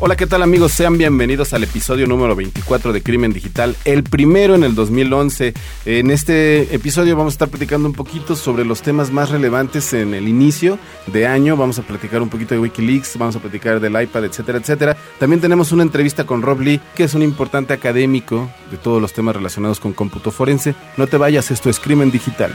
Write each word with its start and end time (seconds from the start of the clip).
Hola, 0.00 0.14
¿qué 0.14 0.28
tal 0.28 0.44
amigos? 0.44 0.70
Sean 0.70 0.96
bienvenidos 0.96 1.52
al 1.54 1.64
episodio 1.64 2.06
número 2.06 2.36
24 2.36 2.92
de 2.92 3.02
Crimen 3.02 3.32
Digital, 3.32 3.74
el 3.84 4.04
primero 4.04 4.54
en 4.54 4.62
el 4.62 4.76
2011. 4.76 5.54
En 5.86 6.12
este 6.12 6.72
episodio 6.72 7.16
vamos 7.16 7.32
a 7.32 7.34
estar 7.34 7.48
platicando 7.48 7.88
un 7.88 7.94
poquito 7.94 8.36
sobre 8.36 8.64
los 8.64 8.80
temas 8.80 9.10
más 9.10 9.30
relevantes 9.30 9.92
en 9.94 10.14
el 10.14 10.28
inicio 10.28 10.78
de 11.08 11.26
año. 11.26 11.56
Vamos 11.56 11.80
a 11.80 11.82
platicar 11.82 12.22
un 12.22 12.28
poquito 12.28 12.54
de 12.54 12.60
Wikileaks, 12.60 13.18
vamos 13.18 13.34
a 13.34 13.40
platicar 13.40 13.80
del 13.80 14.00
iPad, 14.00 14.26
etcétera, 14.26 14.58
etcétera. 14.58 14.96
También 15.18 15.40
tenemos 15.40 15.72
una 15.72 15.82
entrevista 15.82 16.24
con 16.24 16.42
Rob 16.42 16.60
Lee, 16.60 16.80
que 16.94 17.02
es 17.02 17.14
un 17.14 17.24
importante 17.24 17.72
académico 17.72 18.48
de 18.70 18.76
todos 18.76 19.02
los 19.02 19.12
temas 19.12 19.34
relacionados 19.34 19.80
con 19.80 19.94
cómputo 19.94 20.30
forense. 20.30 20.76
No 20.96 21.08
te 21.08 21.16
vayas, 21.16 21.50
esto 21.50 21.70
es 21.70 21.80
Crimen 21.80 22.12
Digital. 22.12 22.54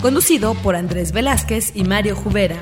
conducido 0.00 0.54
por 0.54 0.76
Andrés 0.76 1.12
Velázquez 1.12 1.72
y 1.74 1.84
Mario 1.84 2.16
Jubera. 2.16 2.56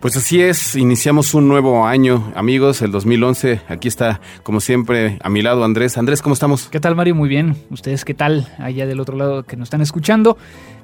Pues 0.00 0.16
así 0.16 0.40
es, 0.40 0.76
iniciamos 0.76 1.34
un 1.34 1.48
nuevo 1.48 1.84
año, 1.84 2.32
amigos, 2.36 2.82
el 2.82 2.92
2011. 2.92 3.62
Aquí 3.68 3.88
está, 3.88 4.20
como 4.44 4.60
siempre, 4.60 5.18
a 5.22 5.28
mi 5.28 5.42
lado 5.42 5.64
Andrés. 5.64 5.98
Andrés, 5.98 6.22
¿cómo 6.22 6.34
estamos? 6.34 6.68
¿Qué 6.68 6.78
tal, 6.78 6.94
Mario? 6.94 7.16
Muy 7.16 7.28
bien. 7.28 7.56
¿Ustedes 7.68 8.04
qué 8.04 8.14
tal? 8.14 8.46
Allá 8.58 8.86
del 8.86 9.00
otro 9.00 9.16
lado 9.16 9.42
que 9.42 9.56
nos 9.56 9.66
están 9.66 9.80
escuchando. 9.80 10.38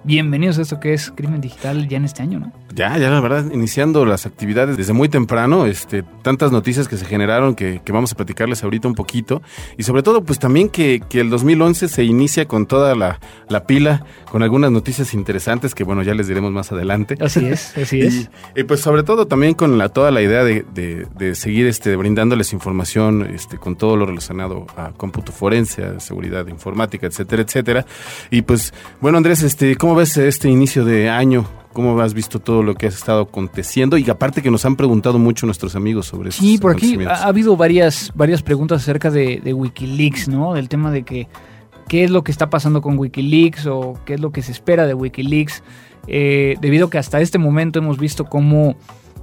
Bienvenidos 0.07 0.59
a 0.59 0.63
esto 0.63 0.81
que 0.81 0.93
es 0.93 1.11
Crimen 1.11 1.41
Digital 1.41 1.89
ya 1.89 1.97
en 1.97 2.05
este 2.05 2.23
año, 2.23 2.39
¿no? 2.39 2.53
Ya, 2.75 2.99
ya 2.99 3.09
la 3.09 3.21
verdad, 3.21 3.53
iniciando 3.53 4.05
las 4.05 4.27
actividades 4.27 4.77
desde 4.77 4.93
muy 4.93 5.09
temprano, 5.09 5.65
este, 5.65 6.03
tantas 6.23 6.51
noticias 6.51 6.89
que 6.89 6.97
se 6.97 7.07
generaron 7.07 7.55
que, 7.55 7.81
que 7.85 7.93
vamos 7.93 8.13
a 8.13 8.17
platicarles 8.17 8.65
ahorita 8.65 8.89
un 8.89 8.95
poquito. 8.95 9.43
Y 9.79 9.85
sobre 9.85 10.03
todo, 10.03 10.25
pues 10.25 10.41
también 10.41 10.69
que, 10.69 11.01
que 11.09 11.21
el 11.21 11.31
2011 11.31 11.87
se 11.89 12.03
inicia 12.03 12.47
con 12.47 12.67
toda 12.67 12.97
la, 12.97 13.21
la, 13.49 13.67
pila, 13.67 14.05
con 14.29 14.43
algunas 14.43 14.73
noticias 14.73 15.15
interesantes 15.15 15.73
que, 15.73 15.85
bueno, 15.85 16.03
ya 16.03 16.15
les 16.15 16.27
diremos 16.27 16.51
más 16.51 16.73
adelante. 16.73 17.17
Así 17.21 17.47
es, 17.47 17.79
así 17.79 18.01
es. 18.01 18.29
y, 18.57 18.61
y, 18.61 18.65
pues 18.65 18.81
sobre 18.81 19.05
todo 19.05 19.27
también 19.27 19.55
con 19.55 19.79
la, 19.79 19.89
toda 19.89 20.11
la 20.11 20.21
idea 20.21 20.43
de, 20.43 20.67
de, 20.75 21.07
de, 21.17 21.37
seguir 21.37 21.67
este, 21.67 21.95
brindándoles 21.95 22.53
información 22.53 23.23
este, 23.33 23.57
con 23.57 23.77
todo 23.77 23.97
lo 23.97 24.05
relacionado 24.05 24.67
a 24.77 24.91
cómputo 24.91 25.31
forense, 25.31 25.85
a 25.85 26.01
seguridad 26.01 26.49
informática, 26.49 27.07
etcétera, 27.07 27.43
etcétera. 27.43 27.87
Y 28.31 28.43
pues, 28.43 28.75
bueno, 29.01 29.17
Andrés, 29.17 29.45
este, 29.45 29.77
¿cómo 29.77 29.94
ves 29.95 30.17
este 30.17 30.49
inicio 30.49 30.85
de 30.85 31.09
año? 31.11 31.47
¿Cómo 31.73 31.99
has 32.01 32.15
visto 32.15 32.39
todo 32.39 32.63
lo 32.63 32.75
que 32.75 32.87
ha 32.87 32.89
estado 32.89 33.23
aconteciendo? 33.23 33.99
Y 33.99 34.09
aparte 34.09 34.43
que 34.43 34.51
nos 34.51 34.65
han 34.65 34.77
preguntado 34.77 35.19
mucho 35.19 35.45
nuestros 35.47 35.75
amigos 35.75 36.07
sobre 36.07 36.29
eso. 36.29 36.41
Sí, 36.41 36.59
por 36.59 36.71
aquí 36.71 36.97
ha, 37.05 37.11
ha, 37.11 37.25
habido 37.25 37.57
varias, 37.57 38.13
varias 38.15 38.43
preguntas 38.43 38.83
acerca 38.83 39.11
de, 39.11 39.41
de, 39.43 39.53
Wikileaks, 39.53 40.29
¿no? 40.29 40.55
Del 40.55 40.69
tema 40.69 40.93
de 40.93 41.03
que 41.03 41.27
qué 41.89 42.05
es 42.05 42.11
lo 42.11 42.23
que 42.25 42.31
está 42.31 42.49
pasando 42.51 42.81
con 42.81 42.99
Wikileaks 42.99 43.67
o 43.67 43.99
qué 44.05 44.15
es 44.15 44.21
lo 44.21 44.33
que 44.33 44.43
se 44.43 44.53
espera 44.53 44.87
de 44.87 44.95
Wikileaks. 44.95 45.63
Eh, 46.07 46.57
debido 46.61 46.87
a 46.87 46.91
que 46.91 46.99
hasta 46.99 47.21
este 47.21 47.39
momento 47.39 47.79
hemos 47.79 47.99
visto 47.99 48.27
cómo, 48.27 48.77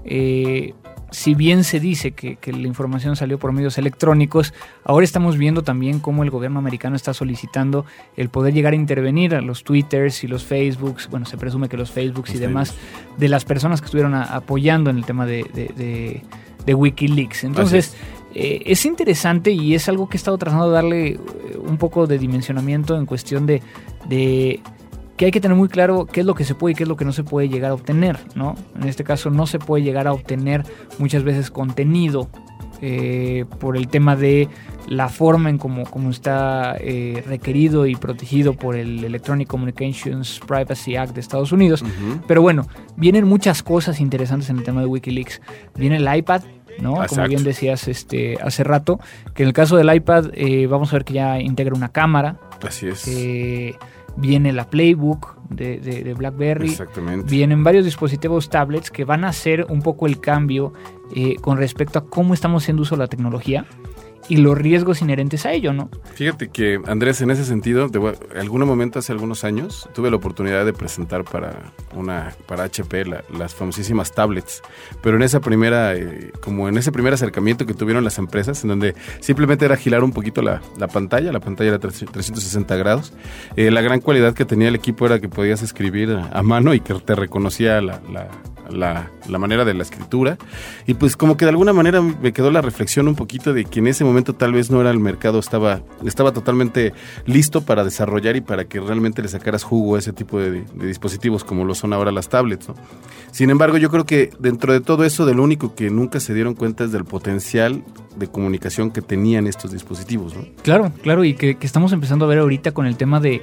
eh, 0.03 0.73
si 1.11 1.35
bien 1.35 1.63
se 1.65 1.79
dice 1.79 2.13
que, 2.13 2.37
que, 2.37 2.53
la 2.53 2.67
información 2.67 3.15
salió 3.15 3.37
por 3.37 3.51
medios 3.51 3.77
electrónicos, 3.77 4.53
ahora 4.85 5.03
estamos 5.03 5.37
viendo 5.37 5.61
también 5.61 5.99
cómo 5.99 6.23
el 6.23 6.29
gobierno 6.29 6.59
americano 6.59 6.95
está 6.95 7.13
solicitando 7.13 7.85
el 8.15 8.29
poder 8.29 8.53
llegar 8.53 8.73
a 8.73 8.77
intervenir 8.77 9.35
a 9.35 9.41
los 9.41 9.63
Twitters 9.63 10.23
y 10.23 10.27
los 10.27 10.45
Facebooks, 10.45 11.09
bueno, 11.09 11.25
se 11.25 11.37
presume 11.37 11.67
que 11.67 11.77
los 11.77 11.91
Facebooks 11.91 12.29
los 12.29 12.37
y 12.37 12.39
demás, 12.39 12.71
Facebook. 12.71 13.17
de 13.17 13.29
las 13.29 13.45
personas 13.45 13.81
que 13.81 13.85
estuvieron 13.85 14.13
a, 14.15 14.23
apoyando 14.23 14.89
en 14.89 14.97
el 14.97 15.05
tema 15.05 15.25
de, 15.25 15.45
de, 15.53 15.67
de, 15.75 16.21
de 16.65 16.73
Wikileaks. 16.73 17.43
Entonces, 17.43 17.93
eh, 18.33 18.63
es 18.65 18.85
interesante 18.85 19.51
y 19.51 19.75
es 19.75 19.89
algo 19.89 20.07
que 20.07 20.15
he 20.15 20.19
estado 20.19 20.37
tratando 20.37 20.69
de 20.69 20.73
darle 20.73 21.19
un 21.61 21.77
poco 21.77 22.07
de 22.07 22.17
dimensionamiento 22.17 22.97
en 22.97 23.05
cuestión 23.05 23.45
de, 23.45 23.61
de 24.07 24.61
que 25.21 25.25
hay 25.25 25.31
que 25.31 25.39
tener 25.39 25.55
muy 25.55 25.69
claro 25.69 26.07
qué 26.07 26.21
es 26.21 26.25
lo 26.25 26.33
que 26.33 26.43
se 26.43 26.55
puede 26.55 26.71
y 26.71 26.75
qué 26.75 26.81
es 26.81 26.89
lo 26.89 26.95
que 26.95 27.05
no 27.05 27.13
se 27.13 27.23
puede 27.23 27.47
llegar 27.47 27.69
a 27.69 27.73
obtener, 27.75 28.17
¿no? 28.33 28.55
En 28.75 28.89
este 28.89 29.03
caso 29.03 29.29
no 29.29 29.45
se 29.45 29.59
puede 29.59 29.83
llegar 29.83 30.07
a 30.07 30.13
obtener 30.13 30.63
muchas 30.97 31.21
veces 31.21 31.51
contenido 31.51 32.27
eh, 32.81 33.45
por 33.59 33.77
el 33.77 33.87
tema 33.87 34.15
de 34.15 34.49
la 34.87 35.09
forma 35.09 35.51
en 35.51 35.59
cómo 35.59 35.83
como 35.83 36.09
está 36.09 36.75
eh, 36.79 37.23
requerido 37.27 37.85
y 37.85 37.95
protegido 37.95 38.53
por 38.55 38.75
el 38.75 39.03
Electronic 39.03 39.47
Communications 39.47 40.39
Privacy 40.47 40.95
Act 40.95 41.13
de 41.13 41.21
Estados 41.21 41.51
Unidos. 41.51 41.83
Uh 41.83 41.85
-huh. 41.85 42.21
Pero 42.27 42.41
bueno, 42.41 42.65
vienen 42.95 43.27
muchas 43.27 43.61
cosas 43.61 43.99
interesantes 43.99 44.49
en 44.49 44.57
el 44.57 44.63
tema 44.63 44.81
de 44.81 44.87
Wikileaks. 44.87 45.39
Viene 45.75 45.97
el 45.97 46.15
iPad, 46.15 46.41
¿no? 46.79 46.93
Exacto. 46.93 47.17
Como 47.17 47.27
bien 47.27 47.43
decías 47.43 47.87
este, 47.87 48.39
hace 48.41 48.63
rato, 48.63 48.99
que 49.35 49.43
en 49.43 49.49
el 49.49 49.53
caso 49.53 49.77
del 49.77 49.93
iPad 49.93 50.31
eh, 50.33 50.65
vamos 50.65 50.91
a 50.91 50.95
ver 50.95 51.05
que 51.05 51.13
ya 51.13 51.39
integra 51.39 51.75
una 51.75 51.89
cámara. 51.89 52.39
Así 52.67 52.87
es. 52.87 53.07
Eh, 53.07 53.75
viene 54.15 54.53
la 54.53 54.69
Playbook 54.69 55.35
de, 55.49 55.79
de, 55.79 56.03
de, 56.03 56.13
BlackBerry. 56.13 56.69
Exactamente. 56.69 57.29
Vienen 57.29 57.63
varios 57.63 57.85
dispositivos 57.85 58.49
tablets 58.49 58.89
que 58.89 59.03
van 59.03 59.23
a 59.23 59.29
hacer 59.29 59.65
un 59.69 59.81
poco 59.81 60.07
el 60.07 60.19
cambio 60.19 60.73
eh, 61.13 61.35
con 61.41 61.57
respecto 61.57 61.99
a 61.99 62.05
cómo 62.05 62.33
estamos 62.33 62.63
haciendo 62.63 62.83
uso 62.83 62.95
de 62.95 62.99
la 62.99 63.07
tecnología 63.07 63.65
y 64.29 64.37
los 64.37 64.57
riesgos 64.57 65.01
inherentes 65.01 65.45
a 65.45 65.53
ello, 65.53 65.73
¿no? 65.73 65.89
Fíjate 66.15 66.49
que, 66.49 66.79
Andrés, 66.85 67.21
en 67.21 67.31
ese 67.31 67.45
sentido, 67.45 67.87
de 67.89 68.15
algún 68.39 68.65
momento 68.65 68.99
hace 68.99 69.11
algunos 69.11 69.43
años, 69.43 69.89
tuve 69.93 70.09
la 70.09 70.17
oportunidad 70.17 70.65
de 70.65 70.73
presentar 70.73 71.23
para 71.23 71.73
una 71.95 72.33
para 72.47 72.63
HP 72.63 73.05
la, 73.05 73.23
las 73.37 73.55
famosísimas 73.55 74.11
tablets, 74.11 74.61
pero 75.01 75.17
en 75.17 75.23
esa 75.23 75.39
primera, 75.39 75.95
eh, 75.95 76.31
como 76.41 76.69
en 76.69 76.77
ese 76.77 76.91
primer 76.91 77.13
acercamiento 77.13 77.65
que 77.65 77.73
tuvieron 77.73 78.03
las 78.03 78.17
empresas, 78.17 78.63
en 78.63 78.69
donde 78.69 78.95
simplemente 79.19 79.65
era 79.65 79.77
girar 79.77 80.03
un 80.03 80.11
poquito 80.11 80.41
la, 80.41 80.61
la 80.77 80.87
pantalla, 80.87 81.31
la 81.31 81.39
pantalla 81.39 81.69
era 81.69 81.79
360 81.79 82.75
grados, 82.75 83.13
eh, 83.55 83.71
la 83.71 83.81
gran 83.81 83.99
cualidad 83.99 84.33
que 84.33 84.45
tenía 84.45 84.67
el 84.67 84.75
equipo 84.75 85.05
era 85.05 85.19
que 85.19 85.29
podías 85.29 85.61
escribir 85.61 86.11
a, 86.31 86.41
mano 86.41 86.73
y 86.73 86.79
que 86.79 86.93
te 86.95 87.15
reconocía 87.15 87.81
la 87.81 88.01
la, 88.69 89.09
la, 89.27 89.39
manera 89.39 89.65
de 89.65 89.73
la 89.73 89.83
escritura. 89.83 90.37
Y 90.87 90.93
pues 90.93 91.15
como 91.15 91.37
que 91.37 91.45
de 91.45 91.49
alguna 91.49 91.73
manera 91.73 92.01
me 92.01 92.33
quedó 92.33 92.51
la 92.51 92.61
reflexión 92.61 93.07
un 93.07 93.15
poquito 93.15 93.53
de 93.53 93.65
que 93.65 93.79
en 93.79 93.87
ese 93.87 94.03
momento 94.03 94.33
tal 94.33 94.53
vez 94.53 94.71
no 94.71 94.81
era 94.81 94.91
el 94.91 94.99
mercado, 94.99 95.39
estaba, 95.39 95.81
estaba 96.05 96.31
totalmente 96.31 96.93
listo 97.25 97.61
para 97.61 97.83
desarrollar 97.83 98.35
y 98.35 98.41
para 98.41 98.65
que 98.65 98.79
realmente 98.79 99.21
le 99.21 99.27
sacaras 99.27 99.63
jugo 99.63 99.95
a 99.95 99.99
ese 99.99 100.13
tipo 100.13 100.39
de, 100.39 100.63
dispositivos 100.75 101.43
como 101.43 101.65
lo 101.65 101.75
son 101.75 101.93
ahora 101.93 102.11
las 102.11 102.29
tablets. 102.29 102.67
Sin 103.31 103.49
embargo, 103.49 103.77
yo 103.77 103.89
creo 103.89 104.05
que 104.05 104.29
dentro 104.39 104.73
de 104.73 104.81
todo 104.81 105.05
eso, 105.05 105.25
de 105.25 105.33
lo 105.33 105.43
único 105.43 105.75
que 105.75 105.89
nunca 105.89 106.19
se 106.19 106.33
dieron 106.33 106.53
cuenta 106.53 106.83
es 106.83 106.91
del 106.91 107.05
potencial 107.05 107.83
de 108.15 108.27
comunicación 108.27 108.91
que 108.91 109.01
tenían 109.01 109.47
estos 109.47 109.71
dispositivos. 109.71 110.33
Claro, 110.63 110.91
claro, 111.01 111.23
y 111.23 111.33
que, 111.33 111.55
que 111.55 111.65
estamos 111.65 111.93
empezando 111.93 112.25
a 112.25 112.27
ver 112.27 112.39
ahorita 112.39 112.73
con 112.73 112.85
el 112.85 112.97
tema 112.97 113.19
de 113.19 113.41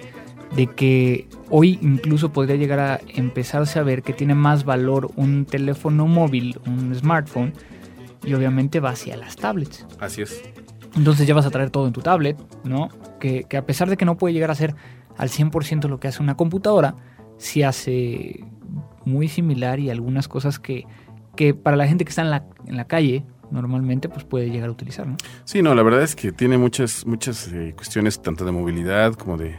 de 0.54 0.66
que 0.66 1.28
hoy 1.50 1.78
incluso 1.82 2.32
podría 2.32 2.56
llegar 2.56 2.78
a 2.78 3.00
empezarse 3.08 3.78
a 3.78 3.82
ver 3.82 4.02
que 4.02 4.12
tiene 4.12 4.34
más 4.34 4.64
valor 4.64 5.10
un 5.16 5.44
teléfono 5.44 6.06
móvil, 6.06 6.58
un 6.66 6.94
smartphone, 6.94 7.52
y 8.24 8.34
obviamente 8.34 8.80
va 8.80 8.90
hacia 8.90 9.16
las 9.16 9.36
tablets. 9.36 9.86
Así 10.00 10.22
es. 10.22 10.42
Entonces 10.96 11.26
ya 11.26 11.34
vas 11.34 11.46
a 11.46 11.50
traer 11.50 11.70
todo 11.70 11.86
en 11.86 11.92
tu 11.92 12.00
tablet, 12.00 12.36
¿no? 12.64 12.88
Que, 13.20 13.44
que 13.44 13.56
a 13.56 13.64
pesar 13.64 13.88
de 13.88 13.96
que 13.96 14.04
no 14.04 14.16
puede 14.16 14.34
llegar 14.34 14.50
a 14.50 14.54
ser 14.54 14.74
al 15.16 15.28
100% 15.28 15.88
lo 15.88 16.00
que 16.00 16.08
hace 16.08 16.22
una 16.22 16.36
computadora, 16.36 16.96
sí 17.36 17.62
hace 17.62 18.44
muy 19.04 19.28
similar 19.28 19.80
y 19.80 19.90
algunas 19.90 20.28
cosas 20.28 20.58
que, 20.58 20.86
que 21.36 21.54
para 21.54 21.76
la 21.76 21.86
gente 21.86 22.04
que 22.04 22.10
está 22.10 22.22
en 22.22 22.30
la, 22.30 22.44
en 22.66 22.76
la 22.76 22.86
calle 22.86 23.24
normalmente 23.50 24.08
pues 24.08 24.24
puede 24.24 24.50
llegar 24.50 24.68
a 24.68 24.72
utilizar, 24.72 25.06
¿no? 25.06 25.16
Sí, 25.44 25.62
no, 25.62 25.74
la 25.74 25.82
verdad 25.82 26.02
es 26.02 26.14
que 26.14 26.32
tiene 26.32 26.58
muchas, 26.58 27.06
muchas 27.06 27.48
eh, 27.52 27.72
cuestiones 27.74 28.20
tanto 28.20 28.44
de 28.44 28.52
movilidad 28.52 29.14
como 29.14 29.36
de 29.36 29.56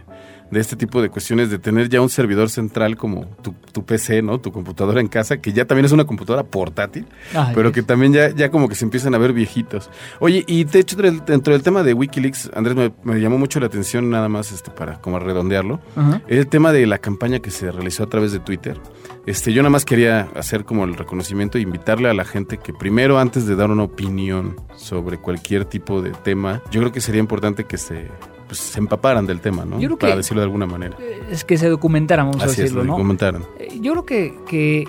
de 0.52 0.60
este 0.60 0.76
tipo 0.76 1.02
de 1.02 1.10
cuestiones, 1.10 1.50
de 1.50 1.60
tener 1.60 1.90
ya 1.90 2.02
un 2.02 2.10
servidor 2.10 2.50
central 2.50 2.98
como 2.98 3.26
tu, 3.42 3.54
tu, 3.72 3.86
PC, 3.86 4.22
¿no? 4.22 4.40
Tu 4.40 4.52
computadora 4.52 5.00
en 5.02 5.08
casa, 5.08 5.38
que 5.38 5.54
ya 5.54 5.66
también 5.66 5.86
es 5.86 5.92
una 5.92 6.06
computadora 6.06 6.44
portátil, 6.44 7.06
Ay, 7.34 7.54
pero 7.56 7.72
que 7.72 7.84
también 7.84 8.14
ya, 8.14 8.30
ya 8.30 8.50
como 8.50 8.68
que 8.68 8.76
se 8.76 8.86
empiezan 8.86 9.14
a 9.16 9.18
ver 9.18 9.34
viejitos. 9.34 9.90
Oye, 10.20 10.44
y 10.48 10.64
de 10.64 10.80
hecho, 10.80 10.96
dentro 10.98 11.54
del 11.54 11.64
tema 11.64 11.84
de 11.84 11.94
Wikileaks, 11.94 12.52
Andrés, 12.56 12.76
me, 12.76 12.92
me 13.04 13.20
llamó 13.20 13.38
mucho 13.38 13.60
la 13.60 13.68
atención, 13.68 14.10
nada 14.10 14.30
más 14.30 14.52
este 14.52 14.72
para 14.72 15.00
como 15.02 15.20
redondearlo, 15.20 15.80
uh 15.96 16.00
-huh. 16.00 16.22
el 16.28 16.48
tema 16.48 16.72
de 16.72 16.86
la 16.88 16.98
campaña 16.98 17.40
que 17.40 17.52
se 17.52 17.72
realizó 17.72 18.04
a 18.04 18.10
través 18.10 18.32
de 18.32 18.40
Twitter. 18.40 18.80
Este, 19.26 19.54
yo 19.54 19.62
nada 19.62 19.70
más 19.70 19.86
quería 19.86 20.30
hacer 20.36 20.66
como 20.66 20.86
el 20.86 20.96
reconocimiento 20.96 21.58
e 21.58 21.62
invitarle 21.62 22.10
a 22.10 22.14
la 22.14 22.26
gente 22.26 22.58
que 22.58 22.74
primero, 22.74 23.20
antes 23.20 23.46
de 23.46 23.56
dar 23.56 23.70
una 23.70 23.84
opinión 23.84 24.56
sobre 24.76 25.18
cualquier 25.20 25.66
tipo 25.66 26.02
de 26.02 26.12
tema, 26.12 26.64
yo 26.72 26.80
creo 26.80 26.92
que 26.92 27.02
sería 27.02 27.20
importante 27.20 27.66
que 27.66 27.78
se 27.78 28.08
pues, 28.50 28.60
se 28.60 28.80
empaparan 28.80 29.26
del 29.26 29.40
tema, 29.40 29.64
¿no? 29.64 29.80
Yo 29.80 29.88
creo 29.88 29.98
Para 30.00 30.12
que- 30.14 30.18
decirlo 30.18 30.42
de 30.42 30.46
alguna 30.46 30.66
manera. 30.66 30.98
Es 31.32 31.46
que 31.46 31.58
se 31.58 31.70
documentaran, 31.70 32.26
vamos 32.28 32.42
a 32.42 32.46
Así 32.46 32.54
es, 32.56 32.58
decirlo, 32.58 32.84
lo 32.84 32.92
¿no? 32.92 32.98
comentaran. 32.98 33.44
Eh, 33.60 33.80
Yo 33.82 33.94
creo 33.94 34.06
que, 34.06 34.36
que 34.48 34.86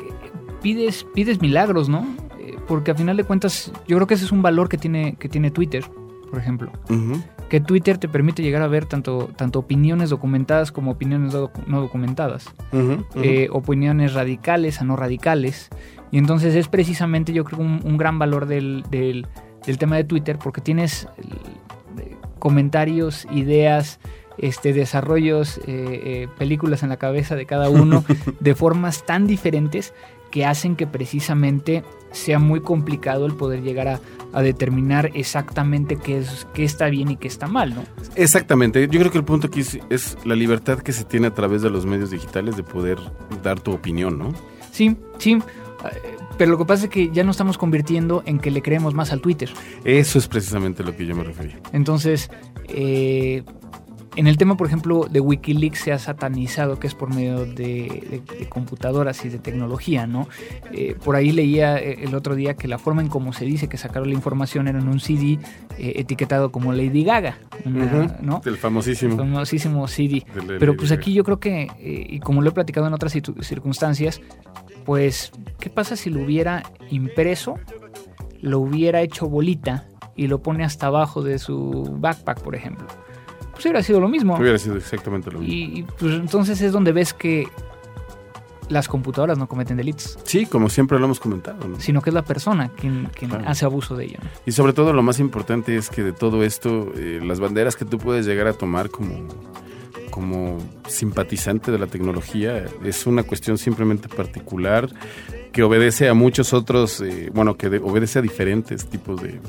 pides, 0.62 1.04
pides 1.14 1.40
milagros, 1.40 1.88
¿no? 1.88 2.04
Eh, 2.40 2.56
Porque 2.66 2.90
a 2.90 2.94
final 2.94 3.16
de 3.16 3.24
cuentas, 3.24 3.70
yo 3.86 3.96
creo 3.96 4.06
que 4.08 4.14
ese 4.14 4.24
es 4.24 4.32
un 4.32 4.42
valor 4.42 4.68
que 4.68 4.78
tiene, 4.78 5.14
que 5.16 5.28
tiene 5.28 5.50
Twitter, 5.52 5.84
por 6.30 6.38
ejemplo. 6.40 6.72
Que 7.48 7.60
Twitter 7.60 7.98
te 7.98 8.08
permite 8.08 8.42
llegar 8.42 8.62
a 8.62 8.68
ver 8.68 8.86
tanto, 8.86 9.28
tanto 9.36 9.58
opiniones 9.58 10.10
documentadas 10.10 10.70
como 10.72 10.92
opiniones 10.92 11.34
no 11.34 11.48
docu- 11.48 11.66
no 11.66 11.80
documentadas. 11.80 12.46
Eh, 13.16 13.48
opiniones 13.52 14.14
radicales 14.14 14.80
a 14.80 14.84
no 14.84 14.96
radicales. 14.96 15.68
Y 16.12 16.18
entonces 16.18 16.54
es 16.54 16.68
precisamente 16.68 17.32
yo 17.32 17.44
creo 17.44 17.60
un, 17.60 17.80
un 17.84 17.96
gran 17.96 18.18
valor 18.18 18.46
del, 18.46 18.84
del- 18.90 19.26
del 19.66 19.76
tema 19.78 19.96
de 19.96 20.04
Twitter 20.04 20.38
porque 20.42 20.60
tienes 20.60 21.06
comentarios, 22.40 23.28
ideas, 23.30 24.00
este, 24.38 24.72
desarrollos, 24.72 25.58
eh, 25.58 25.62
eh, 25.68 26.28
películas 26.38 26.82
en 26.82 26.88
la 26.88 26.96
cabeza 26.96 27.36
de 27.36 27.46
cada 27.46 27.70
uno 27.70 28.04
de 28.40 28.54
formas 28.56 29.06
tan 29.06 29.28
diferentes 29.28 29.94
que 30.32 30.44
hacen 30.44 30.76
que 30.76 30.86
precisamente 30.86 31.84
sea 32.12 32.38
muy 32.38 32.60
complicado 32.60 33.26
el 33.26 33.34
poder 33.34 33.62
llegar 33.62 33.88
a, 33.88 34.00
a 34.32 34.42
determinar 34.42 35.10
exactamente 35.14 35.96
qué, 35.96 36.18
es, 36.18 36.46
qué 36.54 36.64
está 36.64 36.88
bien 36.88 37.10
y 37.10 37.16
qué 37.16 37.28
está 37.28 37.46
mal, 37.46 37.74
¿no? 37.74 37.82
Exactamente. 38.14 38.88
Yo 38.88 39.00
creo 39.00 39.12
que 39.12 39.18
el 39.18 39.24
punto 39.24 39.48
aquí 39.48 39.60
es, 39.60 39.78
es 39.90 40.16
la 40.24 40.34
libertad 40.34 40.78
que 40.80 40.92
se 40.92 41.04
tiene 41.04 41.28
a 41.28 41.34
través 41.34 41.62
de 41.62 41.70
los 41.70 41.86
medios 41.86 42.10
digitales 42.10 42.56
de 42.56 42.62
poder 42.62 42.98
dar 43.42 43.60
tu 43.60 43.72
opinión, 43.72 44.18
¿no? 44.18 44.32
Sí, 44.72 44.96
sí. 45.18 45.38
Eh, 45.84 46.16
Pero 46.38 46.50
lo 46.52 46.58
que 46.58 46.64
pasa 46.64 46.84
es 46.84 46.90
que 46.90 47.10
ya 47.10 47.24
nos 47.24 47.34
estamos 47.36 47.58
convirtiendo 47.58 48.22
en 48.26 48.38
que 48.38 48.50
le 48.50 48.62
creemos 48.62 48.94
más 48.94 49.12
al 49.12 49.20
Twitter. 49.20 49.50
Eso 49.84 50.18
es 50.18 50.28
precisamente 50.28 50.82
lo 50.84 50.96
que 50.96 51.06
yo 51.06 51.14
me 51.14 51.24
refería. 51.24 51.58
Entonces, 51.72 52.30
eh, 52.68 53.42
en 54.16 54.26
el 54.26 54.36
tema, 54.36 54.56
por 54.56 54.66
ejemplo, 54.66 55.06
de 55.08 55.20
Wikileaks 55.20 55.78
se 55.78 55.92
ha 55.92 55.98
satanizado 55.98 56.80
que 56.80 56.88
es 56.88 56.94
por 56.96 57.14
medio 57.14 57.46
de, 57.46 57.52
de- 57.54 58.22
de 58.40 58.48
computadoras 58.48 59.24
y 59.24 59.28
de 59.28 59.38
tecnología, 59.38 60.08
¿no? 60.08 60.28
Eh, 60.72 60.96
por 61.04 61.14
ahí 61.14 61.30
leía 61.30 61.78
el 61.78 62.12
otro 62.16 62.34
día 62.34 62.54
que 62.54 62.66
la 62.66 62.78
forma 62.78 63.02
en 63.02 63.08
cómo 63.08 63.32
se 63.32 63.44
dice 63.44 63.68
que 63.68 63.76
sacaron 63.78 64.08
la 64.08 64.14
información 64.14 64.66
era 64.66 64.80
en 64.80 64.88
un 64.88 64.98
CD 64.98 65.38
eh, 65.78 65.92
etiquetado 65.96 66.50
como 66.50 66.72
Lady 66.72 67.04
Gaga, 67.04 67.38
una- 67.64 67.84
Ujú. 67.84 68.12
¿no? 68.20 68.42
El 68.44 68.56
famosísimo. 68.56 69.16
famosísimo 69.16 69.86
CD. 69.86 70.24
del- 70.34 70.46
del- 70.48 70.58
Pero 70.58 70.76
pues 70.76 70.88
del- 70.90 70.98
aquí 70.98 71.12
yo 71.14 71.22
creo 71.22 71.38
que, 71.38 71.62
eh, 71.78 72.06
y 72.10 72.18
como 72.18 72.42
lo 72.42 72.48
he 72.50 72.52
platicado 72.52 72.88
en 72.88 72.94
otras 72.94 73.12
circunstancias, 73.42 74.20
pues, 74.84 75.32
¿qué 75.58 75.70
pasa 75.70 75.96
si 75.96 76.10
lo 76.10 76.22
hubiera 76.22 76.62
impreso, 76.90 77.54
lo 78.40 78.60
hubiera 78.60 79.02
hecho 79.02 79.28
bolita 79.28 79.86
y 80.16 80.26
lo 80.26 80.42
pone 80.42 80.64
hasta 80.64 80.86
abajo 80.86 81.22
de 81.22 81.38
su 81.38 81.96
backpack, 81.98 82.40
por 82.42 82.54
ejemplo? 82.54 82.86
Pues 83.52 83.64
hubiera 83.66 83.82
sido 83.82 84.00
lo 84.00 84.08
mismo. 84.08 84.36
Hubiera 84.36 84.58
sido 84.58 84.76
exactamente 84.76 85.30
lo 85.30 85.40
mismo. 85.40 85.54
Y, 85.54 85.80
y, 85.80 85.82
pues 85.82 86.14
entonces 86.14 86.60
es 86.62 86.72
donde 86.72 86.92
ves 86.92 87.12
que 87.12 87.46
las 88.70 88.86
computadoras 88.86 89.36
no 89.36 89.48
cometen 89.48 89.76
delitos, 89.76 90.16
Sí, 90.22 90.46
como 90.46 90.68
siempre 90.68 90.96
lo 90.98 91.04
hemos 91.06 91.18
comentado. 91.18 91.66
¿no? 91.66 91.80
sino 91.80 92.00
que 92.02 92.10
es 92.10 92.14
la 92.14 92.22
persona 92.22 92.68
quien, 92.68 93.08
quien 93.12 93.30
Claro. 93.30 93.44
hace 93.48 93.64
abuso 93.64 93.96
de 93.96 94.04
ello. 94.04 94.18
¿no? 94.22 94.30
Y 94.46 94.52
sobre 94.52 94.72
todo 94.72 94.92
lo 94.92 95.02
más 95.02 95.18
importante 95.18 95.76
es 95.76 95.90
que 95.90 96.04
de 96.04 96.12
todo 96.12 96.44
esto, 96.44 96.92
eh, 96.96 97.20
las 97.20 97.40
banderas 97.40 97.74
que 97.74 97.84
tú 97.84 97.98
puedes 97.98 98.26
llegar 98.26 98.46
a 98.46 98.52
tomar 98.52 98.88
como, 98.88 99.26
como 100.10 100.58
simpatizante 100.88 101.70
de 101.70 101.78
la 101.78 101.86
tecnología 101.86 102.64
es 102.84 103.06
una 103.06 103.22
cuestión 103.22 103.58
simplemente 103.58 104.08
particular 104.08 104.88
que 105.52 105.62
obedece 105.64 106.08
a 106.08 106.14
muchos 106.14 106.52
otros, 106.52 107.00
eh, 107.00 107.30
bueno, 107.34 107.56
que 107.56 107.68
de- 107.70 107.78
obedece 107.78 108.20
a 108.20 108.22
diferentes 108.22 108.86
tipos 108.86 109.20
de, 109.20 109.40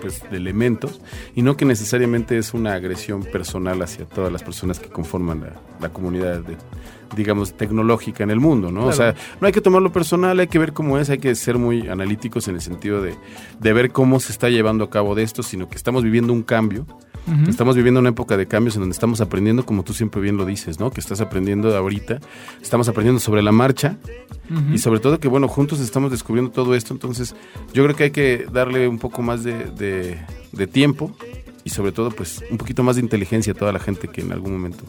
pues, 0.00 0.22
de 0.30 0.36
elementos 0.36 1.00
y 1.34 1.42
no 1.42 1.56
que 1.56 1.64
necesariamente 1.64 2.38
es 2.38 2.54
una 2.54 2.74
agresión 2.74 3.24
personal 3.24 3.82
hacia 3.82 4.04
todas 4.04 4.32
las 4.32 4.42
personas 4.42 4.78
que 4.78 4.88
conforman 4.88 5.40
la, 5.40 5.52
la 5.80 5.88
comunidad 5.92 6.42
digamos, 7.16 7.54
tecnológica 7.56 8.22
en 8.22 8.30
el 8.30 8.38
mundo, 8.38 8.70
¿no? 8.70 8.86
O 8.86 8.92
sea, 8.92 9.16
no 9.40 9.46
hay 9.48 9.52
que 9.52 9.60
tomarlo 9.60 9.90
personal, 9.92 10.38
hay 10.38 10.46
que 10.46 10.60
ver 10.60 10.72
cómo 10.72 10.96
es, 10.96 11.10
hay 11.10 11.18
que 11.18 11.34
ser 11.34 11.58
muy 11.58 11.88
analíticos 11.88 12.46
en 12.46 12.54
el 12.54 12.60
sentido 12.60 13.02
de, 13.02 13.16
de 13.58 13.72
ver 13.72 13.90
cómo 13.90 14.20
se 14.20 14.30
está 14.30 14.48
llevando 14.48 14.84
a 14.84 14.90
cabo 14.90 15.16
de 15.16 15.24
esto, 15.24 15.42
sino 15.42 15.68
que 15.68 15.74
estamos 15.74 16.04
viviendo 16.04 16.32
un 16.32 16.44
cambio, 16.44 16.86
Estamos 17.48 17.76
viviendo 17.76 18.00
una 18.00 18.08
época 18.08 18.36
de 18.36 18.46
cambios 18.46 18.74
en 18.74 18.80
donde 18.82 18.92
estamos 18.94 19.20
aprendiendo, 19.20 19.64
como 19.64 19.84
tú 19.84 19.92
siempre 19.94 20.20
bien 20.20 20.36
lo 20.36 20.44
dices, 20.44 20.80
¿no? 20.80 20.90
Que 20.90 21.00
estás 21.00 21.20
aprendiendo 21.20 21.76
ahorita, 21.76 22.18
estamos 22.60 22.88
aprendiendo 22.88 23.20
sobre 23.20 23.42
la 23.42 23.52
marcha 23.52 23.96
y 24.74 24.78
sobre 24.78 24.98
todo 24.98 25.20
que, 25.20 25.28
bueno, 25.28 25.46
juntos 25.46 25.78
estamos 25.80 26.10
descubriendo 26.10 26.50
todo 26.50 26.74
esto, 26.74 26.92
entonces 26.92 27.36
yo 27.72 27.84
creo 27.84 27.94
que 27.94 28.04
hay 28.04 28.10
que 28.10 28.46
darle 28.52 28.88
un 28.88 28.98
poco 28.98 29.22
más 29.22 29.44
de, 29.44 29.66
de- 29.66 30.18
de 30.52 30.66
tiempo 30.66 31.14
y 31.62 31.70
sobre 31.70 31.92
todo, 31.92 32.10
pues, 32.10 32.42
un 32.50 32.58
poquito 32.58 32.82
más 32.82 32.96
de 32.96 33.02
inteligencia 33.02 33.52
a 33.52 33.56
toda 33.56 33.70
la 33.72 33.78
gente 33.78 34.08
que 34.08 34.22
en 34.22 34.32
algún 34.32 34.52
momento 34.52 34.82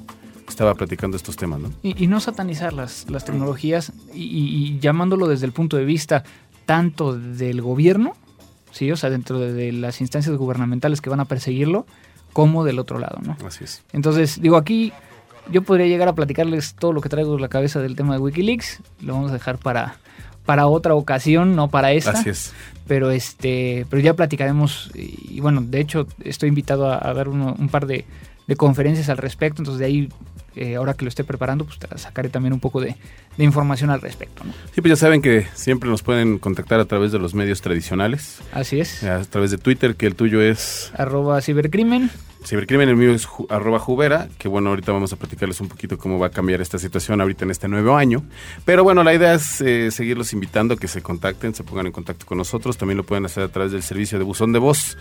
estaba 0.48 0.74
platicando 0.74 1.16
estos 1.18 1.36
temas, 1.36 1.60
¿no? 1.60 1.72
Y, 1.84 2.04
y 2.04 2.08
no 2.08 2.20
satanizar 2.20 2.74
las, 2.74 3.08
las 3.10 3.24
tecnologías 3.24 3.92
y, 4.16 4.24
y- 4.24 4.66
y 4.66 4.80
llamándolo 4.80 5.28
desde 5.28 5.46
el 5.46 5.52
punto 5.52 5.78
de 5.78 5.86
vista 5.86 6.24
tanto 6.66 7.16
del 7.16 7.62
gobierno, 7.62 8.16
sí, 8.72 8.92
o 8.92 8.96
sea, 8.98 9.10
dentro 9.12 9.38
de, 9.40 9.54
de 9.54 9.72
las 9.74 10.02
instancias 10.02 10.36
gubernamentales 10.38 11.02
que 11.02 11.10
van 11.12 11.20
a 11.20 11.26
perseguirlo, 11.26 11.86
como 12.34 12.64
del 12.64 12.80
otro 12.80 13.00
lado, 13.00 13.20
¿no? 13.24 13.36
Así 13.46 13.64
es. 13.64 13.84
Entonces, 13.94 14.42
digo, 14.42 14.58
aquí 14.58 14.94
yo 15.52 15.62
podría 15.64 15.88
llegar 15.88 16.08
a 16.08 16.14
platicarles 16.16 16.76
todo 16.76 16.94
lo 16.94 17.02
que 17.02 17.10
traigo 17.10 17.36
en 17.36 17.42
la 17.42 17.50
cabeza 17.50 17.80
del 17.82 17.96
tema 17.96 18.14
de 18.14 18.20
Wikileaks, 18.20 18.80
lo 19.02 19.14
vamos 19.14 19.32
a 19.32 19.34
dejar 19.34 19.58
para, 19.58 19.96
para 20.46 20.68
otra 20.68 20.94
ocasión, 20.96 21.56
no 21.56 21.68
para 21.70 21.92
esta 21.92 22.12
Así 22.12 22.30
es. 22.30 22.54
pero 22.88 23.12
este 23.12 23.86
pero 23.90 24.02
ya 24.02 24.14
platicaremos 24.14 24.92
y, 24.96 25.36
y 25.38 25.40
bueno 25.40 25.62
de 25.62 25.80
hecho 25.82 26.08
estoy 26.24 26.50
invitado 26.50 26.90
a, 26.92 27.06
a 27.08 27.14
dar 27.14 27.28
uno- 27.28 27.56
un 27.58 27.70
par 27.70 27.86
de, 27.86 28.06
de 28.48 28.56
conferencias 28.56 29.10
al 29.10 29.18
respecto 29.18 29.62
entonces 29.62 29.80
de 29.80 29.86
ahí 29.86 30.10
eh, 30.56 30.76
ahora 30.76 30.94
que 30.96 31.06
lo 31.06 31.10
esté 31.10 31.24
preparando 31.24 31.66
pues 31.66 31.80
te- 31.80 31.98
sacaré 31.98 32.30
también 32.30 32.54
un 32.54 32.60
poco 32.60 32.82
de, 32.82 32.96
de 33.38 33.44
información 33.44 33.90
al 33.90 34.02
respecto 34.02 34.44
¿no? 34.44 34.52
Sí, 34.74 34.82
pues 34.82 34.90
ya 34.90 34.96
saben 34.96 35.22
que 35.22 35.48
siempre 35.54 35.90
nos 35.90 36.04
pueden 36.04 36.40
contactar 36.40 36.80
a 36.80 36.86
través 36.86 37.12
de 37.12 37.20
los 37.20 37.34
medios 37.34 37.62
tradicionales, 37.62 38.40
así 38.54 38.80
es 38.80 39.04
a 39.04 39.22
través 39.26 39.52
de 39.52 39.58
Twitter, 39.58 39.96
que 39.96 40.08
el 40.08 40.16
tuyo 40.16 40.42
es 40.42 40.92
arroba 40.98 41.42
cibercrimen 41.42 42.10
Cibercrimen, 42.44 42.90
el 42.90 42.96
mío 42.96 43.12
es 43.14 43.28
ju- 43.28 43.46
arroba 43.52 43.78
jubera, 43.78 44.28
que 44.40 44.48
bueno, 44.48 44.72
ahorita 44.72 44.92
vamos 44.92 45.14
a 45.14 45.16
platicarles 45.16 45.62
un 45.62 45.68
poquito 45.68 46.00
cómo 46.00 46.18
va 46.18 46.26
a 46.26 46.30
cambiar 46.32 46.60
esta 46.60 46.80
situación 46.80 47.22
ahorita 47.22 47.46
en 47.46 47.52
este 47.52 47.68
nuevo 47.68 47.96
año. 47.96 48.24
Pero 48.66 48.84
bueno, 48.84 49.04
la 49.04 49.14
idea 49.14 49.36
es 49.36 49.62
eh, 49.62 49.92
seguirlos 49.92 50.34
invitando 50.34 50.74
a 50.74 50.78
que 50.78 50.88
se 50.88 51.04
contacten, 51.04 51.54
se 51.54 51.64
pongan 51.64 51.86
en 51.86 51.92
contacto 51.92 52.26
con 52.26 52.40
nosotros. 52.40 52.78
También 52.80 52.98
lo 52.98 53.04
pueden 53.04 53.26
hacer 53.26 53.44
a 53.44 53.50
través 53.50 53.72
del 53.74 53.84
servicio 53.84 54.18
de 54.18 54.24
buzón 54.24 54.54
de 54.54 54.58
voz. 54.58 54.98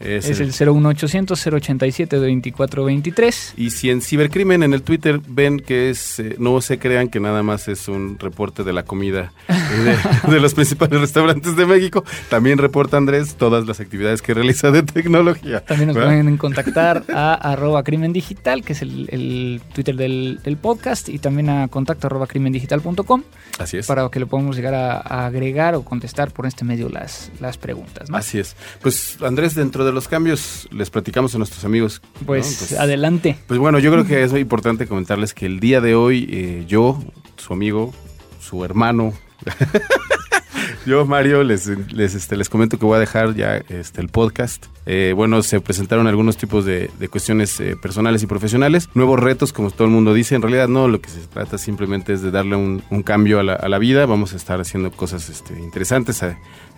Es 0.00 0.28
es 0.28 0.40
el- 0.40 0.48
el 0.48 0.52
01800 0.52 1.38
087 1.46 2.16
2423 2.16 3.54
Y 3.56 3.70
si 3.70 3.90
en 3.90 4.00
Cibercrimen 4.02 4.62
en 4.62 4.72
el 4.74 4.82
Twitter 4.82 5.20
ven 5.26 5.58
que 5.60 5.90
es, 5.90 6.18
eh, 6.20 6.36
no 6.38 6.60
se 6.60 6.78
crean 6.78 7.08
que 7.08 7.20
nada 7.20 7.42
más 7.42 7.68
es 7.68 7.88
un 7.88 8.18
reporte 8.18 8.64
de 8.64 8.72
la 8.72 8.82
comida 8.84 9.32
de, 9.48 10.30
de 10.32 10.40
los 10.40 10.54
principales 10.54 11.00
restaurantes 11.00 11.56
de 11.56 11.66
México, 11.66 12.04
también 12.28 12.58
reporta 12.58 12.96
Andrés 12.96 13.34
todas 13.36 13.66
las 13.66 13.80
actividades 13.80 14.22
que 14.22 14.34
realiza 14.34 14.70
de 14.70 14.82
tecnología. 14.82 15.60
También 15.64 15.88
nos 15.88 15.96
¿verdad? 15.96 16.10
pueden 16.10 16.36
contactar 16.36 17.04
a 17.12 17.34
arroba 17.52 17.82
crimen 17.82 18.12
digital, 18.12 18.62
que 18.62 18.72
es 18.74 18.82
el, 18.82 19.08
el 19.10 19.60
Twitter 19.74 19.96
del, 19.96 20.40
del 20.44 20.56
podcast, 20.56 21.08
y 21.08 21.18
también 21.18 21.48
a 21.50 21.68
contacto 21.68 22.06
arroba 22.06 22.26
crimendigital.com 22.26 23.22
Así 23.58 23.78
es. 23.78 23.86
para 23.86 24.08
que 24.08 24.20
le 24.20 24.26
podamos 24.26 24.56
llegar 24.56 24.74
a, 24.74 24.98
a 24.98 25.26
agregar 25.26 25.74
o 25.74 25.82
contestar 25.82 26.30
por 26.30 26.46
este 26.46 26.64
medio 26.64 26.88
las, 26.88 27.30
las 27.40 27.56
preguntas. 27.58 28.08
¿no? 28.10 28.16
Así 28.16 28.38
es. 28.38 28.54
Pues 28.80 29.18
Andrés, 29.22 29.54
dentro 29.54 29.84
de 29.84 29.87
los 29.92 30.08
cambios 30.08 30.68
les 30.70 30.90
platicamos 30.90 31.34
a 31.34 31.38
nuestros 31.38 31.64
amigos. 31.64 32.00
¿no? 32.20 32.26
Pues 32.26 32.52
Entonces, 32.52 32.78
adelante. 32.78 33.38
Pues 33.46 33.58
bueno, 33.58 33.78
yo 33.78 33.90
creo 33.92 34.06
que 34.06 34.22
es 34.22 34.32
muy 34.32 34.40
importante 34.40 34.86
comentarles 34.86 35.34
que 35.34 35.46
el 35.46 35.60
día 35.60 35.80
de 35.80 35.94
hoy 35.94 36.28
eh, 36.30 36.64
yo, 36.66 37.02
su 37.36 37.52
amigo, 37.52 37.92
su 38.40 38.64
hermano, 38.64 39.12
yo 40.86 41.04
Mario, 41.06 41.44
les, 41.44 41.66
les, 41.92 42.14
este, 42.14 42.36
les 42.36 42.48
comento 42.48 42.78
que 42.78 42.86
voy 42.86 42.96
a 42.96 43.00
dejar 43.00 43.34
ya 43.34 43.56
este, 43.68 44.00
el 44.00 44.08
podcast. 44.08 44.66
Eh, 44.86 45.12
bueno, 45.14 45.42
se 45.42 45.60
presentaron 45.60 46.06
algunos 46.06 46.36
tipos 46.38 46.64
de, 46.64 46.90
de 46.98 47.08
cuestiones 47.08 47.60
eh, 47.60 47.76
personales 47.76 48.22
y 48.22 48.26
profesionales, 48.26 48.88
nuevos 48.94 49.20
retos, 49.20 49.52
como 49.52 49.70
todo 49.70 49.84
el 49.84 49.90
mundo 49.90 50.14
dice. 50.14 50.34
En 50.34 50.42
realidad 50.42 50.68
no, 50.68 50.88
lo 50.88 51.00
que 51.00 51.10
se 51.10 51.20
trata 51.26 51.58
simplemente 51.58 52.14
es 52.14 52.22
de 52.22 52.30
darle 52.30 52.56
un, 52.56 52.82
un 52.90 53.02
cambio 53.02 53.38
a 53.38 53.42
la, 53.42 53.54
a 53.54 53.68
la 53.68 53.78
vida. 53.78 54.06
Vamos 54.06 54.32
a 54.32 54.36
estar 54.36 54.60
haciendo 54.60 54.90
cosas 54.90 55.28
este, 55.28 55.58
interesantes 55.60 56.22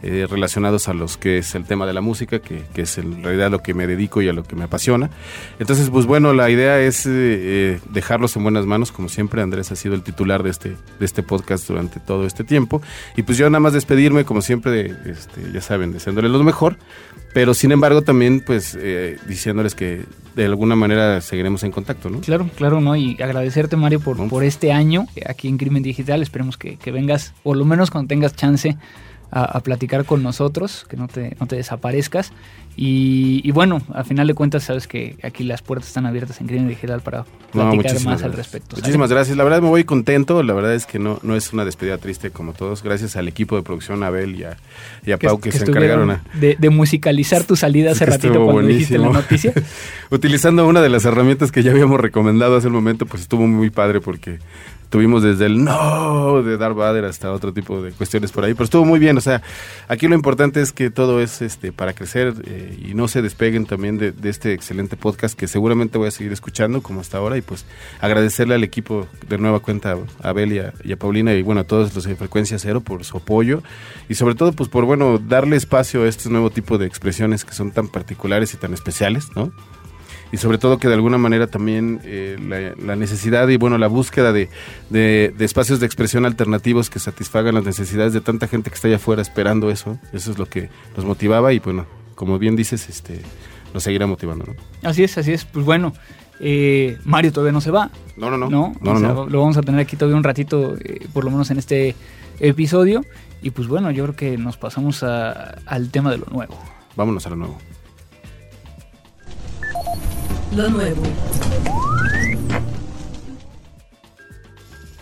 eh, 0.02 0.26
relacionados 0.28 0.88
a 0.88 0.95
los 0.95 1.16
que 1.16 1.38
es 1.38 1.54
el 1.54 1.64
tema 1.64 1.87
de 1.87 1.92
la 1.92 2.00
música, 2.00 2.38
que, 2.40 2.62
que 2.75 2.83
es 2.83 2.99
en 2.99 3.23
realidad 3.23 3.50
lo 3.50 3.62
que 3.62 3.75
me 3.75 3.87
dedico 3.87 4.23
y 4.23 4.28
a 4.28 4.33
lo 4.33 4.45
que 4.45 4.57
me 4.57 4.64
apasiona. 4.64 5.11
Entonces, 5.59 5.90
pues 5.90 6.07
bueno, 6.07 6.33
la 6.33 6.50
idea 6.50 6.80
es 6.80 7.07
eh, 7.07 7.11
eh, 7.12 7.80
dejarlos 7.90 8.37
en 8.37 8.42
buenas 8.42 8.66
manos, 8.66 8.92
como 8.92 9.09
siempre. 9.09 9.42
Andrés 9.42 9.71
ha 9.73 9.76
sido 9.76 9.95
el 9.95 10.02
titular 10.02 10.42
de 10.42 10.50
este, 10.50 10.71
de 10.71 11.04
este 11.04 11.23
podcast 11.23 11.66
durante 11.69 12.00
todo 12.00 12.26
este 12.26 12.45
tiempo. 12.45 12.80
Y 13.16 13.23
pues 13.23 13.38
yo 13.38 13.49
nada 13.50 13.61
más 13.61 13.73
despedirme, 13.73 14.25
como 14.25 14.42
siempre, 14.42 14.71
de, 14.73 15.11
este, 15.11 15.52
ya 15.52 15.61
saben, 15.61 15.92
deseándoles 15.92 16.30
lo 16.30 16.42
mejor. 16.42 16.76
Pero 17.33 17.54
sin 17.54 17.71
embargo, 17.71 18.02
también 18.02 18.42
pues 18.45 18.76
eh, 18.80 19.16
diciéndoles 19.28 19.76
que 19.76 20.02
de 20.35 20.45
alguna 20.47 20.75
manera 20.75 21.21
seguiremos 21.21 21.62
en 21.62 21.71
contacto, 21.71 22.11
¿no? 22.11 22.21
Claro, 22.21 22.49
claro, 22.57 22.80
¿no? 22.80 22.97
Y 22.97 23.21
agradecerte, 23.23 23.76
Mario, 23.76 24.00
por, 24.00 24.19
No. 24.19 24.28
por 24.28 24.42
este 24.42 24.73
año 24.73 25.07
aquí 25.28 25.47
en 25.49 25.57
Crimen 25.57 25.83
Digital. 25.83 26.23
Esperemos 26.23 26.57
que, 26.57 26.76
que 26.76 26.90
vengas, 26.90 27.33
por 27.45 27.57
lo 27.57 27.64
menos 27.64 27.90
cuando 27.90 28.09
tengas 28.09 28.35
chance, 28.35 28.76
a, 29.30 29.60
platicar 29.60 30.04
con 30.04 30.22
nosotros, 30.22 30.87
que 30.88 30.96
no 30.96 31.08
te, 31.08 31.37
no 31.38 31.46
te 31.46 31.56
desaparezcas. 31.56 32.32
Y, 32.82 33.50
bueno, 33.50 33.82
al 33.92 34.06
final 34.06 34.26
de 34.26 34.32
cuentas, 34.32 34.62
sabes 34.62 34.87
que 34.87 35.16
aquí 35.22 35.44
las 35.44 35.60
puertas 35.60 35.88
están 35.88 36.06
abiertas 36.06 36.40
en 36.40 36.46
Crimen 36.46 36.66
Digital 36.66 37.02
para 37.02 37.26
platicar 37.52 38.02
más 38.04 38.22
al 38.22 38.32
respecto. 38.32 38.76
Muchísimas 38.76 39.10
gracias. 39.10 39.37
La 39.37 39.44
verdad 39.44 39.60
me 39.60 39.68
voy 39.68 39.84
contento. 39.84 40.42
La 40.42 40.54
verdad 40.54 40.75
es 40.75 40.87
que 40.87 40.99
no, 40.99 41.18
no 41.22 41.37
es 41.37 41.52
una 41.52 41.66
despedida 41.66 41.99
triste 41.99 42.30
como 42.30 42.54
todos. 42.54 42.82
Gracias 42.82 43.16
al 43.16 43.28
equipo 43.28 43.56
de 43.56 43.62
producción, 43.62 44.02
Abel 44.02 44.34
y 44.34 44.44
a, 44.44 45.18
Pau, 45.18 45.38
que, 45.40 45.52
se 45.52 45.64
encargaron 45.64 46.20
de, 46.40 46.70
musicalizar 46.70 47.44
tu 47.44 47.54
salida 47.54 47.90
hace 47.90 48.06
ratito 48.06 48.42
cuando 48.44 48.62
dijiste 48.62 48.96
la 48.96 49.10
noticia. 49.10 49.52
Utilizando 50.10 50.66
una 50.66 50.80
de 50.80 50.88
las 50.88 51.04
herramientas 51.04 51.52
que 51.52 51.62
ya 51.62 51.72
habíamos 51.72 52.00
recomendado 52.00 52.56
hace 52.56 52.68
un 52.68 52.75
momento, 52.75 53.04
pues 53.04 53.22
estuvo 53.22 53.46
muy 53.46 53.68
padre 53.68 54.00
porque 54.00 54.38
tuvimos 54.90 55.23
desde 55.23 55.47
el 55.47 55.64
no 55.64 56.42
de 56.42 56.59
Darth 56.59 56.76
Vader 56.76 57.04
hasta 57.04 57.32
otro 57.32 57.52
tipo 57.52 57.80
de 57.80 57.92
cuestiones 57.92 58.32
por 58.32 58.44
ahí, 58.44 58.54
pero 58.54 58.64
estuvo 58.64 58.85
muy 58.85 58.99
bien, 58.99 59.16
o 59.16 59.20
sea, 59.20 59.40
aquí 59.88 60.09
lo 60.09 60.14
importante 60.14 60.61
es 60.61 60.73
que 60.73 60.90
todo 60.90 61.20
es 61.20 61.40
este 61.42 61.73
para 61.73 61.94
crecer 61.94 62.35
eh, 62.44 62.76
y 62.85 62.94
no 62.94 63.09
se 63.09 63.23
despeguen 63.23 63.66
también 63.66 63.99
de, 63.99 64.12
este 64.25 64.52
excelente 64.52 64.97
podcast 64.97 65.38
que 65.38 65.47
seguramente 65.47 65.97
voy 65.97 66.09
a 66.09 66.11
seguir 66.11 66.32
escuchando 66.32 66.82
como 66.82 67.00
hasta 67.00 67.18
ahora 67.18 67.37
y 67.37 67.40
pues 67.40 67.64
agradecerle 68.00 68.54
al 68.54 68.64
equipo 68.64 69.06
de 69.28 69.38
nueva 69.38 69.61
cuenta 69.61 69.97
a 70.23 70.28
Abel 70.28 70.52
y 70.52 70.59
a, 70.59 70.97
Paulina 70.97 71.32
y 71.35 71.42
bueno 71.42 71.62
a 71.62 71.64
todos 71.64 71.94
los 71.94 72.04
de 72.04 72.16
Frecuencia 72.16 72.59
Cero 72.59 72.80
por 72.80 73.04
su 73.04 73.16
apoyo 73.16 73.62
y 74.09 74.16
sobre 74.16 74.35
todo 74.35 74.52
pues 74.52 74.68
por 74.68 74.85
bueno 74.85 75.18
darle 75.18 75.56
espacio 75.56 76.02
a 76.02 76.09
este 76.09 76.28
nuevo 76.28 76.50
tipo 76.50 76.78
de 76.78 76.87
expresiones 76.87 77.44
que 77.44 77.54
son 77.54 77.70
tan 77.70 77.88
particulares 77.88 78.52
y 78.54 78.56
tan 78.56 78.75
especiales, 78.75 79.28
¿no? 79.35 79.52
Y 80.32 80.37
sobre 80.37 80.58
todo 80.58 80.78
que 80.78 80.88
de 80.88 80.94
alguna 80.94 81.18
manera 81.18 81.46
también 81.46 82.00
eh, 82.04 82.75
la, 82.78 82.96
necesidad 82.96 83.49
y 83.49 83.56
bueno 83.56 83.78
la 83.78 83.88
búsqueda 83.88 84.32
de, 84.32 84.49
de, 84.90 85.32
espacios 85.40 85.80
de 85.80 85.87
expresión 85.87 86.26
alternativos 86.26 86.90
que 86.90 86.99
satisfagan 86.99 87.54
las 87.54 87.64
necesidades 87.64 88.12
de 88.12 88.20
tanta 88.20 88.46
gente 88.46 88.70
que 88.70 88.76
está 88.76 88.88
allá 88.88 88.96
afuera 88.96 89.22
esperando 89.22 89.70
eso 89.70 89.99
eso 90.12 90.30
es 90.30 90.38
lo 90.38 90.46
que 90.46 90.68
nos 90.96 91.04
motivaba 91.04 91.52
y 91.52 91.58
bueno 91.58 91.87
como 92.14 92.38
bien 92.38 92.56
dices 92.56 92.88
este 92.88 93.20
nos 93.75 93.82
seguirá 93.82 94.06
motivando 94.06 94.46
¿no? 94.46 94.54
así 94.88 95.04
es 95.04 95.16
así 95.18 95.32
es. 95.32 95.44
Pues 95.44 95.64
bueno 95.64 95.92
eh, 96.40 96.99
Mario 97.04 97.32
todavía 97.32 97.52
no 97.52 97.60
se 97.60 97.70
va. 97.70 97.90
No 98.16 98.30
no 98.30 98.38
no. 98.38 98.49
No, 98.49 98.75
no, 98.99 99.26
lo 99.26 99.40
vamos 99.40 99.58
a 99.58 99.62
tener 99.62 99.78
aquí 99.78 99.96
todavía 99.96 100.16
un 100.16 100.25
ratito 100.25 100.75
eh, 100.76 101.06
por 101.12 101.25
lo 101.25 101.30
menos 101.30 101.50
en 101.50 101.58
este 101.58 101.94
episodio. 102.40 103.04
Y 103.42 103.50
pues 103.50 103.68
bueno 103.68 103.90
yo 103.90 104.04
creo 104.04 104.16
que 104.16 104.38
nos 104.38 104.56
pasamos 104.56 105.02
al 105.02 105.90
tema 105.90 106.10
de 106.10 106.18
lo 106.18 106.26
nuevo. 106.26 106.58
Vámonos 106.96 107.26
a 107.26 107.30
lo 107.30 107.37
nuevo 107.37 107.58
lo 110.57 110.69
nuevo. 110.71 111.02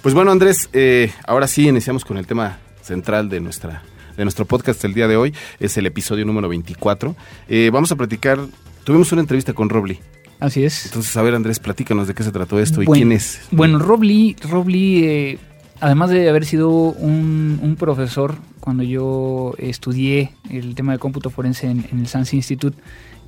Pues 0.02 0.14
bueno, 0.14 0.30
Andrés, 0.30 0.68
eh, 0.72 1.12
ahora 1.26 1.46
sí 1.46 1.68
iniciamos 1.68 2.04
con 2.04 2.18
el 2.18 2.26
tema 2.26 2.58
central 2.82 3.28
de 3.28 3.40
nuestra 3.40 3.82
de 4.16 4.24
nuestro 4.24 4.44
podcast 4.46 4.84
el 4.84 4.94
día 4.94 5.06
de 5.06 5.16
hoy. 5.16 5.34
Es 5.60 5.76
el 5.78 5.86
episodio 5.86 6.24
número 6.24 6.48
24. 6.48 7.14
Eh, 7.48 7.70
vamos 7.72 7.92
a 7.92 7.96
platicar. 7.96 8.38
Tuvimos 8.84 9.12
una 9.12 9.20
entrevista 9.20 9.52
con 9.52 9.68
Robley. 9.68 10.00
Así 10.40 10.64
es. 10.64 10.86
Entonces, 10.86 11.16
a 11.16 11.22
ver, 11.22 11.34
Andrés, 11.34 11.60
platícanos 11.60 12.08
de 12.08 12.14
qué 12.14 12.22
se 12.22 12.32
trató 12.32 12.58
esto 12.58 12.82
y 12.82 12.86
quién 12.86 13.12
es. 13.12 13.40
Bueno, 13.50 13.78
Robley, 13.78 14.36
Robley 14.48 15.04
eh, 15.04 15.38
además 15.80 16.10
de 16.10 16.28
haber 16.28 16.44
sido 16.44 16.70
un, 16.70 17.76
profesor 17.78 18.36
cuando 18.60 18.82
yo 18.82 19.54
estudié 19.58 20.32
el 20.50 20.74
tema 20.74 20.92
de 20.92 20.98
cómputo 20.98 21.30
forense 21.30 21.70
en, 21.70 21.86
en 21.90 22.00
el 22.00 22.06
SANS 22.08 22.34
Institute, 22.34 22.76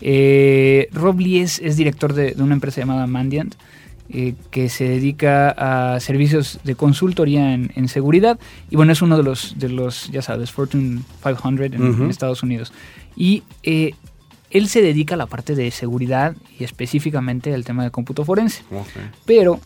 eh, 0.01 0.89
Rob 0.93 1.19
Lee 1.19 1.41
es, 1.41 1.77
director 1.77 2.13
de, 2.13 2.35
una 2.39 2.55
empresa 2.55 2.81
llamada 2.81 3.07
Mandiant, 3.07 3.55
eh, 4.13 4.35
que 4.51 4.69
se 4.69 4.89
dedica 4.89 5.51
a 5.51 6.01
servicios 6.01 6.59
de 6.65 6.75
consultoría 6.75 7.55
en, 7.55 7.89
seguridad. 7.89 8.39
Y 8.69 8.77
bueno, 8.77 8.93
es 8.93 9.03
uno 9.03 9.17
de 9.17 9.23
los, 9.23 9.59
de 9.59 9.69
los 9.69 10.11
ya 10.11 10.23
sabes, 10.23 10.51
Fortune 10.51 11.03
500 11.23 11.73
en, 11.73 12.11
Estados 12.11 12.43
Unidos. 12.43 12.73
Y 13.15 13.45
eh, 13.63 13.95
él 14.51 14.69
se 14.69 14.83
dedica 14.83 15.15
a 15.15 15.19
la 15.19 15.27
parte 15.27 15.55
de 15.55 15.71
seguridad 15.71 16.35
y 16.59 16.65
específicamente 16.65 17.55
al 17.55 17.65
tema 17.65 17.85
de 17.85 17.91
cómputo 17.91 18.25
forense. 18.25 18.65
Pero 19.27 19.61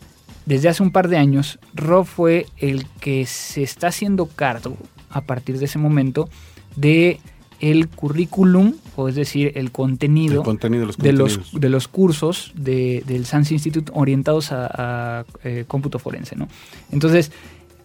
desde 0.45 0.69
hace 0.69 0.83
un 0.83 0.91
par 0.91 1.07
de 1.07 1.17
años, 1.17 1.57
Rob 1.73 2.05
fue 2.05 2.45
el 2.57 2.85
que 2.99 3.25
se 3.25 3.63
está 3.63 3.87
haciendo 3.87 4.27
cargo 4.27 4.77
a 5.09 5.21
partir 5.21 5.57
de 5.57 5.65
ese 5.65 5.79
momento 5.79 6.29
de 6.75 7.19
el 7.59 7.87
currículum, 7.87 8.75
o 8.95 9.09
es 9.09 9.15
decir, 9.15 9.51
el 9.55 9.71
contenido, 9.71 10.43
de, 10.43 11.11
los 11.11 11.51
de, 11.51 11.69
los, 11.69 11.87
cursos 11.87 12.51
del 12.55 13.25
SANS 13.25 13.51
Institute 13.51 13.91
orientados 13.93 14.51
a, 14.51 15.25
eh, 15.43 15.65
cómputo 15.67 15.99
forense. 15.99 16.35
¿no? 16.35 16.47
Entonces, 16.91 17.31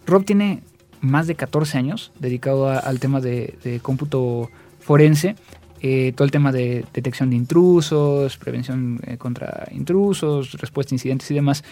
Rob 0.05 0.23
tiene 0.23 0.61
más 1.01 1.27
de 1.27 1.35
14 1.35 1.77
años 1.77 2.11
dedicado 2.19 2.69
al 2.69 2.99
tema 2.99 3.19
de, 3.19 3.79
cómputo 3.81 4.49
forense. 4.79 5.35
Eh, 5.83 6.13
todo 6.15 6.25
el 6.25 6.31
tema 6.31 6.51
de 6.51 6.85
detección 6.93 7.31
de 7.31 7.35
intrusos, 7.35 8.37
prevención 8.37 8.99
eh, 9.03 9.17
contra 9.17 9.67
intrusos, 9.71 10.53
respuesta 10.53 10.93
a 10.93 10.95
incidentes 10.95 11.31
y 11.31 11.33
demás, 11.33 11.63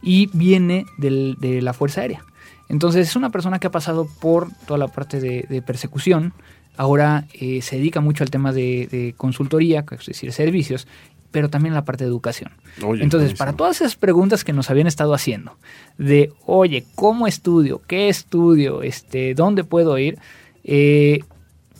y 0.00 0.30
viene 0.32 0.86
de 0.96 1.60
la 1.60 1.74
Fuerza 1.74 2.00
Aérea. 2.00 2.24
Entonces 2.70 3.08
es 3.08 3.16
una 3.16 3.28
persona 3.28 3.58
que 3.58 3.66
ha 3.66 3.70
pasado 3.70 4.08
por 4.20 4.48
toda 4.66 4.78
la 4.78 4.88
parte 4.88 5.20
de 5.20 5.62
persecución, 5.62 6.32
ahora 6.78 7.26
eh, 7.34 7.60
se 7.60 7.76
dedica 7.76 8.00
mucho 8.00 8.24
al 8.24 8.30
tema 8.30 8.52
de, 8.52 9.14
consultoría, 9.16 9.84
es 9.90 10.06
decir, 10.06 10.32
servicios, 10.32 10.86
pero 11.30 11.50
también 11.50 11.74
la 11.74 11.84
parte 11.84 12.04
de 12.04 12.08
educación. 12.08 12.52
Entonces, 13.00 13.34
para 13.34 13.52
todas 13.52 13.80
esas 13.80 13.96
preguntas 13.96 14.44
que 14.44 14.54
nos 14.54 14.70
habían 14.70 14.86
estado 14.86 15.12
haciendo, 15.12 15.58
de, 15.98 16.32
oye, 16.46 16.86
¿cómo 16.94 17.26
estudio? 17.26 17.82
¿Qué 17.86 18.08
estudio? 18.08 18.82
Este, 18.82 19.34
¿Dónde 19.34 19.64
puedo 19.64 19.98
ir? 19.98 20.18
Eh, 20.64 21.24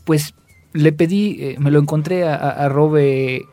pues 0.05 0.35
le 0.73 0.93
pedí, 0.93 1.37
eh, 1.41 1.57
me 1.59 1.71
lo 1.71 1.79
encontré 1.79 2.27
a, 2.27 2.35
a 2.35 2.69
Robe 2.69 3.47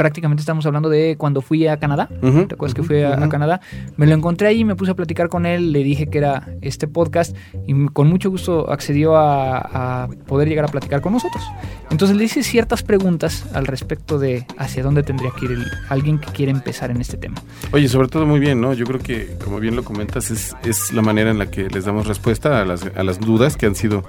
prácticamente 0.00 0.40
estamos 0.40 0.64
hablando 0.64 0.88
de 0.88 1.16
cuando 1.18 1.42
fui 1.42 1.66
a 1.66 1.76
Canadá. 1.76 2.08
¿Te 2.08 2.54
acuerdas 2.54 2.72
que 2.72 2.82
fui 2.82 3.02
a, 3.02 3.28
Canadá? 3.28 3.60
Me 3.98 4.06
lo 4.06 4.14
encontré 4.14 4.48
ahí, 4.48 4.64
me 4.64 4.74
puse 4.74 4.92
a 4.92 4.94
platicar 4.94 5.28
con 5.28 5.44
él, 5.44 5.72
le 5.72 5.84
dije 5.84 6.06
que 6.06 6.16
era 6.16 6.48
este 6.62 6.88
podcast 6.88 7.36
y 7.66 7.86
con 7.88 8.08
mucho 8.08 8.30
gusto 8.30 8.72
accedió 8.72 9.14
a, 9.18 10.08
poder 10.26 10.48
llegar 10.48 10.64
a 10.64 10.68
platicar 10.68 11.02
con 11.02 11.12
nosotros. 11.12 11.44
Entonces 11.90 12.16
le 12.16 12.24
hice 12.24 12.42
ciertas 12.42 12.82
preguntas 12.82 13.44
al 13.52 13.66
respecto 13.66 14.18
de 14.18 14.46
hacia 14.56 14.82
dónde 14.82 15.02
tendría 15.02 15.32
que 15.38 15.44
ir 15.44 15.58
alguien 15.90 16.18
que 16.18 16.32
quiere 16.32 16.50
empezar 16.50 16.90
en 16.90 17.02
este 17.02 17.18
tema. 17.18 17.36
Oye, 17.70 17.86
sobre 17.86 18.08
todo 18.08 18.24
muy 18.24 18.40
bien, 18.40 18.58
¿no? 18.58 18.72
Yo 18.72 18.86
creo 18.86 19.00
que, 19.00 19.36
como 19.44 19.60
bien 19.60 19.76
lo 19.76 19.84
comentas, 19.84 20.30
es, 20.30 20.56
es 20.64 20.94
la 20.94 21.02
manera 21.02 21.30
en 21.30 21.38
la 21.38 21.50
que 21.50 21.68
les 21.68 21.84
damos 21.84 22.06
respuesta 22.06 22.62
a 22.62 22.64
las, 22.64 22.86
a 22.96 23.02
las 23.02 23.20
dudas 23.20 23.58
que 23.58 23.66
han 23.66 23.74
sido 23.74 24.02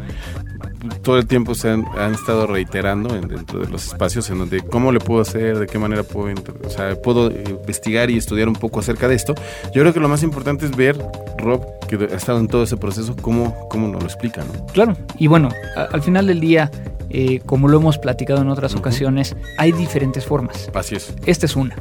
todo 1.02 1.18
el 1.18 1.28
tiempo 1.28 1.56
se 1.56 1.70
han, 1.70 1.86
estado 2.14 2.48
reiterando 2.48 3.14
dentro 3.14 3.60
de 3.60 3.68
los 3.70 3.88
espacios 3.88 4.30
en 4.30 4.40
donde 4.40 4.62
cómo 4.62 4.92
le 4.92 5.00
puedo 5.00 5.22
hacer, 5.22 5.60
de 5.60 5.68
qué 5.68 5.78
manera 5.78 6.04
puedo, 6.04 6.34
o 6.66 6.70
sea, 6.70 6.96
puedo 7.02 7.32
investigar 7.32 8.10
y 8.10 8.18
estudiar 8.18 8.48
un 8.48 8.56
poco 8.56 8.80
acerca 8.80 9.08
de 9.08 9.16
esto. 9.16 9.36
Yo 9.74 9.82
creo 9.82 9.94
que 9.94 10.00
lo 10.00 10.10
más 10.10 10.24
importante 10.24 10.66
es 10.66 10.76
ver, 10.76 10.98
Rob, 11.38 11.66
que 11.88 11.96
ha 11.96 12.18
estado 12.18 12.40
en 12.40 12.48
todo 12.48 12.64
ese 12.64 12.78
proceso, 12.78 13.16
cómo, 13.22 13.68
cómo 13.70 13.88
nos 13.88 14.02
lo 14.02 14.08
explica, 14.08 14.44
¿no? 14.44 14.66
Claro, 14.68 14.96
y 15.18 15.28
bueno, 15.28 15.50
al 15.76 16.02
final 16.02 16.28
del 16.28 16.40
día, 16.40 16.72
eh, 17.10 17.42
como 17.46 17.68
lo 17.68 17.78
hemos 17.78 17.98
platicado 17.98 18.42
en 18.42 18.50
otras 18.50 18.76
ocasiones, 18.76 19.36
hay 19.58 19.72
diferentes 19.72 20.26
formas. 20.26 20.70
Así 20.74 20.96
es. 20.96 21.14
Esta 21.26 21.46
es 21.46 21.56
una. 21.56 21.76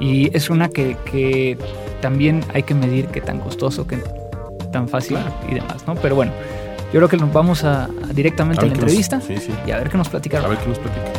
Y 0.00 0.34
es 0.36 0.50
una 0.50 0.68
que, 0.68 0.96
que 1.10 1.56
también 2.00 2.44
hay 2.54 2.62
que 2.62 2.74
medir 2.74 3.06
qué 3.06 3.20
tan 3.20 3.38
costoso, 3.38 3.86
qué 3.86 3.98
tan 4.72 4.88
fácil 4.88 5.18
y 5.50 5.54
demás, 5.54 5.86
¿no? 5.86 5.94
Pero 5.96 6.16
bueno. 6.16 6.32
Yo 6.92 6.98
creo 6.98 7.08
que 7.08 7.16
nos 7.16 7.32
vamos 7.32 7.64
a, 7.64 7.88
directamente 8.12 8.60
a, 8.60 8.68
la 8.68 8.74
entrevista 8.74 9.18
y 9.66 9.70
a 9.70 9.78
ver 9.78 9.88
qué 9.88 9.96
nos 9.96 10.10
platicaron. 10.10 10.44
A 10.44 10.48
ver 10.50 10.58
qué 10.58 10.68
nos 10.68 10.78
platican. 10.78 11.12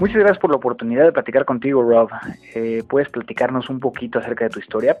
Muchas 0.00 0.16
gracias 0.16 0.38
por 0.38 0.48
la 0.48 0.56
oportunidad 0.56 1.04
de 1.04 1.12
platicar 1.12 1.44
contigo, 1.44 1.82
Rob. 1.82 2.08
Eh, 2.54 2.82
¿Puedes 2.88 3.10
platicarnos 3.10 3.68
un 3.68 3.80
poquito 3.80 4.18
acerca 4.18 4.44
de 4.44 4.50
tu 4.50 4.60
historia? 4.60 4.96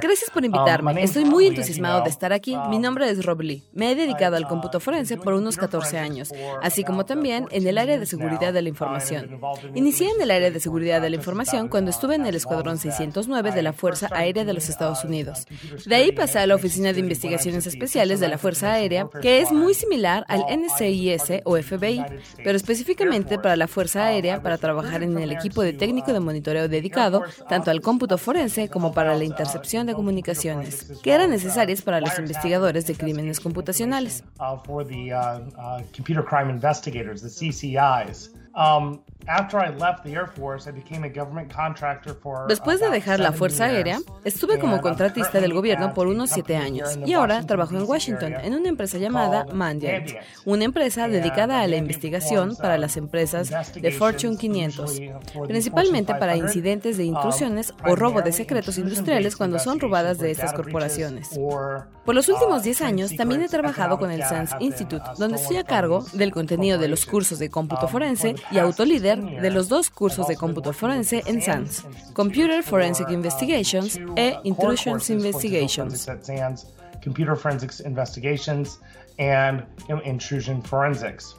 Gracias 0.00 0.30
por 0.30 0.44
invitarme. 0.44 0.92
Um, 0.92 0.98
Estoy 0.98 1.24
muy 1.24 1.46
entusiasmado 1.46 2.02
de 2.02 2.10
estar 2.10 2.32
aquí. 2.32 2.56
Mi 2.68 2.76
um, 2.76 2.82
nombre 2.82 3.08
es 3.08 3.24
Rob 3.24 3.40
Lee. 3.42 3.62
Me 3.72 3.92
he 3.92 3.94
dedicado 3.94 4.36
al 4.36 4.46
cómputo 4.48 4.78
uh, 4.78 4.80
forense 4.80 5.16
por 5.16 5.34
unos 5.34 5.56
14 5.56 5.98
años, 5.98 6.32
así 6.62 6.82
como 6.82 7.04
también 7.04 7.46
en 7.50 7.66
el 7.66 7.78
área 7.78 7.98
de 7.98 8.06
seguridad 8.06 8.52
de 8.52 8.62
la 8.62 8.68
información. 8.68 9.40
Inicié 9.74 10.10
en 10.10 10.20
el 10.20 10.30
área 10.30 10.50
de 10.50 10.60
seguridad 10.60 11.00
de 11.00 11.10
la 11.10 11.16
información 11.16 11.68
cuando 11.68 11.90
estuve 11.90 12.16
en 12.16 12.26
el 12.26 12.34
Escuadrón 12.34 12.78
609 12.78 13.52
de 13.52 13.62
la 13.62 13.72
Fuerza 13.72 14.08
Aérea 14.12 14.44
de 14.44 14.52
los 14.52 14.68
Estados 14.68 15.04
Unidos. 15.04 15.46
De 15.86 15.94
ahí 15.94 16.12
pasé 16.12 16.40
a 16.40 16.46
la 16.46 16.56
Oficina 16.56 16.92
de 16.92 17.00
Investigaciones 17.00 17.66
Especiales 17.66 18.18
de 18.20 18.28
la 18.28 18.38
Fuerza 18.38 18.72
Aérea, 18.72 19.08
que 19.22 19.40
es 19.40 19.52
muy 19.52 19.74
similar 19.74 20.24
al 20.28 20.44
NCIS 20.48 21.42
o 21.44 21.56
FBI, 21.56 22.04
pero 22.42 22.56
específicamente 22.56 23.38
para 23.38 23.56
la 23.56 23.68
Fuerza 23.68 24.06
Aérea 24.06 24.42
para 24.42 24.58
trabajar 24.58 25.02
en 25.02 25.18
el 25.18 25.32
equipo 25.32 25.59
de 25.62 25.72
técnico 25.72 26.12
de 26.12 26.20
monitoreo 26.20 26.68
dedicado 26.68 27.22
tanto 27.48 27.70
al 27.70 27.80
cómputo 27.80 28.18
forense 28.18 28.68
como 28.68 28.92
para 28.92 29.16
la 29.16 29.24
intercepción 29.24 29.86
de 29.86 29.94
comunicaciones, 29.94 31.00
que 31.02 31.12
eran 31.12 31.30
necesarias 31.30 31.82
para 31.82 32.00
los 32.00 32.18
investigadores 32.18 32.86
de 32.86 32.94
crímenes 32.94 33.40
computacionales. 33.40 34.24
Después 42.48 42.80
de 42.80 42.90
dejar 42.90 43.20
la 43.20 43.32
Fuerza 43.32 43.66
Aérea, 43.66 44.00
estuve 44.24 44.58
como 44.58 44.80
contratista 44.80 45.40
del 45.40 45.54
gobierno 45.54 45.94
por 45.94 46.06
unos 46.06 46.30
siete 46.30 46.56
años 46.56 46.98
y 47.06 47.12
ahora 47.12 47.42
trabajo 47.46 47.76
en 47.76 47.88
Washington 47.88 48.34
en 48.42 48.54
una 48.54 48.68
empresa 48.68 48.98
llamada 48.98 49.46
Mandiant, 49.52 50.10
una 50.44 50.64
empresa 50.64 51.08
dedicada 51.08 51.60
a 51.60 51.66
la 51.66 51.76
investigación 51.76 52.56
para 52.56 52.78
las 52.78 52.96
empresas 52.96 53.50
de 53.74 53.92
Fortune 53.92 54.36
500, 54.36 55.00
principalmente 55.46 56.14
para 56.14 56.36
incidentes 56.36 56.96
de 56.96 57.04
intrusiones 57.04 57.74
o 57.86 57.94
robo 57.96 58.22
de 58.22 58.32
secretos 58.32 58.78
industriales 58.78 59.36
cuando 59.36 59.58
son 59.58 59.80
robadas 59.80 60.18
de 60.18 60.30
estas 60.30 60.52
corporaciones. 60.52 61.38
Por 62.04 62.14
los 62.14 62.28
últimos 62.28 62.62
10 62.62 62.80
años 62.82 63.16
también 63.16 63.42
he 63.42 63.48
trabajado 63.48 63.98
con 63.98 64.10
el 64.10 64.22
SANS 64.22 64.56
Institute, 64.60 65.04
donde 65.18 65.36
estoy 65.36 65.58
a 65.58 65.64
cargo 65.64 66.04
del 66.12 66.32
contenido 66.32 66.78
de 66.78 66.88
los 66.88 67.06
cursos 67.06 67.38
de 67.38 67.50
cómputo 67.50 67.88
forense 67.88 68.34
y 68.50 68.58
autolíder 68.58 69.09
de 69.16 69.50
los 69.50 69.68
dos 69.68 69.90
cursos 69.90 70.26
de 70.28 70.36
cómputo 70.36 70.72
forense 70.72 71.22
en 71.26 71.40
SANS, 71.40 71.86
Computer 72.12 72.62
Forensic 72.62 73.10
Investigations 73.10 74.00
e 74.16 74.36
Intrusions 74.44 75.10
Investigations. 75.10 76.08
Computer 77.02 77.34
Forensics 77.34 77.80
Investigations 77.80 78.80
and 79.18 79.64
Intrusion 80.04 80.62
Forensics. 80.62 81.36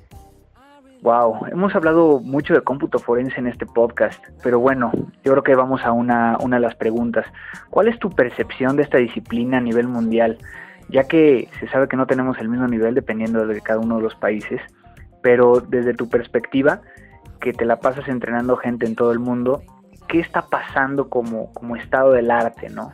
Wow, 1.02 1.48
hemos 1.52 1.74
hablado 1.76 2.20
mucho 2.20 2.54
de 2.54 2.62
cómputo 2.62 3.00
forense 3.00 3.40
en 3.40 3.48
este 3.48 3.66
podcast, 3.66 4.24
pero 4.44 4.60
bueno, 4.60 4.92
yo 5.24 5.32
creo 5.32 5.44
que 5.44 5.56
vamos 5.56 5.82
a 5.84 5.92
una, 5.92 6.38
una 6.42 6.58
de 6.58 6.62
las 6.62 6.76
preguntas. 6.76 7.26
¿Cuál 7.72 7.88
es 7.88 7.98
tu 7.98 8.12
percepción 8.12 8.76
de 8.76 8.84
esta 8.84 9.00
disciplina 9.00 9.58
a 9.58 9.62
nivel 9.62 9.88
mundial? 9.88 10.38
Ya 10.90 11.06
que 11.06 11.50
se 11.60 11.68
sabe 11.70 11.88
que 11.88 11.98
no 11.98 12.06
tenemos 12.06 12.38
el 12.38 12.50
mismo 12.50 12.68
nivel 12.68 12.94
dependiendo 12.94 13.48
de 13.48 13.62
cada 13.62 13.80
uno 13.80 13.96
de 13.96 14.04
los 14.04 14.14
países, 14.14 14.62
pero 15.24 15.60
desde 15.60 15.96
tu 15.96 16.08
perspectiva, 16.08 16.82
que 17.42 17.52
te 17.52 17.66
la 17.66 17.80
pasas 17.80 18.08
entrenando 18.08 18.56
gente 18.56 18.86
en 18.86 18.96
todo 18.96 19.12
el 19.12 19.20
mundo, 19.20 19.64
¿qué 20.08 20.20
está 20.20 20.44
pasando 20.44 21.10
como, 21.10 21.52
como 21.54 21.76
estado 21.76 22.14
del 22.14 22.32
arte, 22.32 22.70
no? 22.70 22.94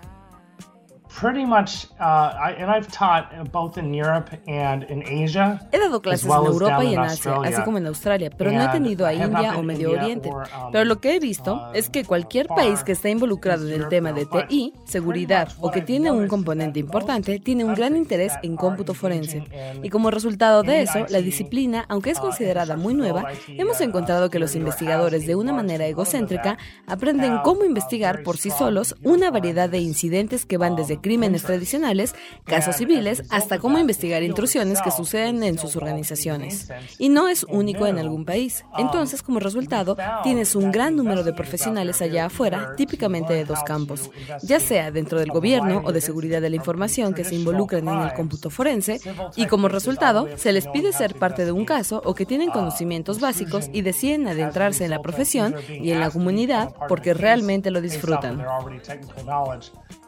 He 5.71 5.79
dado 5.79 5.99
clases 5.99 6.25
en 6.25 6.31
Europa 6.31 6.83
y 6.83 6.93
en 6.93 6.99
Asia, 6.99 7.37
así 7.43 7.61
como 7.63 7.79
en 7.79 7.87
Australia, 7.87 8.29
pero 8.37 8.51
no 8.51 8.63
he 8.63 8.67
tenido 8.67 9.03
a 9.03 9.13
India 9.13 9.57
o 9.57 9.63
Medio 9.63 9.93
Oriente. 9.93 10.29
Um, 10.29 10.71
pero 10.71 10.85
lo 10.85 10.99
que 10.99 11.15
he 11.15 11.19
visto 11.19 11.55
uh, 11.55 11.73
es 11.73 11.89
que 11.89 12.03
cualquier 12.05 12.47
país 12.47 12.83
que 12.83 12.91
está 12.91 13.09
involucrado 13.09 13.67
en 13.67 13.81
el 13.81 13.89
tema 13.89 14.13
de 14.13 14.27
TI, 14.27 14.73
seguridad 14.85 15.49
o 15.59 15.71
que 15.71 15.81
tiene 15.81 16.11
un 16.11 16.27
componente 16.27 16.79
importante, 16.79 17.39
tiene 17.39 17.65
un 17.65 17.73
gran 17.73 17.97
interés 17.97 18.33
en 18.43 18.55
cómputo 18.55 18.93
forense. 18.93 19.43
Y 19.81 19.89
como 19.89 20.11
resultado 20.11 20.61
de 20.61 20.83
eso, 20.83 21.07
la 21.09 21.19
disciplina, 21.19 21.85
aunque 21.89 22.11
es 22.11 22.19
uh, 22.19 22.21
considerada 22.21 22.77
muy 22.77 22.93
nueva, 22.93 23.25
hemos 23.47 23.79
uh, 23.79 23.83
encontrado 23.83 24.29
que 24.29 24.37
los 24.37 24.55
investigadores 24.55 25.25
de 25.25 25.33
una 25.33 25.51
manera 25.51 25.87
egocéntrica 25.87 26.59
aprenden 26.85 27.39
cómo 27.43 27.65
investigar 27.65 28.21
por 28.21 28.37
sí 28.37 28.51
solos 28.51 28.95
una 29.01 29.31
variedad 29.31 29.67
de 29.67 29.79
incidentes 29.79 30.45
que 30.45 30.57
van 30.57 30.75
desde 30.75 31.06
crímenes 31.07 31.43
tradicionales, 31.43 32.13
casos 32.43 32.75
civiles, 32.75 33.23
hasta 33.29 33.59
cómo 33.59 33.79
investigar 33.79 34.23
intrusiones 34.23 34.81
que 34.81 34.91
suceden 34.91 35.41
en 35.41 35.57
sus 35.57 35.77
organizaciones. 35.77 36.67
Y 36.99 37.07
no 37.07 37.29
es 37.29 37.45
único 37.45 37.87
en 37.87 37.97
algún 37.97 38.25
país. 38.25 38.65
Entonces, 38.77 39.23
como 39.23 39.39
resultado, 39.39 39.95
tienes 40.23 40.53
un 40.53 40.69
gran 40.69 40.97
número 40.97 41.23
de 41.23 41.31
profesionales 41.31 42.01
allá 42.01 42.25
afuera, 42.25 42.73
típicamente 42.75 43.33
de 43.33 43.45
dos 43.45 43.63
campos, 43.63 44.11
ya 44.43 44.59
sea 44.59 44.91
dentro 44.91 45.17
del 45.17 45.31
gobierno 45.31 45.81
o 45.85 45.93
de 45.93 46.01
seguridad 46.01 46.41
de 46.41 46.49
la 46.49 46.57
información 46.57 47.13
que 47.13 47.23
se 47.23 47.35
involucran 47.35 47.87
en 47.87 48.01
el 48.01 48.13
cómputo 48.13 48.49
forense, 48.49 48.99
y 49.37 49.45
como 49.45 49.69
resultado, 49.69 50.27
se 50.35 50.51
les 50.51 50.67
pide 50.67 50.91
ser 50.91 51.15
parte 51.15 51.45
de 51.45 51.53
un 51.53 51.63
caso 51.63 52.01
o 52.03 52.15
que 52.15 52.25
tienen 52.25 52.51
conocimientos 52.51 53.21
básicos 53.21 53.69
y 53.71 53.81
deciden 53.81 54.27
adentrarse 54.27 54.83
en 54.83 54.91
la 54.91 55.01
profesión 55.01 55.55
y 55.69 55.91
en 55.91 56.01
la 56.01 56.09
comunidad 56.09 56.73
porque 56.89 57.13
realmente 57.13 57.71
lo 57.71 57.79
disfrutan. 57.79 58.45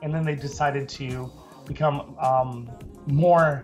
and 0.01 0.13
then 0.13 0.24
they 0.24 0.36
decided 0.36 0.88
to 0.98 1.31
become 1.65 2.15
um, 2.19 2.69
more 3.08 3.63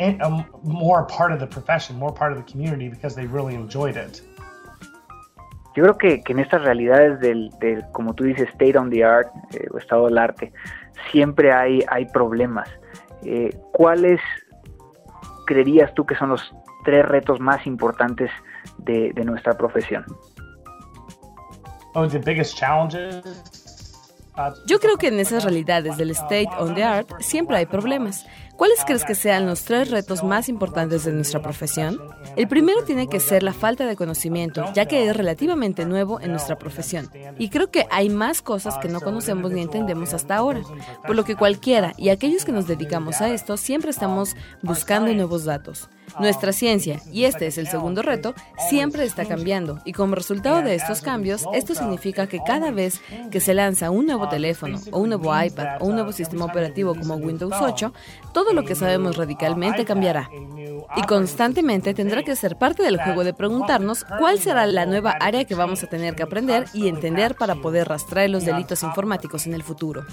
um, 0.00 0.44
more 0.62 1.04
part 1.04 1.32
of 1.32 1.38
the 1.38 1.46
profession, 1.46 1.96
more 1.96 2.12
part 2.12 2.32
of 2.32 2.38
the 2.38 2.44
community 2.50 2.88
because 2.88 3.14
they 3.14 3.26
really 3.26 3.54
enjoyed 3.54 3.96
it. 3.96 4.22
Yo 5.76 5.82
creo 5.82 5.98
que, 5.98 6.22
que 6.22 6.32
en 6.32 6.38
estas 6.38 6.62
realidades 6.62 7.18
del, 7.20 7.50
del, 7.58 7.84
como 7.92 8.14
tú 8.14 8.24
dices, 8.24 8.48
state 8.50 8.76
on 8.76 8.90
the 8.90 9.02
art 9.02 9.28
eh, 9.52 9.66
o 9.72 9.78
estado 9.78 10.06
del 10.06 10.18
arte, 10.18 10.52
siempre 11.10 11.52
hay, 11.52 11.84
hay 11.88 12.06
problemas. 12.06 12.68
Eh, 13.24 13.50
¿Cuáles 13.72 14.20
creerías 15.46 15.92
tú 15.94 16.06
que 16.06 16.14
son 16.14 16.30
los 16.30 16.54
tres 16.84 17.04
retos 17.06 17.40
más 17.40 17.66
importantes 17.66 18.30
de, 18.78 19.12
de 19.14 19.24
nuestra 19.24 19.54
profesión? 19.54 20.04
Oh, 21.94 22.06
the 22.06 22.18
biggest 22.18 22.56
challenges 22.56 23.22
yo 24.66 24.80
creo 24.80 24.96
que 24.96 25.08
en 25.08 25.20
esas 25.20 25.44
realidades 25.44 25.96
del 25.96 26.10
state 26.10 26.48
on 26.58 26.74
the 26.74 26.82
art 26.82 27.08
siempre 27.20 27.56
hay 27.56 27.66
problemas. 27.66 28.26
¿Cuáles 28.56 28.84
crees 28.84 29.04
que 29.04 29.16
sean 29.16 29.46
los 29.46 29.64
tres 29.64 29.90
retos 29.90 30.22
más 30.22 30.48
importantes 30.48 31.04
de 31.04 31.12
nuestra 31.12 31.42
profesión? 31.42 32.00
El 32.36 32.46
primero 32.46 32.84
tiene 32.84 33.08
que 33.08 33.18
ser 33.18 33.42
la 33.42 33.52
falta 33.52 33.84
de 33.84 33.96
conocimiento, 33.96 34.64
ya 34.74 34.86
que 34.86 35.08
es 35.08 35.16
relativamente 35.16 35.84
nuevo 35.84 36.20
en 36.20 36.30
nuestra 36.30 36.56
profesión. 36.56 37.10
Y 37.38 37.48
creo 37.48 37.70
que 37.70 37.86
hay 37.90 38.10
más 38.10 38.42
cosas 38.42 38.78
que 38.78 38.88
no 38.88 39.00
conocemos 39.00 39.50
ni 39.50 39.62
entendemos 39.62 40.14
hasta 40.14 40.36
ahora, 40.36 40.62
por 41.04 41.16
lo 41.16 41.24
que 41.24 41.36
cualquiera 41.36 41.94
y 41.96 42.10
aquellos 42.10 42.44
que 42.44 42.52
nos 42.52 42.68
dedicamos 42.68 43.20
a 43.20 43.30
esto 43.30 43.56
siempre 43.56 43.90
estamos 43.90 44.36
buscando 44.62 45.12
nuevos 45.12 45.44
datos. 45.44 45.88
Nuestra 46.20 46.52
ciencia, 46.52 47.00
y 47.12 47.24
este 47.24 47.46
es 47.46 47.58
el 47.58 47.66
segundo 47.66 48.02
reto, 48.02 48.34
siempre 48.68 49.04
está 49.04 49.24
cambiando 49.24 49.80
y 49.84 49.92
como 49.92 50.14
resultado 50.14 50.62
de 50.62 50.74
estos 50.74 51.00
cambios, 51.00 51.44
esto 51.54 51.74
significa 51.74 52.26
que 52.26 52.40
cada 52.46 52.70
vez 52.70 53.00
que 53.30 53.40
se 53.40 53.54
lanza 53.54 53.90
un 53.90 54.06
nuevo 54.06 54.28
teléfono 54.28 54.78
o 54.92 55.00
un 55.00 55.08
nuevo 55.08 55.32
iPad 55.36 55.80
o 55.80 55.86
un 55.86 55.94
nuevo 55.94 56.12
sistema 56.12 56.44
operativo 56.44 56.94
como 56.94 57.14
Windows 57.14 57.54
8, 57.60 57.92
todo 58.32 58.52
lo 58.52 58.64
que 58.64 58.74
sabemos 58.74 59.16
radicalmente 59.16 59.84
cambiará. 59.84 60.30
Y 60.96 61.02
constantemente 61.02 61.94
tendrá 61.94 62.22
que 62.22 62.36
ser 62.36 62.56
parte 62.56 62.82
del 62.82 63.00
juego 63.00 63.24
de 63.24 63.34
preguntarnos 63.34 64.04
cuál 64.18 64.38
será 64.38 64.66
la 64.66 64.86
nueva 64.86 65.16
área 65.20 65.44
que 65.44 65.54
vamos 65.54 65.82
a 65.82 65.88
tener 65.88 66.14
que 66.14 66.22
aprender 66.22 66.66
y 66.72 66.88
entender 66.88 67.34
para 67.34 67.56
poder 67.56 67.88
rastrear 67.88 68.30
los 68.30 68.44
delitos 68.44 68.82
informáticos 68.82 69.46
en 69.46 69.54
el 69.54 69.62
futuro. 69.62 70.04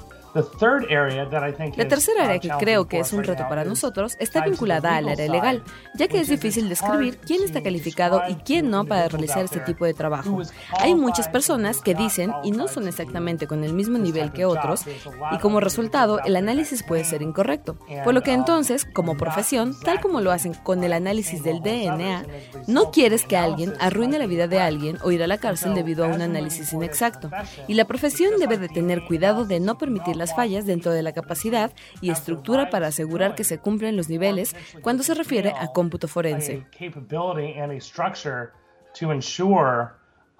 La 1.75 1.87
tercera 1.87 2.25
área 2.25 2.39
que 2.39 2.49
creo 2.59 2.87
que 2.87 2.99
es 2.99 3.11
un 3.11 3.23
reto 3.23 3.47
para 3.49 3.65
nosotros 3.65 4.15
está 4.19 4.43
vinculada 4.45 4.95
al 4.95 5.09
área 5.09 5.27
legal, 5.27 5.63
ya 5.95 6.07
que 6.07 6.19
es 6.19 6.29
difícil 6.29 6.69
describir 6.69 7.17
quién 7.17 7.43
está 7.43 7.61
calificado 7.61 8.21
y 8.29 8.35
quién 8.35 8.69
no 8.69 8.85
para 8.85 9.07
realizar 9.07 9.43
este 9.43 9.59
tipo 9.59 9.85
de 9.85 9.93
trabajo. 9.93 10.41
Hay 10.79 10.95
muchas 10.95 11.27
personas 11.27 11.81
que 11.81 11.95
dicen 11.95 12.31
y 12.43 12.51
no 12.51 12.67
son 12.67 12.87
exactamente 12.87 13.47
con 13.47 13.63
el 13.63 13.73
mismo 13.73 13.97
nivel 13.97 14.31
que 14.31 14.45
otros, 14.45 14.85
y 15.31 15.37
como 15.39 15.59
resultado 15.59 16.19
el 16.23 16.35
análisis 16.35 16.83
puede 16.83 17.03
ser 17.03 17.21
incorrecto, 17.21 17.77
por 18.03 18.13
lo 18.13 18.21
que 18.21 18.33
entonces, 18.33 18.85
como 18.85 19.17
profesión, 19.17 19.75
tal 19.83 19.99
como 19.99 20.21
lo 20.21 20.31
hacen 20.31 20.53
con 20.53 20.83
el 20.83 20.93
análisis 20.93 21.43
del 21.43 21.61
DNA, 21.61 22.25
no 22.67 22.91
quieres 22.91 23.25
que 23.25 23.37
alguien 23.37 23.73
arruine 23.79 24.19
la 24.19 24.27
vida 24.27 24.47
de 24.47 24.59
alguien 24.59 24.97
o 25.03 25.11
ir 25.11 25.23
a 25.23 25.27
la 25.27 25.37
cárcel 25.37 25.73
debido 25.73 26.05
a 26.05 26.07
un 26.07 26.21
análisis 26.21 26.73
inexacto, 26.73 27.29
y 27.67 27.73
la 27.73 27.85
profesión 27.85 28.39
debe 28.39 28.57
de 28.57 28.69
tener 28.69 29.05
cuidado 29.05 29.45
de 29.45 29.59
no 29.59 29.77
permitir 29.77 30.15
las 30.15 30.35
fallas 30.35 30.65
dentro 30.65 30.91
de 30.91 31.03
la 31.03 31.13
capacidad 31.13 31.71
y 32.01 32.09
estructura 32.09 32.69
para 32.69 32.87
asegurar 32.87 33.35
que 33.35 33.43
se 33.43 33.57
cumplen 33.57 33.97
los 33.97 34.09
niveles 34.09 34.55
cuando 34.81 35.03
se 35.03 35.13
refiere 35.13 35.53
a 35.59 35.67
cómputo 35.81 36.07
forense. 36.07 36.63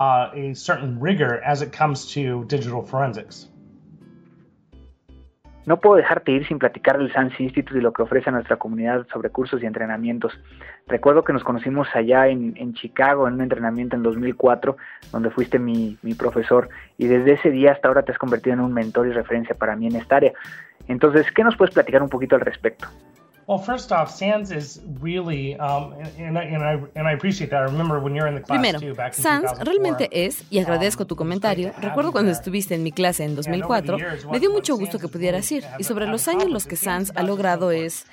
A 0.04 0.32
certain 0.56 1.00
rigor 1.00 1.40
as 1.46 1.62
it 1.62 1.72
comes 1.72 2.12
to 2.14 2.44
digital 2.46 2.84
forensics. 2.84 3.52
No 5.68 5.80
puedo 5.80 5.96
dejarte 5.96 6.32
ir 6.32 6.48
sin 6.48 6.58
platicar 6.58 6.98
del 6.98 7.14
SANS 7.14 7.40
Institute 7.40 7.78
y 7.78 7.82
lo 7.82 7.94
que 7.94 8.02
ofrece 8.02 8.30
a 8.30 8.34
nuestra 8.34 8.56
comunidad 8.56 9.06
sobre 9.14 9.30
cursos 9.30 9.62
y 9.62 9.68
entrenamientos. 9.68 10.34
Recuerdo 10.88 11.24
que 11.24 11.34
nos 11.34 11.44
conocimos 11.44 11.88
allá 11.94 12.28
en, 12.28 12.58
en 12.58 12.74
Chicago 12.74 13.28
en 13.28 13.36
un 13.36 13.42
entrenamiento 13.42 13.96
en 13.96 14.02
2004, 14.02 14.76
donde 15.12 15.30
fuiste 15.30 15.60
mi, 15.60 16.00
mi 16.02 16.16
profesor, 16.16 16.70
y 16.98 17.06
desde 17.06 17.34
ese 17.34 17.52
día 17.52 17.74
hasta 17.74 17.88
ahora 17.88 18.02
te 18.02 18.12
has 18.12 18.18
convertido 18.18 18.56
en 18.56 18.62
un 18.62 18.74
mentor 18.74 19.08
y 19.08 19.12
referencia 19.12 19.56
para 19.56 19.76
mí 19.76 19.86
en 19.86 19.98
esta 19.98 20.16
área. 20.16 20.34
Entonces, 20.88 21.32
¿qué 21.32 21.44
nos 21.44 21.56
puedes 21.56 21.76
platicar 21.76 22.02
un 22.02 22.10
poquito 22.10 22.36
al 22.36 22.42
respecto? 22.42 22.88
Primero, 28.48 28.80
SANS 29.12 29.60
realmente 29.60 30.08
es, 30.12 30.46
y 30.50 30.60
agradezco 30.60 31.06
tu 31.06 31.18
comentario, 31.18 31.74
recuerdo 31.82 32.14
cuando 32.14 32.32
estuviste 32.32 32.76
en 32.76 32.84
mi 32.84 32.94
clase 32.94 33.26
en 33.26 33.36
2004, 33.36 33.98
me 34.32 34.40
dio 34.40 34.52
mucho 34.52 34.78
gusto 34.78 35.00
que 35.00 35.10
pudieras 35.10 35.52
ir, 35.52 35.66
y 35.78 35.84
sobre 35.84 36.08
los 36.08 36.30
años 36.30 36.50
los 36.50 36.66
que 36.66 36.78
SANS 36.78 37.12
ha 37.16 37.24
logrado 37.24 37.72
es, 37.72 38.06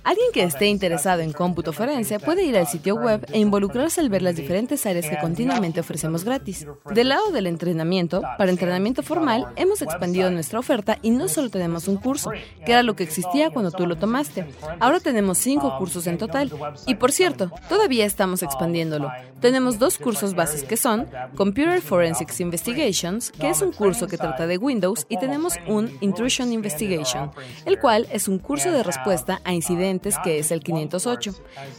Alguien 0.07 0.31
que 0.31 0.43
esté 0.43 0.67
interesado 0.67 1.19
en 1.21 1.33
cómputo 1.33 1.73
forense 1.73 2.17
puede 2.17 2.45
ir 2.45 2.57
al 2.57 2.65
sitio 2.65 2.95
web 2.95 3.27
e 3.33 3.39
involucrarse 3.39 3.99
al 3.99 4.07
ver 4.07 4.21
las 4.21 4.37
diferentes 4.37 4.85
áreas 4.85 5.09
que 5.09 5.17
continuamente 5.17 5.81
ofrecemos 5.81 6.23
gratis. 6.23 6.65
Del 6.89 7.09
lado 7.09 7.33
del 7.33 7.45
entrenamiento, 7.45 8.21
para 8.37 8.49
entrenamiento 8.49 9.03
formal, 9.03 9.47
hemos 9.57 9.81
expandido 9.81 10.31
nuestra 10.31 10.59
oferta 10.59 10.97
y 11.01 11.09
no 11.09 11.27
solo 11.27 11.49
tenemos 11.49 11.89
un 11.89 11.97
curso, 11.97 12.31
que 12.65 12.71
era 12.71 12.83
lo 12.83 12.95
que 12.95 13.03
existía 13.03 13.49
cuando 13.49 13.69
tú 13.69 13.85
lo 13.85 13.97
tomaste. 13.97 14.45
Ahora 14.79 15.01
tenemos 15.01 15.39
cinco 15.39 15.77
cursos 15.77 16.07
en 16.07 16.17
total. 16.17 16.53
Y 16.85 16.95
por 16.95 17.11
cierto, 17.11 17.51
todavía 17.67 18.05
estamos 18.05 18.43
expandiéndolo. 18.43 19.11
Tenemos 19.41 19.77
dos 19.77 19.97
cursos 19.97 20.35
bases 20.35 20.63
que 20.63 20.77
son 20.77 21.05
Computer 21.35 21.81
Forensics 21.81 22.39
Investigations, 22.39 23.29
que 23.31 23.49
es 23.49 23.61
un 23.61 23.73
curso 23.73 24.07
que 24.07 24.17
trata 24.17 24.47
de 24.47 24.57
Windows, 24.57 25.05
y 25.09 25.19
tenemos 25.19 25.55
un 25.67 25.91
Intrusion 25.99 26.53
Investigation, 26.53 27.31
el 27.65 27.77
cual 27.77 28.07
es 28.09 28.29
un 28.29 28.39
curso 28.39 28.71
de 28.71 28.83
respuesta 28.83 29.41
a 29.43 29.53
incidentes 29.53 29.96
que 30.23 30.39
es 30.39 30.51
el 30.51 30.61
508. 30.61 31.33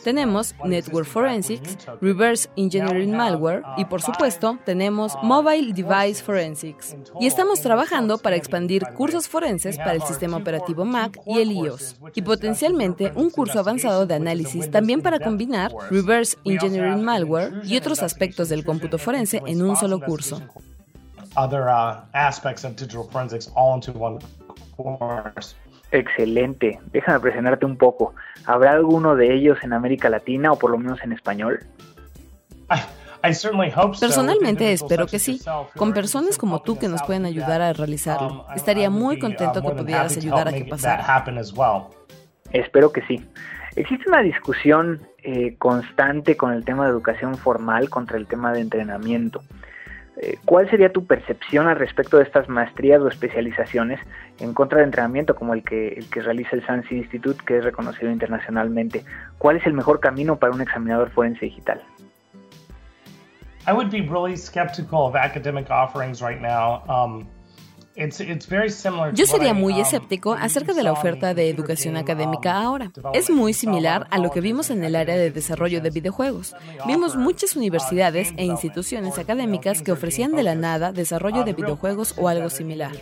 Tenemos 0.04 0.54
Network 0.64 1.06
Forensics, 1.06 1.76
Reverse 2.00 2.48
Engineering 2.56 3.16
Malware 3.16 3.62
y 3.76 3.84
por 3.84 4.02
supuesto 4.02 4.58
tenemos 4.64 5.16
Mobile 5.22 5.72
Device 5.72 6.22
Forensics. 6.22 6.96
Y 7.20 7.26
estamos 7.26 7.60
trabajando 7.60 8.18
para 8.18 8.36
expandir 8.36 8.84
cursos 8.94 9.28
forenses 9.28 9.76
para 9.76 9.92
el 9.92 10.02
sistema 10.02 10.36
operativo 10.36 10.84
Mac 10.84 11.18
y 11.26 11.38
el 11.38 11.52
iOS. 11.52 11.96
Y 12.14 12.22
potencialmente 12.22 13.12
un 13.14 13.30
curso 13.30 13.60
avanzado 13.60 14.06
de 14.06 14.14
análisis 14.14 14.70
también 14.70 15.02
para 15.02 15.18
combinar 15.18 15.72
Reverse 15.90 16.36
Engineering 16.44 17.02
Malware 17.02 17.62
y 17.64 17.76
otros 17.76 18.02
aspectos 18.02 18.48
del 18.48 18.64
cómputo 18.64 18.98
forense 18.98 19.42
en 19.46 19.62
un 19.62 19.76
solo 19.76 20.00
curso. 20.00 20.42
Excelente. 25.90 26.80
Déjame 26.92 27.20
presentarte 27.20 27.64
un 27.64 27.76
poco. 27.76 28.14
¿Habrá 28.44 28.72
alguno 28.72 29.16
de 29.16 29.34
ellos 29.34 29.58
en 29.62 29.72
América 29.72 30.10
Latina 30.10 30.52
o 30.52 30.58
por 30.58 30.70
lo 30.70 30.78
menos 30.78 31.02
en 31.02 31.12
español? 31.12 31.60
Personalmente 34.00 34.72
espero 34.72 35.06
que 35.06 35.18
sí, 35.18 35.40
con 35.76 35.92
personas 35.92 36.38
como 36.38 36.62
tú 36.62 36.78
que 36.78 36.88
nos 36.88 37.02
pueden 37.02 37.24
ayudar 37.24 37.60
a 37.60 37.72
realizarlo. 37.72 38.44
Um, 38.48 38.54
Estaría 38.54 38.90
muy 38.90 39.16
uh, 39.16 39.20
contento 39.20 39.62
que 39.62 39.70
pudieras 39.70 40.16
ayudar 40.16 40.48
a 40.48 40.52
que 40.52 40.64
pasara. 40.64 41.24
Espero 42.52 42.92
que 42.92 43.02
sí. 43.02 43.24
Existe 43.76 44.08
una 44.08 44.22
discusión 44.22 45.00
eh, 45.22 45.56
constante 45.58 46.36
con 46.36 46.52
el 46.52 46.64
tema 46.64 46.84
de 46.84 46.90
educación 46.90 47.36
formal 47.36 47.90
contra 47.90 48.16
el 48.16 48.26
tema 48.26 48.52
de 48.52 48.60
entrenamiento. 48.60 49.42
Eh, 50.20 50.36
¿Cuál 50.44 50.68
sería 50.68 50.92
tu 50.92 51.06
percepción 51.06 51.68
al 51.68 51.78
respecto 51.78 52.16
de 52.16 52.24
estas 52.24 52.48
maestrías 52.48 53.00
o 53.00 53.06
especializaciones 53.06 54.00
en 54.40 54.52
contra 54.52 54.78
de 54.78 54.84
entrenamiento 54.84 55.36
como 55.36 55.54
el 55.54 55.62
que, 55.62 55.88
el 55.88 56.10
que 56.10 56.22
realiza 56.22 56.56
el 56.56 56.66
SANS 56.66 56.90
Institute, 56.90 57.38
que 57.46 57.58
es 57.58 57.64
reconocido 57.64 58.10
internacionalmente? 58.10 59.04
¿Cuál 59.38 59.58
es 59.58 59.66
el 59.66 59.74
mejor 59.74 60.00
camino 60.00 60.36
para 60.36 60.52
un 60.52 60.60
examinador 60.60 61.10
forense 61.10 61.44
digital? 61.44 61.80
I 63.68 63.72
would 63.72 63.90
be 63.90 64.00
really 64.00 64.36
skeptical 64.36 65.06
of 65.06 65.14
academic 65.14 65.70
offerings 65.70 66.20
right 66.20 66.40
now. 66.40 66.82
Um, 66.88 67.28
yo 69.14 69.26
sería 69.26 69.54
muy 69.54 69.74
um, 69.74 69.80
escéptico 69.80 70.32
acerca 70.32 70.72
de 70.72 70.84
la 70.84 70.92
oferta 70.92 71.34
de 71.34 71.50
educación 71.50 71.96
académica 71.96 72.60
um, 72.60 72.66
ahora. 72.66 72.92
Es 73.12 73.28
muy 73.28 73.52
similar 73.52 74.06
a 74.10 74.18
lo 74.18 74.30
que 74.30 74.40
vimos 74.40 74.70
en 74.70 74.84
el 74.84 74.94
área 74.94 75.16
de 75.16 75.32
desarrollo 75.32 75.80
de 75.80 75.90
videojuegos. 75.90 76.54
Vimos 76.86 77.16
muchas 77.16 77.56
universidades 77.56 78.32
e 78.36 78.44
instituciones 78.44 79.18
académicas 79.18 79.82
que 79.82 79.90
ofrecían 79.90 80.32
de 80.36 80.44
la 80.44 80.54
nada 80.54 80.92
desarrollo 80.92 81.42
de 81.42 81.54
videojuegos 81.54 82.14
o 82.16 82.28
algo 82.28 82.50
similar. 82.50 82.92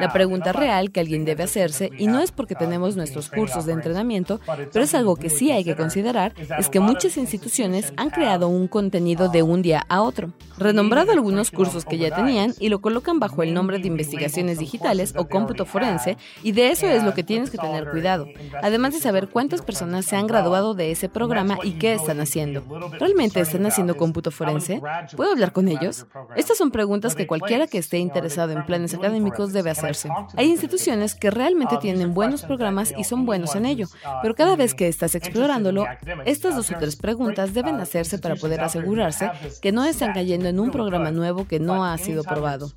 La 0.00 0.12
pregunta 0.12 0.52
real 0.52 0.90
que 0.90 1.00
alguien 1.00 1.24
debe 1.24 1.44
hacerse, 1.44 1.90
y 1.96 2.08
no 2.08 2.18
es 2.18 2.32
porque 2.32 2.56
tenemos 2.56 2.96
nuestros 2.96 3.28
cursos 3.28 3.64
de 3.64 3.74
entrenamiento, 3.74 4.40
pero 4.72 4.84
es 4.84 4.94
algo 4.94 5.14
que 5.14 5.30
sí 5.30 5.52
hay 5.52 5.62
que 5.62 5.76
considerar, 5.76 6.34
es 6.58 6.68
que 6.68 6.80
muchas 6.80 7.16
instituciones 7.16 7.92
han 7.96 8.10
creado 8.10 8.48
un 8.48 8.66
contenido 8.66 9.28
de 9.28 9.44
un 9.44 9.62
día 9.62 9.84
a 9.88 10.02
otro, 10.02 10.32
renombrado 10.58 11.12
algunos 11.12 11.52
cursos 11.52 11.84
que 11.84 11.98
ya 11.98 12.14
tenían 12.14 12.54
y 12.58 12.70
lo 12.70 12.80
colocan 12.80 13.20
bajo 13.20 13.44
el 13.44 13.54
nombre 13.54 13.78
de 13.78 13.86
investigación 13.86 14.31
digitales 14.58 15.14
o 15.16 15.28
cómputo 15.28 15.66
forense, 15.66 16.16
y 16.42 16.52
de 16.52 16.70
eso 16.70 16.86
es 16.86 17.02
lo 17.02 17.14
que 17.14 17.22
tienes 17.22 17.50
que 17.50 17.58
tener 17.58 17.90
cuidado, 17.90 18.26
además 18.62 18.94
de 18.94 19.00
saber 19.00 19.28
cuántas 19.28 19.62
personas 19.62 20.04
se 20.04 20.16
han 20.16 20.26
graduado 20.26 20.74
de 20.74 20.90
ese 20.90 21.08
programa 21.08 21.58
y 21.62 21.72
qué 21.72 21.94
están 21.94 22.20
haciendo. 22.20 22.62
¿Realmente 22.98 23.40
están 23.40 23.66
haciendo 23.66 23.96
cómputo 23.96 24.30
forense? 24.30 24.80
¿Puedo 25.16 25.32
hablar 25.32 25.52
con 25.52 25.68
ellos? 25.68 26.06
Estas 26.36 26.58
son 26.58 26.70
preguntas 26.70 27.14
que 27.14 27.26
cualquiera 27.26 27.66
que 27.66 27.78
esté 27.78 27.98
interesado 27.98 28.52
en 28.52 28.64
planes 28.66 28.94
académicos 28.94 29.52
debe 29.52 29.70
hacerse. 29.70 30.08
Hay 30.36 30.48
instituciones 30.50 31.14
que 31.14 31.30
realmente 31.30 31.76
tienen 31.78 32.14
buenos 32.14 32.42
programas 32.42 32.94
y 32.96 33.04
son 33.04 33.26
buenos 33.26 33.54
en 33.54 33.66
ello, 33.66 33.86
pero 34.22 34.34
cada 34.34 34.56
vez 34.56 34.74
que 34.74 34.88
estás 34.88 35.14
explorándolo, 35.14 35.86
estas 36.24 36.56
dos 36.56 36.70
o 36.70 36.78
tres 36.78 36.96
preguntas 36.96 37.54
deben 37.54 37.80
hacerse 37.80 38.18
para 38.18 38.36
poder 38.36 38.60
asegurarse 38.60 39.30
que 39.60 39.72
no 39.72 39.84
están 39.84 40.12
cayendo 40.12 40.48
en 40.48 40.60
un 40.60 40.70
programa 40.70 41.10
nuevo 41.10 41.46
que 41.46 41.60
no 41.60 41.84
ha 41.84 41.96
sido 41.98 42.24
probado. 42.24 42.72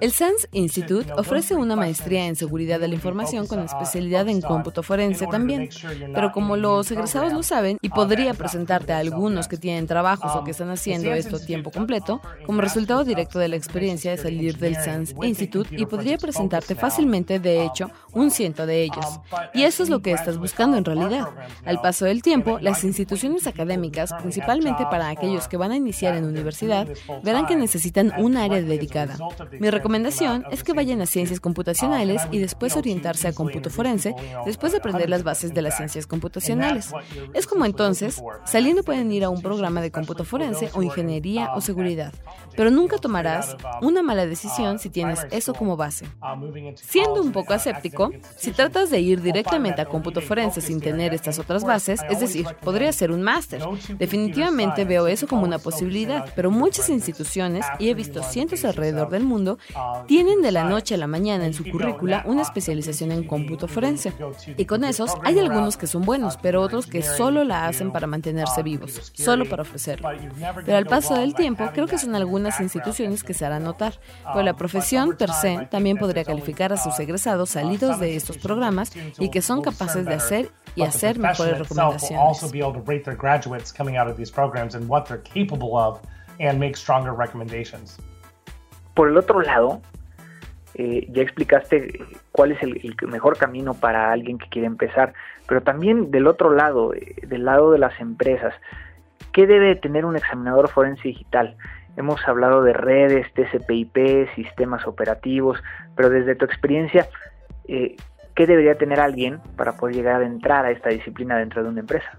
El 0.00 0.12
SANS 0.12 0.48
Institute 0.52 0.91
ofrece 1.16 1.54
una 1.54 1.76
maestría 1.76 2.26
en 2.26 2.36
seguridad 2.36 2.80
de 2.80 2.88
la 2.88 2.94
información 2.94 3.46
con 3.46 3.60
especialidad 3.60 4.28
en 4.28 4.40
cómputo 4.40 4.82
forense 4.82 5.26
también. 5.26 5.68
Pero 6.14 6.32
como 6.32 6.56
los 6.56 6.90
egresados 6.90 7.32
lo 7.32 7.42
saben, 7.42 7.78
y 7.80 7.88
podría 7.88 8.34
presentarte 8.34 8.92
a 8.92 8.98
algunos 8.98 9.48
que 9.48 9.56
tienen 9.56 9.86
trabajos 9.86 10.32
o 10.34 10.44
que 10.44 10.52
están 10.52 10.70
haciendo 10.70 11.12
esto 11.12 11.36
a 11.36 11.40
tiempo 11.40 11.70
completo, 11.70 12.20
como 12.46 12.60
resultado 12.60 13.04
directo 13.04 13.38
de 13.38 13.48
la 13.48 13.56
experiencia 13.56 14.10
de 14.10 14.18
salir 14.18 14.58
del 14.58 14.76
SANS 14.76 15.14
Institute 15.22 15.74
y 15.76 15.86
podría 15.86 16.18
presentarte 16.18 16.74
fácilmente, 16.74 17.38
de 17.38 17.64
hecho, 17.64 17.90
un 18.12 18.30
ciento 18.30 18.66
de 18.66 18.82
ellos. 18.82 19.20
Y 19.54 19.62
eso 19.62 19.82
es 19.82 19.88
lo 19.88 20.00
que 20.00 20.12
estás 20.12 20.38
buscando 20.38 20.76
en 20.76 20.84
realidad. 20.84 21.28
Al 21.64 21.80
paso 21.80 22.04
del 22.04 22.22
tiempo, 22.22 22.58
las 22.60 22.84
instituciones 22.84 23.46
académicas, 23.46 24.12
principalmente 24.14 24.84
para 24.90 25.08
aquellos 25.08 25.48
que 25.48 25.56
van 25.56 25.72
a 25.72 25.76
iniciar 25.76 26.14
en 26.14 26.24
universidad, 26.24 26.88
verán 27.22 27.46
que 27.46 27.56
necesitan 27.56 28.12
un 28.18 28.36
área 28.36 28.60
dedicada. 28.60 29.16
Mi 29.58 29.70
recomendación 29.70 30.44
es 30.50 30.62
que 30.62 30.72
vayan 30.82 31.00
a 31.00 31.06
ciencias 31.06 31.38
computacionales 31.38 32.22
y 32.32 32.40
después 32.40 32.76
orientarse 32.76 33.28
a 33.28 33.32
cómputo 33.32 33.70
forense 33.70 34.16
después 34.44 34.72
de 34.72 34.78
aprender 34.78 35.08
las 35.08 35.22
bases 35.22 35.54
de 35.54 35.62
las 35.62 35.76
ciencias 35.76 36.08
computacionales. 36.08 36.92
Es 37.34 37.46
como 37.46 37.64
entonces, 37.64 38.20
saliendo 38.44 38.82
pueden 38.82 39.12
ir 39.12 39.22
a 39.22 39.28
un 39.28 39.42
programa 39.42 39.80
de 39.80 39.92
cómputo 39.92 40.24
forense 40.24 40.70
o 40.74 40.82
ingeniería 40.82 41.54
o 41.54 41.60
seguridad, 41.60 42.12
pero 42.56 42.72
nunca 42.72 42.98
tomarás 42.98 43.56
una 43.80 44.02
mala 44.02 44.26
decisión 44.26 44.80
si 44.80 44.90
tienes 44.90 45.24
eso 45.30 45.54
como 45.54 45.76
base. 45.76 46.04
Siendo 46.74 47.22
un 47.22 47.30
poco 47.30 47.54
escéptico, 47.54 48.10
si 48.36 48.50
tratas 48.50 48.90
de 48.90 48.98
ir 48.98 49.22
directamente 49.22 49.82
a 49.82 49.86
cómputo 49.86 50.20
forense 50.20 50.60
sin 50.60 50.80
tener 50.80 51.14
estas 51.14 51.38
otras 51.38 51.62
bases, 51.62 52.00
es 52.10 52.18
decir, 52.18 52.44
podría 52.60 52.92
ser 52.92 53.12
un 53.12 53.22
máster. 53.22 53.62
Definitivamente 54.00 54.84
veo 54.84 55.06
eso 55.06 55.28
como 55.28 55.44
una 55.44 55.60
posibilidad, 55.60 56.32
pero 56.34 56.50
muchas 56.50 56.88
instituciones, 56.88 57.64
y 57.78 57.88
he 57.88 57.94
visto 57.94 58.20
cientos 58.24 58.64
alrededor 58.64 59.10
del 59.10 59.22
mundo, 59.22 59.58
tienen 60.08 60.42
de 60.42 60.50
la 60.50 60.61
noche 60.64 60.94
a 60.94 60.98
la 60.98 61.06
mañana 61.06 61.46
en 61.46 61.54
su 61.54 61.64
currícula 61.64 62.22
una 62.26 62.42
especialización 62.42 63.12
en 63.12 63.24
cómputo 63.24 63.68
forense. 63.68 64.12
Y 64.56 64.64
con 64.64 64.84
esos 64.84 65.12
hay 65.24 65.38
algunos 65.38 65.76
que 65.76 65.86
son 65.86 66.02
buenos, 66.02 66.36
pero 66.36 66.60
otros 66.60 66.86
que 66.86 67.02
solo 67.02 67.44
la 67.44 67.66
hacen 67.66 67.92
para 67.92 68.06
mantenerse 68.06 68.62
vivos, 68.62 69.12
solo 69.14 69.48
para 69.48 69.62
ofrecerlo. 69.62 70.10
Pero 70.64 70.76
al 70.76 70.86
paso 70.86 71.14
del 71.14 71.34
tiempo, 71.34 71.70
creo 71.72 71.86
que 71.86 71.98
son 71.98 72.14
algunas 72.14 72.60
instituciones 72.60 73.24
que 73.24 73.34
se 73.34 73.44
harán 73.44 73.64
notar, 73.64 73.94
pues 74.32 74.44
la 74.44 74.54
profesión 74.54 75.16
per 75.16 75.30
se 75.32 75.68
también 75.70 75.96
podría 75.96 76.24
calificar 76.24 76.72
a 76.72 76.76
sus 76.76 76.98
egresados 76.98 77.50
salidos 77.50 77.98
de 78.00 78.16
estos 78.16 78.38
programas 78.38 78.92
y 79.18 79.30
que 79.30 79.42
son 79.42 79.62
capaces 79.62 80.04
de 80.06 80.14
hacer 80.14 80.50
y 80.74 80.82
hacer 80.82 81.18
mejores 81.18 81.58
recomendaciones. 81.58 82.38
Por 88.94 89.08
el 89.08 89.16
otro 89.16 89.40
lado, 89.40 89.80
eh, 90.74 91.06
ya 91.10 91.22
explicaste 91.22 92.00
cuál 92.30 92.52
es 92.52 92.62
el, 92.62 92.96
mejor 93.08 93.36
camino 93.36 93.74
para 93.74 94.10
alguien 94.10 94.38
que 94.38 94.48
quiere 94.48 94.66
empezar, 94.66 95.12
pero 95.46 95.62
también 95.62 96.10
del 96.10 96.26
otro 96.26 96.54
lado, 96.54 96.94
eh, 96.94 97.16
del 97.26 97.44
lado 97.44 97.72
de 97.72 97.78
las 97.78 97.98
empresas, 98.00 98.54
¿qué 99.32 99.46
debe 99.46 99.76
tener 99.76 100.04
un 100.04 100.16
examinador 100.16 100.68
forense 100.68 101.08
digital? 101.08 101.56
Hemos 101.96 102.26
hablado 102.26 102.62
de 102.62 102.72
redes, 102.72 103.26
TCP/IP, 103.34 104.34
sistemas 104.34 104.86
operativos, 104.86 105.62
pero 105.94 106.08
desde 106.08 106.34
tu 106.36 106.46
experiencia, 106.46 107.06
eh, 107.68 107.96
¿qué 108.34 108.46
debería 108.46 108.78
tener 108.78 108.98
alguien 108.98 109.40
para 109.56 109.76
poder 109.76 109.96
llegar 109.96 110.22
a 110.22 110.26
entrar 110.26 110.64
a 110.64 110.70
esta 110.70 110.88
disciplina 110.88 111.36
dentro 111.36 111.62
de 111.62 111.68
una 111.68 111.80
empresa? 111.80 112.18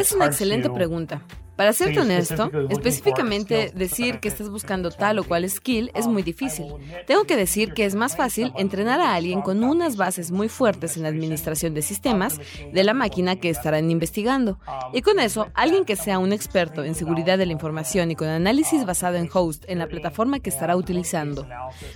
Es 0.00 0.12
una 0.12 0.26
excelente 0.26 0.70
pregunta. 0.70 1.20
Para 1.60 1.74
serte 1.74 2.00
honesto, 2.00 2.50
específicamente 2.70 3.70
decir 3.74 4.18
que 4.18 4.28
estás 4.28 4.48
buscando 4.48 4.90
tal 4.90 5.18
o 5.18 5.24
cual 5.24 5.46
skill 5.50 5.90
es 5.94 6.06
muy 6.06 6.22
difícil. 6.22 6.64
Tengo 7.06 7.24
que 7.24 7.36
decir 7.36 7.74
que 7.74 7.84
es 7.84 7.94
más 7.94 8.16
fácil 8.16 8.50
entrenar 8.56 8.98
a 8.98 9.12
alguien 9.12 9.42
con 9.42 9.62
unas 9.62 9.98
bases 9.98 10.30
muy 10.30 10.48
fuertes 10.48 10.96
en 10.96 11.02
la 11.02 11.10
administración 11.10 11.74
de 11.74 11.82
sistemas 11.82 12.40
de 12.72 12.82
la 12.82 12.94
máquina 12.94 13.36
que 13.36 13.50
estarán 13.50 13.90
investigando. 13.90 14.58
Y 14.94 15.02
con 15.02 15.20
eso, 15.20 15.48
alguien 15.52 15.84
que 15.84 15.96
sea 15.96 16.18
un 16.18 16.32
experto 16.32 16.82
en 16.82 16.94
seguridad 16.94 17.36
de 17.36 17.44
la 17.44 17.52
información 17.52 18.10
y 18.10 18.16
con 18.16 18.28
análisis 18.28 18.86
basado 18.86 19.16
en 19.16 19.28
host 19.30 19.64
en 19.68 19.80
la 19.80 19.86
plataforma 19.86 20.40
que 20.40 20.48
estará 20.48 20.76
utilizando. 20.76 21.46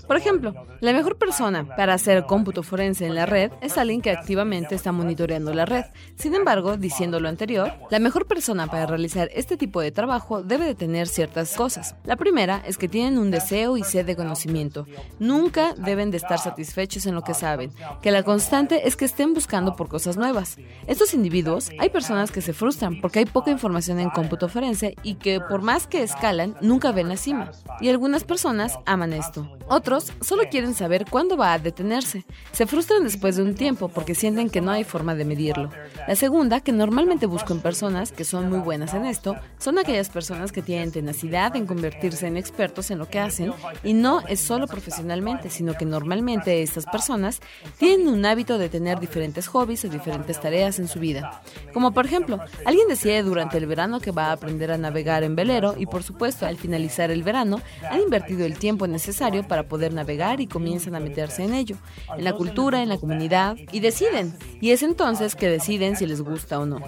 Por 0.06 0.18
ejemplo, 0.18 0.52
la 0.82 0.92
mejor 0.92 1.16
persona 1.16 1.74
para 1.74 1.94
hacer 1.94 2.26
cómputo 2.26 2.62
forense 2.62 3.06
en 3.06 3.14
la 3.14 3.24
red 3.24 3.50
es 3.62 3.78
alguien 3.78 4.02
que 4.02 4.10
activamente 4.10 4.74
está 4.74 4.92
monitoreando 4.92 5.54
la 5.54 5.64
red. 5.64 5.86
Sin 6.16 6.34
embargo, 6.34 6.76
diciendo 6.76 7.18
lo 7.18 7.30
anterior, 7.30 7.72
la 7.88 7.98
mejor 7.98 8.26
persona 8.26 8.66
para 8.66 8.84
realizar 8.84 9.30
este 9.32 9.53
este 9.54 9.66
tipo 9.66 9.80
de 9.80 9.92
trabajo 9.92 10.42
debe 10.42 10.64
de 10.66 10.74
tener 10.74 11.06
ciertas 11.06 11.54
cosas. 11.54 11.94
La 12.04 12.16
primera 12.16 12.60
es 12.66 12.76
que 12.76 12.88
tienen 12.88 13.18
un 13.18 13.30
deseo 13.30 13.76
y 13.76 13.84
sed 13.84 14.04
de 14.04 14.16
conocimiento. 14.16 14.84
Nunca 15.20 15.74
deben 15.74 16.10
de 16.10 16.16
estar 16.16 16.40
satisfechos 16.40 17.06
en 17.06 17.14
lo 17.14 17.22
que 17.22 17.34
saben, 17.34 17.70
que 18.02 18.10
la 18.10 18.24
constante 18.24 18.88
es 18.88 18.96
que 18.96 19.04
estén 19.04 19.32
buscando 19.32 19.76
por 19.76 19.86
cosas 19.86 20.16
nuevas. 20.16 20.56
Estos 20.88 21.14
individuos, 21.14 21.70
hay 21.78 21.88
personas 21.88 22.32
que 22.32 22.40
se 22.40 22.52
frustran 22.52 23.00
porque 23.00 23.20
hay 23.20 23.26
poca 23.26 23.52
información 23.52 24.00
en 24.00 24.10
cómputo 24.10 24.48
forense 24.48 24.96
y 25.04 25.14
que 25.14 25.38
por 25.38 25.62
más 25.62 25.86
que 25.86 26.02
escalan, 26.02 26.56
nunca 26.60 26.90
ven 26.90 27.08
la 27.08 27.16
cima. 27.16 27.52
Y 27.80 27.90
algunas 27.90 28.24
personas 28.24 28.80
aman 28.86 29.12
esto. 29.12 29.56
Otros 29.68 30.12
solo 30.20 30.42
quieren 30.50 30.74
saber 30.74 31.04
cuándo 31.08 31.36
va 31.36 31.52
a 31.52 31.60
detenerse. 31.60 32.24
Se 32.50 32.66
frustran 32.66 33.04
después 33.04 33.36
de 33.36 33.44
un 33.44 33.54
tiempo 33.54 33.88
porque 33.88 34.16
sienten 34.16 34.50
que 34.50 34.60
no 34.60 34.72
hay 34.72 34.82
forma 34.82 35.14
de 35.14 35.24
medirlo. 35.24 35.70
La 36.08 36.16
segunda, 36.16 36.60
que 36.60 36.72
normalmente 36.72 37.26
busco 37.26 37.52
en 37.52 37.60
personas 37.60 38.10
que 38.10 38.24
son 38.24 38.50
muy 38.50 38.58
buenas 38.58 38.94
en 38.94 39.04
esto, 39.06 39.36
son 39.58 39.78
aquellas 39.78 40.08
personas 40.08 40.52
que 40.52 40.62
tienen 40.62 40.92
tenacidad 40.92 41.56
en 41.56 41.66
convertirse 41.66 42.26
en 42.26 42.36
expertos 42.36 42.90
en 42.90 42.98
lo 42.98 43.08
que 43.08 43.18
hacen 43.18 43.52
y 43.82 43.94
no 43.94 44.20
es 44.28 44.40
solo 44.40 44.66
profesionalmente, 44.66 45.50
sino 45.50 45.74
que 45.74 45.84
normalmente 45.84 46.62
estas 46.62 46.86
personas 46.86 47.40
tienen 47.78 48.08
un 48.08 48.24
hábito 48.26 48.58
de 48.58 48.68
tener 48.68 49.00
diferentes 49.00 49.46
hobbies 49.46 49.84
o 49.84 49.88
diferentes 49.88 50.40
tareas 50.40 50.78
en 50.78 50.88
su 50.88 51.00
vida. 51.00 51.42
Como 51.72 51.92
por 51.92 52.06
ejemplo, 52.06 52.40
alguien 52.64 52.88
decide 52.88 53.22
durante 53.22 53.58
el 53.58 53.66
verano 53.66 54.00
que 54.00 54.10
va 54.10 54.26
a 54.26 54.32
aprender 54.32 54.70
a 54.70 54.78
navegar 54.78 55.22
en 55.22 55.36
velero 55.36 55.74
y 55.78 55.86
por 55.86 56.02
supuesto 56.02 56.46
al 56.46 56.56
finalizar 56.56 57.10
el 57.10 57.22
verano 57.22 57.60
han 57.90 58.00
invertido 58.00 58.44
el 58.44 58.58
tiempo 58.58 58.86
necesario 58.86 59.46
para 59.46 59.68
poder 59.68 59.92
navegar 59.92 60.40
y 60.40 60.46
comienzan 60.46 60.94
a 60.94 61.00
meterse 61.00 61.44
en 61.44 61.54
ello, 61.54 61.76
en 62.16 62.24
la 62.24 62.32
cultura, 62.32 62.82
en 62.82 62.88
la 62.88 62.98
comunidad 62.98 63.56
y 63.72 63.80
deciden. 63.80 64.36
Y 64.60 64.70
es 64.70 64.82
entonces 64.82 65.34
que 65.34 65.48
deciden 65.48 65.96
si 65.96 66.06
les 66.06 66.20
gusta 66.20 66.58
o 66.58 66.66
no. 66.66 66.80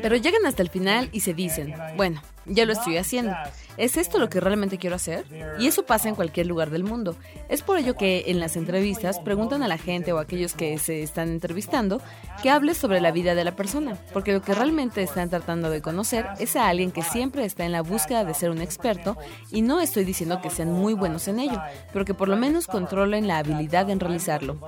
Pero 0.00 0.16
llegan 0.16 0.46
hasta 0.46 0.62
el 0.62 0.70
final 0.70 1.08
y 1.12 1.20
se 1.20 1.34
dicen, 1.34 1.74
bueno, 1.96 2.22
ya 2.46 2.66
lo 2.66 2.72
estoy 2.72 2.96
haciendo. 2.98 3.34
¿Es 3.76 3.96
esto 3.96 4.18
lo 4.18 4.28
que 4.28 4.40
realmente 4.40 4.78
quiero 4.78 4.96
hacer? 4.96 5.24
Y 5.58 5.66
eso 5.66 5.84
pasa 5.84 6.08
en 6.08 6.14
cualquier 6.14 6.46
lugar 6.46 6.70
del 6.70 6.84
mundo. 6.84 7.16
Es 7.48 7.62
por 7.62 7.78
ello 7.78 7.96
que 7.96 8.24
en 8.28 8.38
las 8.38 8.56
entrevistas 8.56 9.18
preguntan 9.18 9.62
a 9.62 9.68
la 9.68 9.78
gente 9.78 10.12
o 10.12 10.18
a 10.18 10.22
aquellos 10.22 10.54
que 10.54 10.78
se 10.78 11.02
están 11.02 11.30
entrevistando 11.30 12.00
que 12.42 12.50
hable 12.50 12.74
sobre 12.74 13.00
la 13.00 13.10
vida 13.10 13.34
de 13.34 13.44
la 13.44 13.56
persona, 13.56 13.98
porque 14.12 14.32
lo 14.32 14.42
que 14.42 14.54
realmente 14.54 15.02
están 15.02 15.30
tratando 15.30 15.70
de 15.70 15.82
conocer 15.82 16.26
es 16.38 16.54
a 16.56 16.68
alguien 16.68 16.92
que 16.92 17.02
siempre 17.02 17.44
está 17.44 17.64
en 17.64 17.72
la 17.72 17.82
búsqueda 17.82 18.24
de 18.24 18.34
ser 18.34 18.50
un 18.50 18.60
experto 18.60 19.16
y 19.50 19.62
no 19.62 19.80
estoy 19.80 20.04
diciendo 20.04 20.40
que 20.40 20.50
sean 20.50 20.72
muy 20.72 20.94
buenos 20.94 21.26
en 21.28 21.40
ello, 21.40 21.60
pero 21.92 22.04
que 22.04 22.14
por 22.14 22.28
lo 22.28 22.36
menos 22.36 22.66
controlen 22.66 23.26
la 23.26 23.38
habilidad 23.38 23.90
en 23.90 24.00
realizarlo. 24.00 24.58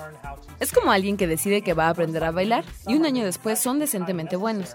Es 0.59 0.73
como 0.73 0.91
alguien 0.91 1.17
que 1.17 1.27
decide 1.27 1.63
que 1.63 1.75
va 1.75 1.87
a 1.87 1.91
aprender 1.91 2.25
a 2.25 2.31
bailar 2.31 2.65
y 2.89 2.95
un 2.95 3.05
año 3.05 3.25
después 3.25 3.59
son 3.59 3.79
decentemente 3.79 4.37
buenos. 4.37 4.75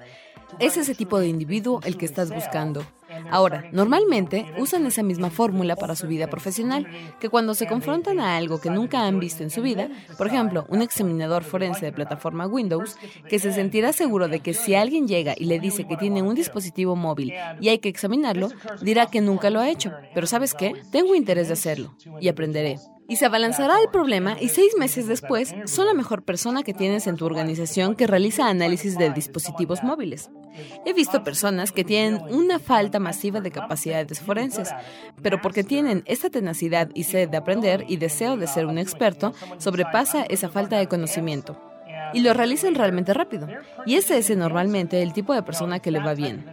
Es 0.59 0.77
ese 0.77 0.95
tipo 0.95 1.19
de 1.19 1.27
individuo 1.27 1.81
el 1.83 1.97
que 1.97 2.05
estás 2.05 2.33
buscando. 2.33 2.85
Ahora, 3.29 3.65
normalmente 3.71 4.45
usan 4.57 4.85
esa 4.85 5.03
misma 5.03 5.29
fórmula 5.29 5.75
para 5.75 5.95
su 5.95 6.07
vida 6.07 6.27
profesional, 6.27 6.87
que 7.19 7.29
cuando 7.29 7.53
se 7.53 7.67
confrontan 7.67 8.19
a 8.19 8.37
algo 8.37 8.61
que 8.61 8.69
nunca 8.69 9.05
han 9.05 9.19
visto 9.19 9.43
en 9.43 9.49
su 9.49 9.61
vida, 9.61 9.89
por 10.17 10.27
ejemplo, 10.27 10.65
un 10.69 10.81
examinador 10.81 11.43
forense 11.43 11.85
de 11.85 11.91
plataforma 11.91 12.47
Windows, 12.47 12.97
que 13.27 13.39
se 13.39 13.51
sentirá 13.53 13.93
seguro 13.93 14.27
de 14.27 14.39
que 14.39 14.53
si 14.53 14.75
alguien 14.75 15.07
llega 15.07 15.33
y 15.37 15.45
le 15.45 15.59
dice 15.59 15.85
que 15.85 15.97
tiene 15.97 16.21
un 16.21 16.35
dispositivo 16.35 16.95
móvil 16.95 17.33
y 17.59 17.69
hay 17.69 17.79
que 17.79 17.89
examinarlo, 17.89 18.49
dirá 18.81 19.07
que 19.07 19.21
nunca 19.21 19.49
lo 19.49 19.59
ha 19.59 19.69
hecho. 19.69 19.91
Pero 20.13 20.27
¿sabes 20.27 20.53
qué? 20.53 20.73
Tengo 20.91 21.15
interés 21.15 21.47
de 21.47 21.53
hacerlo 21.53 21.95
y 22.19 22.27
aprenderé 22.27 22.79
y 23.11 23.17
se 23.17 23.25
abalanzará 23.25 23.81
el 23.81 23.89
problema 23.89 24.37
y 24.39 24.47
seis 24.47 24.71
meses 24.79 25.05
después 25.05 25.53
son 25.65 25.85
la 25.85 25.93
mejor 25.93 26.23
persona 26.23 26.63
que 26.63 26.73
tienes 26.73 27.07
en 27.07 27.17
tu 27.17 27.25
organización 27.25 27.93
que 27.93 28.07
realiza 28.07 28.47
análisis 28.47 28.97
de 28.97 29.09
dispositivos 29.09 29.83
móviles. 29.83 30.29
He 30.85 30.93
visto 30.93 31.21
personas 31.21 31.73
que 31.73 31.83
tienen 31.83 32.21
una 32.29 32.57
falta 32.57 32.99
masiva 32.99 33.41
de 33.41 33.51
capacidades 33.51 34.21
forenses, 34.21 34.73
pero 35.21 35.41
porque 35.41 35.65
tienen 35.65 36.03
esta 36.05 36.29
tenacidad 36.29 36.89
y 36.93 37.03
sed 37.03 37.27
de 37.27 37.35
aprender 37.35 37.83
y 37.89 37.97
deseo 37.97 38.37
de 38.37 38.47
ser 38.47 38.65
un 38.65 38.77
experto, 38.77 39.33
sobrepasa 39.57 40.23
esa 40.23 40.47
falta 40.47 40.77
de 40.77 40.87
conocimiento. 40.87 41.59
Y 42.13 42.21
lo 42.21 42.33
realizan 42.33 42.75
realmente 42.75 43.13
rápido. 43.13 43.49
Y 43.85 43.95
ese 43.95 44.19
es 44.19 44.29
normalmente 44.37 45.01
el 45.01 45.11
tipo 45.11 45.33
de 45.33 45.43
persona 45.43 45.79
que 45.79 45.91
le 45.91 45.99
va 45.99 46.13
bien. 46.13 46.45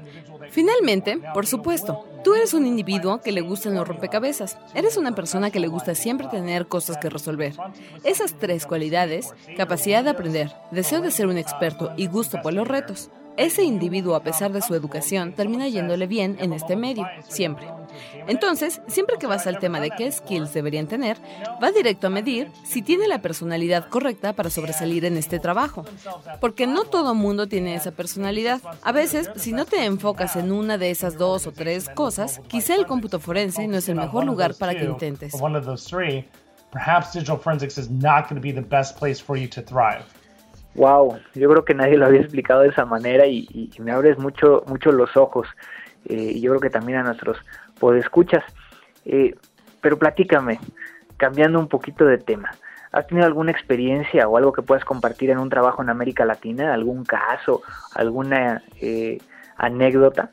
Finalmente, 0.50 1.18
por 1.34 1.46
supuesto, 1.46 2.04
tú 2.24 2.34
eres 2.34 2.54
un 2.54 2.66
individuo 2.66 3.20
que 3.20 3.32
le 3.32 3.40
gustan 3.40 3.74
los 3.74 3.86
rompecabezas. 3.86 4.56
Eres 4.74 4.96
una 4.96 5.14
persona 5.14 5.50
que 5.50 5.60
le 5.60 5.68
gusta 5.68 5.94
siempre 5.94 6.28
tener 6.28 6.66
cosas 6.66 6.98
que 6.98 7.10
resolver. 7.10 7.54
Esas 8.04 8.34
tres 8.38 8.66
cualidades, 8.66 9.34
capacidad 9.56 10.04
de 10.04 10.10
aprender, 10.10 10.52
deseo 10.70 11.00
de 11.00 11.10
ser 11.10 11.26
un 11.26 11.38
experto 11.38 11.92
y 11.96 12.06
gusto 12.06 12.40
por 12.42 12.52
los 12.52 12.66
retos, 12.66 13.10
ese 13.38 13.62
individuo, 13.62 14.14
a 14.16 14.22
pesar 14.22 14.52
de 14.52 14.60
su 14.60 14.74
educación, 14.74 15.32
termina 15.32 15.68
yéndole 15.68 16.06
bien 16.06 16.36
en 16.40 16.52
este 16.52 16.76
medio, 16.76 17.06
siempre. 17.28 17.68
Entonces, 18.26 18.82
siempre 18.88 19.16
que 19.18 19.26
vas 19.26 19.46
al 19.46 19.58
tema 19.58 19.80
de 19.80 19.90
qué 19.90 20.10
skills 20.10 20.52
deberían 20.52 20.86
tener, 20.86 21.16
va 21.62 21.70
directo 21.70 22.08
a 22.08 22.10
medir 22.10 22.50
si 22.64 22.82
tiene 22.82 23.08
la 23.08 23.22
personalidad 23.22 23.88
correcta 23.88 24.32
para 24.32 24.50
sobresalir 24.50 25.04
en 25.04 25.16
este 25.16 25.38
trabajo. 25.38 25.84
Porque 26.40 26.66
no 26.66 26.84
todo 26.84 27.14
mundo 27.14 27.46
tiene 27.46 27.74
esa 27.74 27.92
personalidad. 27.92 28.60
A 28.82 28.92
veces, 28.92 29.30
si 29.36 29.52
no 29.52 29.64
te 29.64 29.84
enfocas 29.84 30.36
en 30.36 30.52
una 30.52 30.76
de 30.76 30.90
esas 30.90 31.16
dos 31.16 31.46
o 31.46 31.52
tres 31.52 31.88
cosas, 31.88 32.40
quizá 32.48 32.74
el 32.74 32.86
cómputo 32.86 33.20
forense 33.20 33.66
no 33.66 33.78
es 33.78 33.88
el 33.88 33.94
mejor 33.94 34.24
lugar 34.24 34.54
para 34.54 34.74
que 34.74 34.84
intentes. 34.84 35.32
Perhaps 36.70 37.12
digital 37.12 37.38
forensics 37.38 37.78
is 37.78 37.88
not 37.88 38.28
going 38.28 38.36
to 38.36 38.42
be 38.42 38.52
the 38.52 38.60
best 38.60 38.98
place 38.98 39.18
for 39.18 39.38
you 39.38 39.48
to 39.48 39.62
thrive. 39.62 40.04
Wow, 40.78 41.18
yo 41.34 41.50
creo 41.50 41.64
que 41.64 41.74
nadie 41.74 41.96
lo 41.96 42.06
había 42.06 42.20
explicado 42.20 42.60
de 42.60 42.68
esa 42.68 42.84
manera 42.84 43.26
y, 43.26 43.68
me 43.80 43.90
abres 43.90 44.16
mucho, 44.16 44.62
mucho 44.68 44.92
los 44.92 45.16
ojos. 45.16 45.48
Eh, 46.04 46.34
y 46.36 46.40
yo 46.40 46.52
creo 46.52 46.60
que 46.60 46.70
también 46.70 47.00
a 47.00 47.02
nuestros 47.02 47.36
podescuchas. 47.80 48.44
Eh, 49.04 49.34
pero 49.80 49.98
platícame, 49.98 50.60
cambiando 51.16 51.58
un 51.58 51.66
poquito 51.66 52.04
de 52.04 52.18
tema. 52.18 52.52
¿Has 52.92 53.08
tenido 53.08 53.26
alguna 53.26 53.50
experiencia 53.50 54.28
o 54.28 54.36
algo 54.36 54.52
que 54.52 54.62
puedas 54.62 54.84
compartir 54.84 55.30
en 55.30 55.38
un 55.38 55.50
trabajo 55.50 55.82
en 55.82 55.90
América 55.90 56.24
Latina? 56.24 56.72
¿Algún 56.72 57.04
caso? 57.04 57.62
¿Alguna 57.96 58.62
eh, 58.80 59.18
anécdota? 59.56 60.30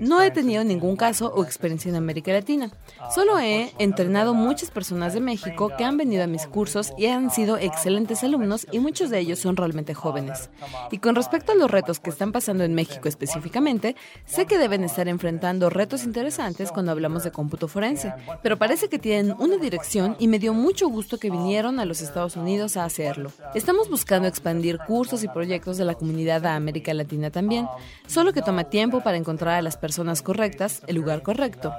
No 0.00 0.22
he 0.22 0.30
tenido 0.30 0.64
ningún 0.64 0.96
caso 0.96 1.32
o 1.34 1.44
experiencia 1.44 1.90
en 1.90 1.96
América 1.96 2.32
Latina. 2.32 2.70
Uh, 2.70 3.12
Solo 3.12 3.38
he 3.38 3.72
entrenado 3.78 4.34
muchas 4.34 4.70
personas 4.70 5.12
de 5.12 5.20
México 5.20 5.70
que 5.76 5.84
han 5.84 5.96
venido 5.96 6.24
a 6.24 6.26
mis 6.26 6.46
cursos 6.46 6.92
y 6.96 7.06
han 7.06 7.30
sido 7.30 7.58
excelentes 7.58 8.24
alumnos 8.24 8.66
y 8.72 8.78
muchos 8.78 9.10
de 9.10 9.18
ellos 9.18 9.38
son 9.38 9.56
realmente 9.56 9.94
jóvenes. 9.94 10.50
Y 10.90 10.98
con 10.98 11.14
respecto 11.14 11.52
a 11.52 11.54
los 11.54 11.70
retos 11.70 12.00
que 12.00 12.10
están 12.10 12.32
pasando 12.32 12.64
en 12.64 12.74
México 12.74 13.08
específicamente, 13.08 13.94
sé 14.24 14.46
que 14.46 14.58
deben 14.58 14.84
estar 14.84 15.06
enfrentando 15.08 15.68
retos 15.68 16.04
interesantes 16.04 16.72
cuando 16.72 16.92
hablamos 16.92 17.24
de 17.24 17.30
cómputo 17.30 17.68
forense, 17.68 18.14
pero 18.42 18.56
parece 18.56 18.88
que 18.88 18.98
tienen 18.98 19.34
una 19.38 19.56
dirección 19.56 20.16
y 20.18 20.28
me 20.28 20.38
dio 20.38 20.54
mucho 20.54 20.88
gusto 20.88 21.18
que 21.18 21.30
vinieron 21.30 21.78
a 21.78 21.84
los 21.84 22.00
Estados 22.00 22.36
Unidos 22.36 22.76
a 22.76 22.84
hacerlo. 22.84 23.32
Estamos 23.54 23.90
buscando 23.90 24.28
expandir 24.28 24.78
cursos 24.86 25.22
y 25.24 25.28
proyectos 25.28 25.76
de 25.76 25.84
la 25.84 25.94
comunidad 25.94 26.46
a 26.46 26.56
América 26.56 26.69
Latina 26.94 27.30
también, 27.30 27.68
solo 28.06 28.32
que 28.32 28.42
toma 28.42 28.64
tiempo 28.64 29.00
para 29.00 29.16
encontrar 29.16 29.56
a 29.56 29.62
las 29.62 29.76
personas 29.76 30.22
correctas, 30.22 30.82
el 30.86 30.96
lugar 30.96 31.22
correcto. 31.22 31.72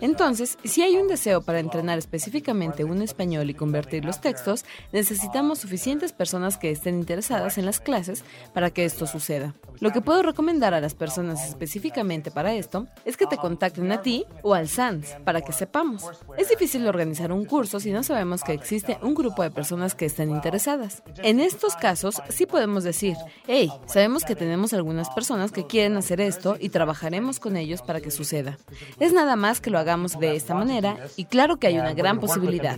Entonces, 0.00 0.58
si 0.64 0.82
hay 0.82 0.96
un 0.96 1.08
deseo 1.08 1.42
para 1.42 1.60
entrenar 1.60 1.98
específicamente 1.98 2.84
un 2.84 3.02
español 3.02 3.50
y 3.50 3.54
convertir 3.54 4.04
los 4.04 4.20
textos, 4.20 4.64
necesitamos 4.92 5.58
suficientes 5.58 6.12
personas 6.12 6.58
que 6.58 6.70
estén 6.70 6.96
interesadas 6.96 7.58
en 7.58 7.66
las 7.66 7.80
clases 7.80 8.24
para 8.52 8.70
que 8.70 8.84
esto 8.84 9.06
suceda. 9.06 9.54
Lo 9.80 9.92
que 9.92 10.00
puedo 10.00 10.22
recomendar 10.22 10.74
a 10.74 10.80
las 10.80 10.94
personas 10.94 11.48
específicamente 11.48 12.30
para 12.30 12.54
esto 12.54 12.86
es 13.04 13.16
que 13.16 13.26
te 13.26 13.36
contacten 13.36 13.92
a 13.92 14.02
ti 14.02 14.24
o 14.42 14.54
al 14.54 14.68
SANS 14.68 15.16
para 15.24 15.40
que 15.40 15.52
sepamos. 15.52 16.04
Es 16.36 16.48
difícil 16.48 16.86
organizar 16.86 17.32
un 17.32 17.44
curso 17.44 17.78
si 17.78 17.92
no 17.92 18.02
sabemos 18.02 18.42
que 18.42 18.52
existe 18.52 18.98
un 19.02 19.14
grupo 19.14 19.42
de 19.42 19.50
personas 19.50 19.94
que 19.94 20.06
estén 20.06 20.30
interesadas. 20.30 21.02
En 21.22 21.38
estos 21.38 21.76
casos 21.76 22.20
sí 22.28 22.46
podemos 22.46 22.84
decir, 22.84 23.16
hey, 23.46 23.70
sabemos 23.86 24.24
que 24.24 24.34
tenemos 24.38 24.72
algunas 24.72 25.10
personas 25.10 25.52
que 25.52 25.66
quieren 25.66 25.96
hacer 25.96 26.20
esto 26.20 26.56
y 26.58 26.70
trabajaremos 26.70 27.40
con 27.40 27.56
ellos 27.56 27.82
para 27.82 28.00
que 28.00 28.10
suceda. 28.10 28.56
Es 29.00 29.12
nada 29.12 29.36
más 29.36 29.60
que 29.60 29.70
lo 29.70 29.78
hagamos 29.78 30.18
de 30.18 30.36
esta 30.36 30.54
manera 30.54 30.96
y 31.16 31.26
claro 31.26 31.58
que 31.58 31.66
hay 31.66 31.78
una 31.78 31.92
gran 31.92 32.20
posibilidad. 32.20 32.76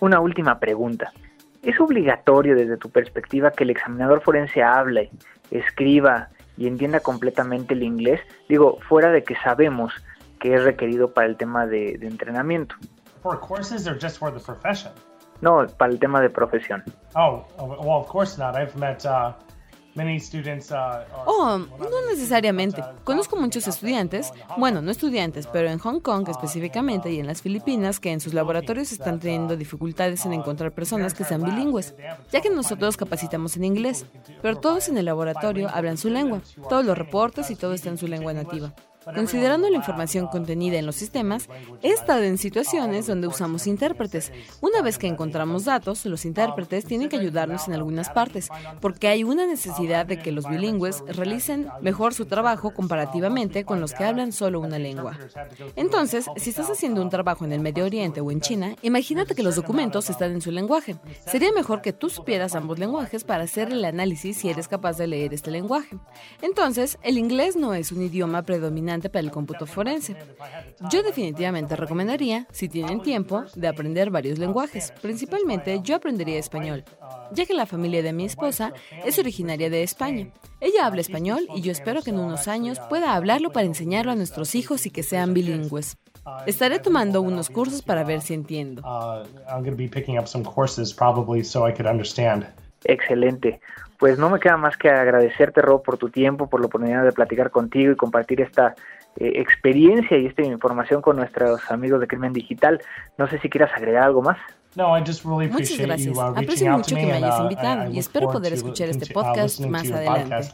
Una 0.00 0.20
última 0.20 0.58
pregunta. 0.58 1.12
¿Es 1.62 1.78
obligatorio 1.80 2.56
desde 2.56 2.76
tu 2.76 2.90
perspectiva 2.90 3.52
que 3.52 3.64
el 3.64 3.70
examinador 3.70 4.20
forense 4.20 4.62
hable, 4.62 5.10
escriba 5.50 6.28
y 6.56 6.66
entienda 6.66 7.00
completamente 7.00 7.74
el 7.74 7.84
inglés? 7.84 8.20
Digo, 8.48 8.78
fuera 8.88 9.10
de 9.10 9.22
que 9.22 9.36
sabemos 9.36 9.92
que 10.42 10.54
es 10.54 10.64
requerido 10.64 11.14
para 11.14 11.28
el 11.28 11.36
tema 11.36 11.66
de, 11.66 11.94
entrenamiento. 12.02 12.74
No, 15.40 15.64
para 15.78 15.92
el 15.92 16.00
tema 16.00 16.20
de 16.20 16.30
profesión. 16.30 16.82
Oh, 17.14 17.44
well, 17.58 18.00
of 18.00 18.08
course 18.08 18.38
not. 18.38 18.56
I've 18.56 18.76
met 18.76 19.04
uh, 19.04 19.32
Uh, 19.94 21.04
oh, 21.26 21.58
no 21.58 22.10
necesariamente. 22.10 22.82
Conozco 23.04 23.36
muchos 23.36 23.68
estudiantes, 23.68 24.32
bueno, 24.56 24.80
no 24.80 24.90
estudiantes, 24.90 25.46
pero 25.46 25.68
en 25.68 25.78
Hong 25.78 26.00
Kong 26.00 26.26
específicamente 26.30 27.12
y 27.12 27.20
en 27.20 27.26
las 27.26 27.42
Filipinas 27.42 28.00
que 28.00 28.10
en 28.10 28.20
sus 28.20 28.32
laboratorios 28.32 28.90
están 28.90 29.20
teniendo 29.20 29.54
dificultades 29.54 30.24
en 30.24 30.32
encontrar 30.32 30.72
personas 30.72 31.12
que 31.12 31.24
sean 31.24 31.42
bilingües, 31.42 31.94
ya 32.30 32.40
que 32.40 32.48
nosotros 32.48 32.96
capacitamos 32.96 33.58
en 33.58 33.64
inglés, 33.64 34.06
pero 34.40 34.56
todos 34.56 34.88
en 34.88 34.96
el 34.96 35.04
laboratorio 35.04 35.68
hablan 35.68 35.98
su 35.98 36.08
lengua, 36.08 36.40
todos 36.70 36.86
los 36.86 36.96
reportes 36.96 37.50
y 37.50 37.56
todo 37.56 37.74
está 37.74 37.90
en 37.90 37.98
su 37.98 38.08
lengua 38.08 38.32
nativa. 38.32 38.72
Considerando 39.04 39.68
la 39.68 39.76
información 39.76 40.26
contenida 40.28 40.78
en 40.78 40.86
los 40.86 40.96
sistemas, 40.96 41.48
he 41.82 41.90
estado 41.90 42.22
en 42.22 42.38
situaciones 42.38 43.06
donde 43.06 43.26
usamos 43.26 43.66
intérpretes. 43.66 44.32
Una 44.60 44.82
vez 44.82 44.98
que 44.98 45.06
encontramos 45.06 45.64
datos, 45.64 46.04
los 46.06 46.24
intérpretes 46.24 46.84
tienen 46.84 47.08
que 47.08 47.16
ayudarnos 47.16 47.66
en 47.68 47.74
algunas 47.74 48.10
partes, 48.10 48.48
porque 48.80 49.08
hay 49.08 49.24
una 49.24 49.46
necesidad 49.46 50.06
de 50.06 50.18
que 50.18 50.32
los 50.32 50.48
bilingües 50.48 51.02
realicen 51.08 51.68
mejor 51.80 52.14
su 52.14 52.26
trabajo 52.26 52.72
comparativamente 52.72 53.64
con 53.64 53.80
los 53.80 53.92
que 53.92 54.04
hablan 54.04 54.32
solo 54.32 54.60
una 54.60 54.78
lengua. 54.78 55.18
Entonces, 55.76 56.26
si 56.36 56.50
estás 56.50 56.70
haciendo 56.70 57.02
un 57.02 57.10
trabajo 57.10 57.44
en 57.44 57.52
el 57.52 57.60
Medio 57.60 57.84
Oriente 57.84 58.20
o 58.20 58.30
en 58.30 58.40
China, 58.40 58.76
imagínate 58.82 59.34
que 59.34 59.42
los 59.42 59.56
documentos 59.56 60.10
están 60.10 60.32
en 60.32 60.40
su 60.40 60.50
lenguaje. 60.50 60.96
Sería 61.26 61.52
mejor 61.52 61.82
que 61.82 61.92
tú 61.92 62.08
supieras 62.08 62.54
ambos 62.54 62.78
lenguajes 62.78 63.24
para 63.24 63.44
hacer 63.44 63.72
el 63.72 63.84
análisis 63.84 64.36
si 64.36 64.48
eres 64.48 64.68
capaz 64.68 64.96
de 64.96 65.06
leer 65.06 65.34
este 65.34 65.50
lenguaje. 65.50 65.98
Entonces, 66.40 66.98
el 67.02 67.18
inglés 67.18 67.56
no 67.56 67.74
es 67.74 67.92
un 67.92 68.02
idioma 68.02 68.42
predominante 68.42 68.91
para 69.00 69.20
el 69.20 69.30
cómputo 69.30 69.66
forense. 69.66 70.16
Yo 70.90 71.02
definitivamente 71.02 71.76
recomendaría, 71.76 72.46
si 72.52 72.68
tienen 72.68 73.00
tiempo, 73.02 73.44
de 73.54 73.68
aprender 73.68 74.10
varios 74.10 74.38
lenguajes. 74.38 74.92
Principalmente 75.00 75.80
yo 75.82 75.96
aprendería 75.96 76.38
español, 76.38 76.84
ya 77.32 77.46
que 77.46 77.54
la 77.54 77.66
familia 77.66 78.02
de 78.02 78.12
mi 78.12 78.24
esposa 78.24 78.72
es 79.04 79.18
originaria 79.18 79.70
de 79.70 79.82
España. 79.82 80.28
Ella 80.60 80.86
habla 80.86 81.00
español 81.00 81.46
y 81.54 81.62
yo 81.62 81.72
espero 81.72 82.02
que 82.02 82.10
en 82.10 82.18
unos 82.18 82.48
años 82.48 82.78
pueda 82.88 83.14
hablarlo 83.14 83.52
para 83.52 83.66
enseñarlo 83.66 84.12
a 84.12 84.16
nuestros 84.16 84.54
hijos 84.54 84.86
y 84.86 84.90
que 84.90 85.02
sean 85.02 85.34
bilingües. 85.34 85.96
Estaré 86.46 86.78
tomando 86.78 87.20
unos 87.20 87.50
cursos 87.50 87.82
para 87.82 88.04
ver 88.04 88.20
si 88.20 88.34
entiendo. 88.34 88.82
Excelente. 92.84 93.60
Pues 93.98 94.18
no 94.18 94.30
me 94.30 94.40
queda 94.40 94.56
más 94.56 94.76
que 94.76 94.90
agradecerte, 94.90 95.62
Rob, 95.62 95.82
por 95.82 95.96
tu 95.96 96.08
tiempo, 96.08 96.48
por 96.48 96.60
la 96.60 96.66
oportunidad 96.66 97.04
de 97.04 97.12
platicar 97.12 97.50
contigo 97.50 97.92
y 97.92 97.96
compartir 97.96 98.40
esta 98.40 98.74
eh, 99.16 99.32
experiencia 99.36 100.18
y 100.18 100.26
esta 100.26 100.42
información 100.42 101.02
con 101.02 101.16
nuestros 101.16 101.70
amigos 101.70 102.00
de 102.00 102.08
Crimen 102.08 102.32
Digital. 102.32 102.80
No 103.18 103.28
sé 103.28 103.38
si 103.38 103.48
quieras 103.48 103.70
agregar 103.74 104.02
algo 104.04 104.22
más. 104.22 104.38
Muchas 105.52 105.78
gracias. 105.78 106.16
Uh, 106.16 106.20
Aprecio 106.20 106.72
mucho 106.72 106.96
que 106.96 107.06
me 107.06 107.12
hayas 107.12 107.38
uh, 107.38 107.42
invitado 107.42 107.90
y 107.90 107.98
espero 107.98 108.30
poder 108.30 108.54
escuchar 108.54 108.88
este 108.88 109.12
podcast 109.12 109.60
más 109.60 109.90
adelante. 109.90 110.48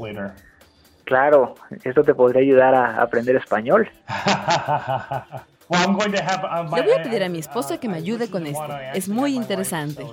Claro, 1.04 1.54
esto 1.84 2.02
te 2.02 2.14
podría 2.14 2.42
ayudar 2.42 2.74
a 2.74 3.00
aprender 3.00 3.36
español. 3.36 3.88
Le 5.70 6.82
voy 6.82 6.92
a 6.98 7.02
pedir 7.02 7.22
a 7.22 7.28
mi 7.28 7.38
esposa 7.38 7.78
que 7.78 7.88
me 7.88 7.98
ayude 7.98 8.30
con 8.30 8.46
esto. 8.46 8.68
Es 8.94 9.08
muy 9.08 9.34
interesante. 9.34 10.02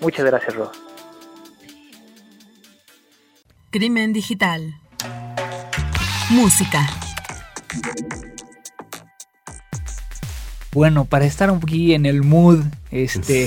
Muchas 0.00 0.24
gracias, 0.24 0.54
Ro. 0.54 0.72
Crimen 3.70 4.12
digital. 4.12 4.74
Música. 6.30 6.86
Bueno, 10.72 11.04
para 11.04 11.26
estar 11.26 11.50
un 11.50 11.60
poquito 11.60 11.94
en 11.94 12.06
el 12.06 12.22
mood 12.22 12.64
este, 12.90 13.46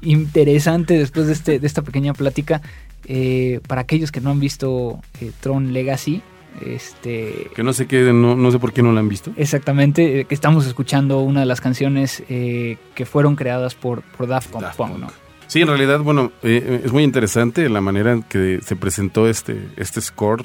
interesante 0.00 0.96
después 0.98 1.26
de, 1.26 1.34
este, 1.34 1.58
de 1.58 1.66
esta 1.66 1.82
pequeña 1.82 2.14
plática, 2.14 2.62
eh, 3.04 3.60
para 3.68 3.82
aquellos 3.82 4.10
que 4.10 4.22
no 4.22 4.30
han 4.30 4.40
visto 4.40 5.00
eh, 5.20 5.30
Tron 5.40 5.74
Legacy, 5.74 6.22
este, 6.60 7.50
que 7.54 7.62
no 7.62 7.72
sé 7.72 7.86
qué, 7.86 8.12
no, 8.12 8.50
sé 8.50 8.58
por 8.58 8.72
qué 8.72 8.82
no 8.82 8.92
la 8.92 9.00
han 9.00 9.08
visto. 9.08 9.32
Exactamente, 9.36 10.20
eh, 10.20 10.24
que 10.24 10.34
estamos 10.34 10.66
escuchando 10.66 11.20
una 11.20 11.40
de 11.40 11.46
las 11.46 11.60
canciones 11.60 12.22
que 12.28 13.06
fueron 13.06 13.36
creadas 13.36 13.74
por, 13.74 14.02
por 14.02 14.26
Daft 14.26 14.50
Punk, 14.50 14.98
¿no? 14.98 15.24
Sí, 15.46 15.60
en 15.60 15.68
realidad, 15.68 16.00
bueno, 16.00 16.32
eh, 16.42 16.80
es 16.84 16.92
muy 16.92 17.02
interesante 17.02 17.68
la 17.68 17.80
manera 17.80 18.12
en 18.12 18.22
que 18.22 18.60
se 18.64 18.76
presentó 18.76 19.28
este, 19.28 19.68
este 19.76 20.00
score 20.00 20.44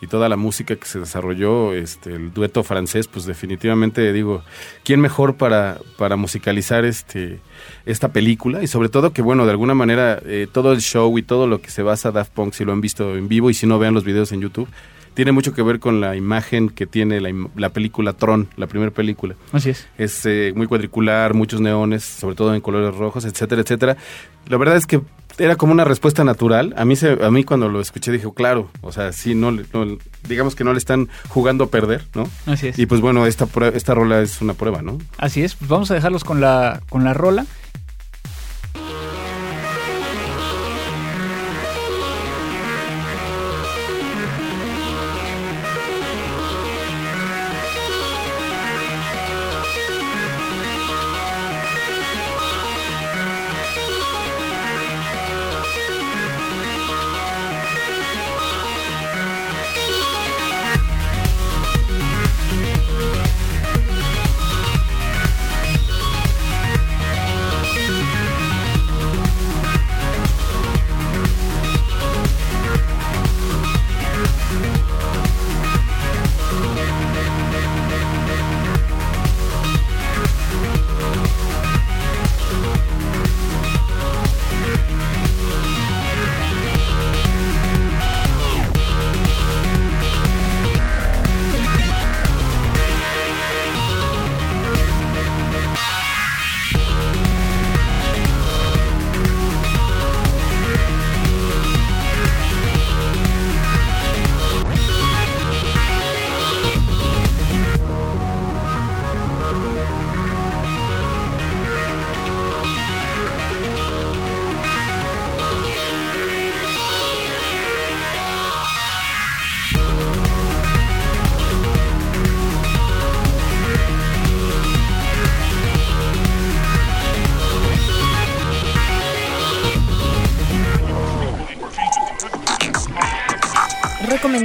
y 0.00 0.06
toda 0.06 0.28
la 0.28 0.36
música 0.36 0.76
que 0.76 0.86
se 0.86 1.00
desarrolló, 1.00 1.74
este, 1.74 2.14
el 2.14 2.32
dueto 2.32 2.62
francés, 2.62 3.08
pues 3.08 3.24
definitivamente 3.24 4.12
digo, 4.12 4.42
¿quién 4.84 5.00
mejor 5.00 5.36
para, 5.36 5.78
para 5.96 6.16
musicalizar 6.16 6.84
este, 6.84 7.40
esta 7.84 8.12
película? 8.12 8.62
Y 8.62 8.68
sobre 8.68 8.88
todo 8.88 9.12
que, 9.12 9.22
bueno, 9.22 9.44
de 9.44 9.50
alguna 9.50 9.74
manera 9.74 10.20
eh, 10.24 10.46
todo 10.50 10.72
el 10.72 10.80
show 10.80 11.16
y 11.18 11.22
todo 11.22 11.46
lo 11.46 11.60
que 11.60 11.70
se 11.70 11.82
basa 11.82 12.10
Daft 12.10 12.32
Punk, 12.32 12.52
si 12.52 12.64
lo 12.64 12.72
han 12.72 12.80
visto 12.80 13.16
en 13.16 13.28
vivo 13.28 13.50
y 13.50 13.54
si 13.54 13.66
no 13.66 13.78
vean 13.78 13.94
los 13.94 14.04
videos 14.04 14.32
en 14.32 14.40
YouTube, 14.40 14.68
tiene 15.18 15.32
mucho 15.32 15.52
que 15.52 15.62
ver 15.62 15.80
con 15.80 16.00
la 16.00 16.14
imagen 16.14 16.68
que 16.68 16.86
tiene 16.86 17.20
la, 17.20 17.70
película 17.70 18.12
Tron, 18.12 18.46
la 18.56 18.68
primera 18.68 18.92
película. 18.92 19.34
Así 19.50 19.70
es. 19.70 19.88
Es 19.98 20.24
eh, 20.26 20.52
muy 20.54 20.68
cuadricular, 20.68 21.34
muchos 21.34 21.60
neones, 21.60 22.04
sobre 22.04 22.36
todo 22.36 22.54
en 22.54 22.60
colores 22.60 22.94
rojos, 22.94 23.24
etcétera, 23.24 23.62
etcétera. 23.62 23.96
La 24.46 24.56
verdad 24.58 24.76
es 24.76 24.86
que 24.86 25.00
era 25.36 25.56
como 25.56 25.72
una 25.72 25.82
respuesta 25.82 26.22
natural. 26.22 26.72
A 26.76 26.84
mí, 26.84 26.94
se, 26.94 27.18
a 27.20 27.32
mí 27.32 27.42
cuando 27.42 27.68
lo 27.68 27.80
escuché 27.80 28.12
dije, 28.12 28.28
claro, 28.32 28.70
o 28.80 28.92
sea, 28.92 29.10
sí, 29.10 29.34
no, 29.34 29.56
digamos 30.28 30.54
que 30.54 30.62
no 30.62 30.72
le 30.72 30.78
están 30.78 31.08
jugando 31.28 31.64
a 31.64 31.66
perder, 31.68 32.06
¿no? 32.14 32.30
Así 32.46 32.68
es. 32.68 32.78
Y 32.78 32.86
pues 32.86 33.00
bueno, 33.00 33.26
esta, 33.26 33.48
esta 33.74 33.94
rola 33.94 34.20
es 34.20 34.40
una 34.40 34.54
prueba, 34.54 34.82
¿no? 34.82 34.98
Así 35.16 35.42
es, 35.42 35.56
pues 35.56 35.68
vamos 35.68 35.90
a 35.90 35.94
dejarlos 35.94 36.22
con 36.22 36.40
la, 36.40 36.80
con 36.88 37.02
la 37.02 37.12
rola. 37.12 37.44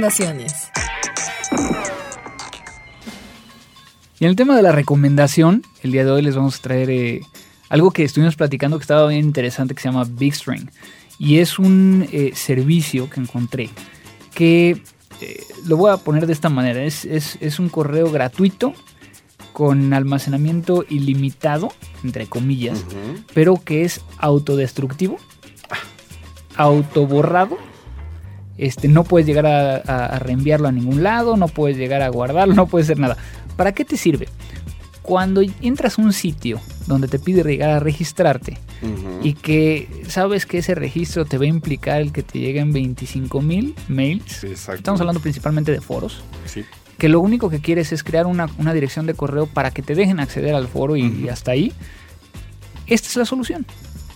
Recomendaciones. 0.04 0.70
Y 4.20 4.24
en 4.24 4.30
el 4.30 4.36
tema 4.36 4.54
de 4.54 4.60
la 4.60 4.70
recomendación, 4.70 5.62
el 5.82 5.92
día 5.92 6.04
de 6.04 6.10
hoy 6.10 6.20
les 6.20 6.36
vamos 6.36 6.58
a 6.58 6.62
traer 6.62 6.90
eh, 6.90 7.22
algo 7.70 7.90
que 7.90 8.04
estuvimos 8.04 8.36
platicando 8.36 8.76
que 8.76 8.82
estaba 8.82 9.08
bien 9.08 9.24
interesante 9.24 9.74
que 9.74 9.80
se 9.80 9.88
llama 9.88 10.04
BigString. 10.04 10.70
Y 11.18 11.38
es 11.38 11.58
un 11.58 12.06
eh, 12.12 12.32
servicio 12.34 13.08
que 13.08 13.18
encontré 13.18 13.70
que 14.34 14.82
eh, 15.22 15.42
lo 15.66 15.78
voy 15.78 15.90
a 15.90 15.96
poner 15.96 16.26
de 16.26 16.34
esta 16.34 16.50
manera. 16.50 16.82
Es, 16.82 17.58
un 17.58 17.70
correo 17.70 18.10
gratuito 18.10 18.74
con 19.54 19.94
almacenamiento 19.94 20.84
ilimitado, 20.86 21.72
entre 22.02 22.26
comillas, 22.26 22.84
pero 23.32 23.62
que 23.64 23.84
es 23.84 24.02
autodestructivo, 24.18 25.16
autoborrado. 26.56 27.56
Este, 28.56 28.88
no 28.88 29.04
puedes 29.04 29.26
llegar 29.26 29.46
a, 29.46 30.18
reenviarlo 30.18 30.68
a 30.68 30.72
ningún 30.72 31.02
lado, 31.02 31.36
no 31.36 31.48
puedes 31.48 31.76
llegar 31.76 32.02
a 32.02 32.08
guardarlo, 32.08 32.54
no 32.54 32.66
puedes 32.66 32.86
hacer 32.86 32.98
nada. 32.98 33.16
¿Para 33.56 33.72
qué 33.72 33.84
te 33.84 33.96
sirve? 33.96 34.28
Cuando 35.02 35.42
entras 35.60 35.98
a 35.98 36.02
un 36.02 36.12
sitio 36.12 36.60
donde 36.86 37.08
te 37.08 37.18
pide 37.18 37.42
llegar 37.42 37.70
a 37.70 37.80
registrarte 37.80 38.58
y 39.22 39.34
que 39.34 39.88
sabes 40.08 40.46
que 40.46 40.58
ese 40.58 40.74
registro 40.74 41.24
te 41.24 41.36
va 41.36 41.44
a 41.44 41.48
implicar 41.48 42.00
el 42.00 42.12
que 42.12 42.22
te 42.22 42.38
lleguen 42.38 42.72
25 42.72 43.42
mil 43.42 43.74
mails, 43.88 44.44
estamos 44.44 45.00
hablando 45.00 45.20
principalmente 45.20 45.72
de 45.72 45.80
foros, 45.82 46.22
que 46.98 47.08
lo 47.08 47.20
único 47.20 47.50
que 47.50 47.60
quieres 47.60 47.92
es 47.92 48.02
crear 48.02 48.26
una, 48.26 48.46
dirección 48.72 49.06
de 49.06 49.14
correo 49.14 49.46
para 49.46 49.72
que 49.72 49.82
te 49.82 49.94
dejen 49.94 50.20
acceder 50.20 50.54
al 50.54 50.68
foro 50.68 50.96
y, 50.96 51.28
hasta 51.28 51.52
ahí, 51.52 51.72
esta 52.86 53.08
es 53.08 53.16
la 53.16 53.24
solución. 53.24 53.66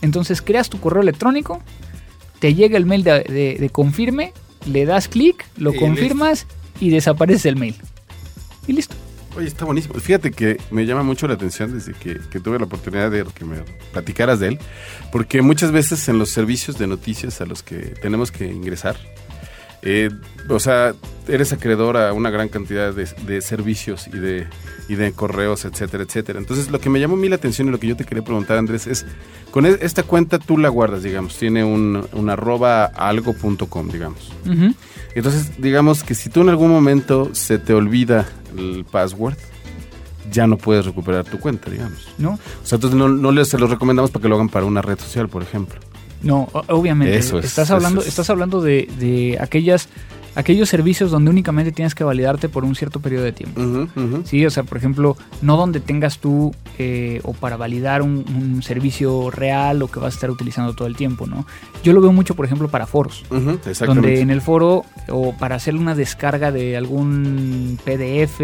Entonces 0.01 0.41
creas 0.41 0.71
tu 0.71 0.79
correo 0.81 1.03
electrónico, 1.03 1.61
te 2.39 2.55
llega 2.55 2.77
el 2.77 2.87
mail 2.87 3.05
de, 3.05 3.71
confirme, 3.73 4.33
le 4.67 4.85
das 4.85 5.09
clic, 5.09 5.47
lo 5.57 5.75
confirmas 5.75 6.47
y 6.81 6.91
desaparece 6.91 7.49
el 7.49 7.57
mail. 7.57 7.75
Y 8.67 8.73
listo. 8.73 8.95
Oye, 9.37 9.47
está 9.47 9.65
buenísimo. 9.65 9.95
Fíjate 9.95 10.33
que 10.33 10.59
me 10.71 10.85
llama 10.85 11.03
mucho 11.03 11.29
la 11.29 11.35
atención 11.35 11.73
desde 11.73 11.93
que, 11.93 12.17
tuve 12.41 12.59
la 12.59 12.65
oportunidad 12.65 13.11
de 13.11 13.25
que 13.35 13.45
me 13.45 13.59
platicaras 13.93 14.41
de 14.41 14.49
él, 14.49 14.59
porque 15.13 15.43
muchas 15.43 15.71
veces 15.71 16.09
en 16.09 16.19
los 16.19 16.31
servicios 16.31 16.79
de 16.79 16.87
noticias 16.87 17.41
a 17.41 17.47
los 17.47 17.63
que 17.63 17.77
tenemos 18.03 18.33
que 18.33 18.47
ingresar, 18.47 18.97
eh, 19.83 20.11
o 20.49 20.59
sea, 20.59 20.95
eres 21.29 21.53
acreedor 21.53 21.97
a 21.97 22.13
una 22.13 22.31
gran 22.31 22.49
cantidad 22.49 22.93
de, 22.93 23.41
servicios 23.41 24.09
y 24.09 24.19
de, 24.19 24.47
y 24.89 24.95
de 24.95 25.13
correos, 25.13 25.65
etcétera, 25.65 26.03
etcétera. 26.05 26.39
Entonces, 26.39 26.71
lo 26.71 26.81
que 26.81 26.89
me 26.91 26.99
llamó 26.99 27.15
a 27.15 27.19
mí 27.19 27.29
la 27.29 27.37
atención 27.37 27.69
y 27.69 27.71
lo 27.71 27.79
que 27.79 27.87
yo 27.87 27.97
te 27.97 28.05
quería 28.05 28.25
preguntar, 28.25 28.57
Andrés, 28.57 28.87
es, 28.87 29.07
con 29.51 29.67
e, 29.67 29.79
esta 29.83 30.03
cuenta 30.03 30.39
tú 30.39 30.57
la 30.57 30.71
guardas, 30.71 31.03
digamos, 31.03 31.37
tiene 31.37 31.63
un, 31.63 32.07
un 32.13 32.31
arroba 32.31 32.87
algo.com, 32.87 33.89
digamos. 33.91 34.33
Entonces, 35.15 35.61
digamos 35.61 36.03
que 36.03 36.15
si 36.15 36.31
tú 36.31 36.41
en 36.41 36.49
algún 36.49 36.71
momento 36.71 37.31
se 37.35 37.59
te 37.59 37.75
olvida 37.75 38.27
el 38.57 38.87
password, 38.91 39.37
ya 40.33 40.47
no 40.47 40.57
puedes 40.57 40.87
recuperar 40.87 41.25
tu 41.25 41.39
cuenta, 41.39 41.71
digamos. 41.71 42.09
¿No? 42.19 42.33
O 42.33 42.67
sea, 42.67 42.77
entonces 42.77 42.99
no, 42.99 43.09
no 43.09 43.31
les 43.33 43.49
se 43.49 43.59
los 43.59 43.71
recomendamos 43.71 44.11
para 44.11 44.23
que 44.23 44.29
lo 44.29 44.37
hagan 44.37 44.49
para 44.49 44.67
una 44.67 44.83
red 44.83 44.99
social, 44.99 45.29
por 45.29 45.43
ejemplo. 45.43 45.81
No, 46.23 46.49
obviamente. 46.69 47.17
Eso 47.17 47.39
estás 47.39 47.71
hablando, 47.71 48.03
estás 48.03 48.29
hablando 48.31 48.61
de, 48.61 48.89
de, 48.99 49.39
aquellas 49.41 49.89
aquellos 50.39 50.69
servicios 50.69 51.11
donde 51.11 51.33
únicamente 51.33 51.73
tienes 51.73 51.97
que 51.97 52.05
validarte 52.05 52.49
por 52.49 52.65
un 52.65 52.77
cierto 52.77 53.01
periodo 53.01 53.25
de 53.25 53.33
tiempo. 53.33 53.61
Sí, 54.25 54.47
o 54.47 54.51
sea, 54.51 54.63
por 54.63 54.79
ejemplo, 54.79 55.17
no 55.43 55.57
donde 55.57 55.81
tengas 55.81 56.21
tú 56.21 56.55
eh, 56.79 57.21
o 57.25 57.33
para 57.33 57.57
validar 57.57 58.03
un, 58.03 58.63
servicio 58.63 59.31
real 59.33 59.83
o 59.83 59.89
que 59.89 59.99
vas 59.99 60.15
a 60.15 60.17
estar 60.17 60.31
utilizando 60.31 60.75
todo 60.75 60.87
el 60.87 60.95
tiempo, 60.95 61.27
¿no? 61.27 61.45
Yo 61.83 61.93
lo 61.93 62.01
veo 62.01 62.13
mucho, 62.13 62.37
por 62.37 62.45
ejemplo, 62.45 62.69
para 62.69 62.87
foros. 62.87 63.25
donde 63.85 64.21
en 64.21 64.31
el 64.31 64.41
foro 64.41 64.85
o 65.09 65.33
para 65.37 65.57
hacer 65.57 65.75
una 65.75 65.97
descarga 65.97 66.53
de 66.53 66.77
algún 66.77 67.79
PDF 67.85 68.41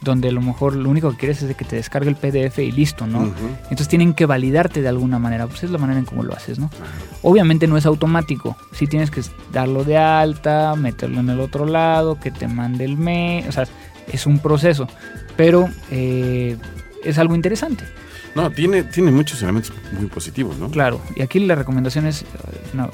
donde 0.00 0.28
a 0.28 0.32
lo 0.32 0.40
mejor 0.40 0.76
lo 0.76 0.88
único 0.88 1.10
que 1.10 1.16
quieres 1.16 1.42
es 1.42 1.48
de 1.48 1.54
que 1.54 1.64
te 1.64 1.76
descargue 1.76 2.08
el 2.08 2.16
PDF 2.16 2.58
y 2.58 2.70
listo, 2.70 3.06
¿no? 3.06 3.32
Entonces 3.64 3.88
tienen 3.88 4.14
que 4.14 4.26
validarte 4.26 4.80
de 4.80 4.88
alguna 4.88 5.18
manera, 5.18 5.46
pues 5.46 5.64
es 5.64 5.70
la 5.70 5.78
manera 5.78 5.98
en 5.98 6.04
cómo 6.04 6.22
lo 6.22 6.34
haces, 6.34 6.58
¿no? 6.58 6.70
Obviamente 7.22 7.66
no 7.66 7.76
es 7.76 7.86
automático, 7.86 8.56
sí 8.72 8.86
tienes 8.86 9.10
que 9.10 9.22
darlo 9.52 9.84
de 9.84 9.96
alta, 9.96 10.74
meterlo 10.76 11.20
en 11.20 11.30
el 11.30 11.40
otro 11.40 11.66
lado, 11.66 12.18
que 12.20 12.30
te 12.30 12.46
mande 12.46 12.84
el 12.84 12.96
mail, 12.96 13.46
o 13.48 13.52
sea, 13.52 13.64
es 14.12 14.26
un 14.26 14.38
proceso, 14.38 14.88
pero 15.36 15.68
eh, 15.90 16.56
es 17.04 17.18
algo 17.18 17.34
interesante. 17.34 17.84
No, 18.34 18.50
tiene, 18.50 18.82
tiene 18.84 19.10
muchos 19.10 19.42
elementos 19.42 19.72
muy 19.92 20.06
positivos, 20.06 20.56
¿no? 20.58 20.70
Claro, 20.70 21.00
y 21.16 21.22
aquí 21.22 21.40
la 21.40 21.54
recomendación 21.54 22.06
es, 22.06 22.24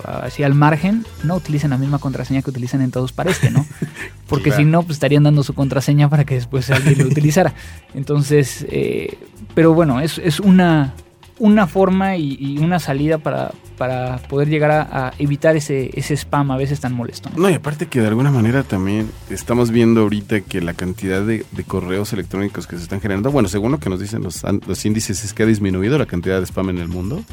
así 0.04 0.42
al 0.42 0.54
margen, 0.54 1.04
no 1.22 1.36
utilicen 1.36 1.70
la 1.70 1.78
misma 1.78 1.98
contraseña 1.98 2.42
que 2.42 2.50
utilizan 2.50 2.80
en 2.80 2.90
todos 2.90 3.12
para 3.12 3.30
este, 3.30 3.50
¿no? 3.50 3.66
Porque 4.28 4.52
si 4.52 4.64
no, 4.64 4.82
pues 4.82 4.96
estarían 4.96 5.24
dando 5.24 5.42
su 5.42 5.54
contraseña 5.54 6.08
para 6.08 6.24
que 6.24 6.34
después 6.34 6.70
alguien 6.70 6.98
lo 6.98 7.06
utilizara. 7.10 7.54
Entonces, 7.94 8.66
eh, 8.70 9.18
pero 9.54 9.74
bueno, 9.74 10.00
es, 10.00 10.18
es 10.18 10.40
una, 10.40 10.94
una 11.38 11.66
forma 11.66 12.16
y, 12.16 12.58
una 12.58 12.78
salida 12.78 13.18
para, 13.18 13.52
para 13.76 14.18
poder 14.28 14.48
llegar 14.48 14.70
a, 14.70 15.12
evitar 15.18 15.56
ese, 15.56 15.90
ese 15.94 16.14
spam 16.14 16.50
a 16.50 16.56
veces 16.56 16.80
tan 16.80 16.94
molesto. 16.94 17.30
¿no? 17.36 17.50
y 17.50 17.54
aparte 17.54 17.86
que 17.86 18.00
de 18.00 18.08
alguna 18.08 18.30
manera 18.30 18.62
también 18.62 19.10
estamos 19.30 19.70
viendo 19.70 20.02
ahorita 20.02 20.42
que 20.42 20.60
la 20.60 20.74
cantidad 20.74 21.22
de, 21.22 21.44
correos 21.66 22.12
electrónicos 22.12 22.66
que 22.66 22.76
se 22.76 22.82
están 22.82 23.00
generando, 23.00 23.30
bueno, 23.32 23.48
según 23.48 23.72
lo 23.72 23.80
que 23.80 23.90
nos 23.90 23.98
dicen 23.98 24.22
los, 24.22 24.44
los 24.66 24.84
índices, 24.84 25.24
es 25.24 25.32
que 25.32 25.42
ha 25.42 25.46
disminuido 25.46 25.98
la 25.98 26.06
cantidad 26.06 26.38
de 26.38 26.46
spam 26.46 26.70
en 26.70 26.78
el 26.78 26.88
mundo, 26.88 27.24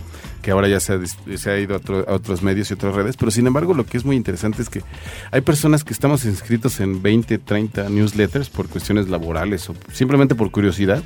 que 0.41 0.51
ahora 0.51 0.67
ya 0.67 0.79
se 0.79 0.93
ha, 0.93 1.37
se 1.37 1.51
ha 1.51 1.59
ido 1.59 1.75
a, 1.75 2.13
otros 2.13 2.41
medios 2.41 2.71
y 2.71 2.73
otras 2.73 2.95
redes, 2.95 3.17
pero 3.17 3.29
sin 3.29 3.45
embargo 3.45 3.73
lo 3.73 3.85
que 3.85 3.97
es 3.97 4.05
muy 4.05 4.15
interesante 4.15 4.61
es 4.61 4.69
que 4.69 4.81
hay 5.31 5.41
personas 5.41 5.83
que 5.83 5.93
estamos 5.93 6.25
inscritos 6.25 6.79
en 6.79 7.01
20, 7.01 7.37
30 7.37 7.89
newsletters 7.89 8.49
por 8.49 8.67
cuestiones 8.67 9.09
laborales 9.09 9.69
o 9.69 9.75
simplemente 9.91 10.33
por 10.33 10.49
curiosidad 10.49 11.03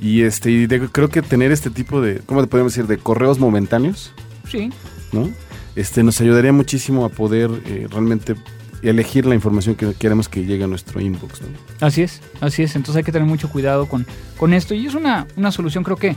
y 0.00 0.22
este 0.22 0.68
creo 0.90 1.08
que 1.08 1.22
tener 1.22 1.52
este 1.52 1.70
tipo 1.70 2.00
de, 2.00 2.20
¿cómo 2.26 2.44
podemos 2.46 2.72
decir? 2.74 2.86
De 2.86 2.98
correos 2.98 3.38
momentáneos. 3.38 4.12
Sí. 4.48 4.70
¿No? 5.12 5.30
Este, 5.76 6.02
nos 6.02 6.20
ayudaría 6.20 6.52
muchísimo 6.52 7.04
a 7.04 7.08
poder 7.08 7.50
eh, 7.66 7.86
realmente 7.90 8.34
elegir 8.82 9.26
la 9.26 9.34
información 9.34 9.74
que 9.74 9.94
queremos 9.94 10.28
que 10.28 10.44
llegue 10.44 10.64
a 10.64 10.66
nuestro 10.66 11.00
inbox. 11.00 11.40
Así 11.80 12.02
es, 12.02 12.20
así 12.40 12.62
es. 12.62 12.76
Entonces 12.76 12.96
hay 12.96 13.04
que 13.04 13.12
tener 13.12 13.26
mucho 13.26 13.48
cuidado 13.50 13.86
con, 13.86 14.06
con 14.36 14.52
esto. 14.52 14.74
Y 14.74 14.86
es 14.86 14.94
una, 14.94 15.26
una 15.36 15.50
solución, 15.50 15.84
creo 15.84 15.96
que, 15.96 16.10
eh, 16.10 16.16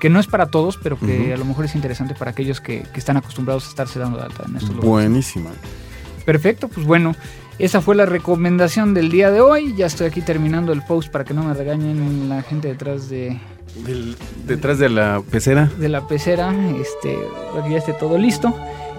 que 0.00 0.08
no 0.08 0.20
es 0.20 0.26
para 0.26 0.46
todos, 0.46 0.78
pero 0.82 0.98
que 0.98 1.32
a 1.34 1.36
lo 1.36 1.44
mejor 1.44 1.64
es 1.64 1.74
interesante 1.74 2.14
para 2.14 2.30
aquellos 2.30 2.60
que, 2.60 2.82
que, 2.92 2.98
están 2.98 3.16
acostumbrados 3.16 3.66
a 3.66 3.68
estarse 3.70 3.98
dando 3.98 4.18
de 4.18 4.24
alta 4.24 4.44
en 4.46 4.56
estos 4.56 4.70
lugares. 4.70 4.88
Buenísima. 4.88 5.50
Perfecto, 6.24 6.68
pues 6.68 6.86
bueno, 6.86 7.16
esa 7.58 7.80
fue 7.80 7.94
la 7.94 8.06
recomendación 8.06 8.94
del 8.94 9.10
día 9.10 9.30
de 9.30 9.40
hoy. 9.40 9.74
Ya 9.76 9.86
estoy 9.86 10.06
aquí 10.06 10.22
terminando 10.22 10.72
el 10.72 10.82
post 10.82 11.10
para 11.10 11.24
que 11.24 11.34
no 11.34 11.44
me 11.44 11.54
regañen 11.54 12.28
la 12.28 12.42
gente 12.42 12.68
detrás 12.68 13.08
de. 13.08 13.38
detrás 14.46 14.78
de 14.78 14.88
la 14.88 15.22
pecera. 15.30 15.70
De 15.78 15.88
la 15.88 16.06
pecera, 16.06 16.54
este, 16.80 17.16
para 17.52 17.64
que 17.64 17.72
ya 17.72 17.78
esté 17.78 17.92
todo 17.92 18.18
listo. 18.18 18.54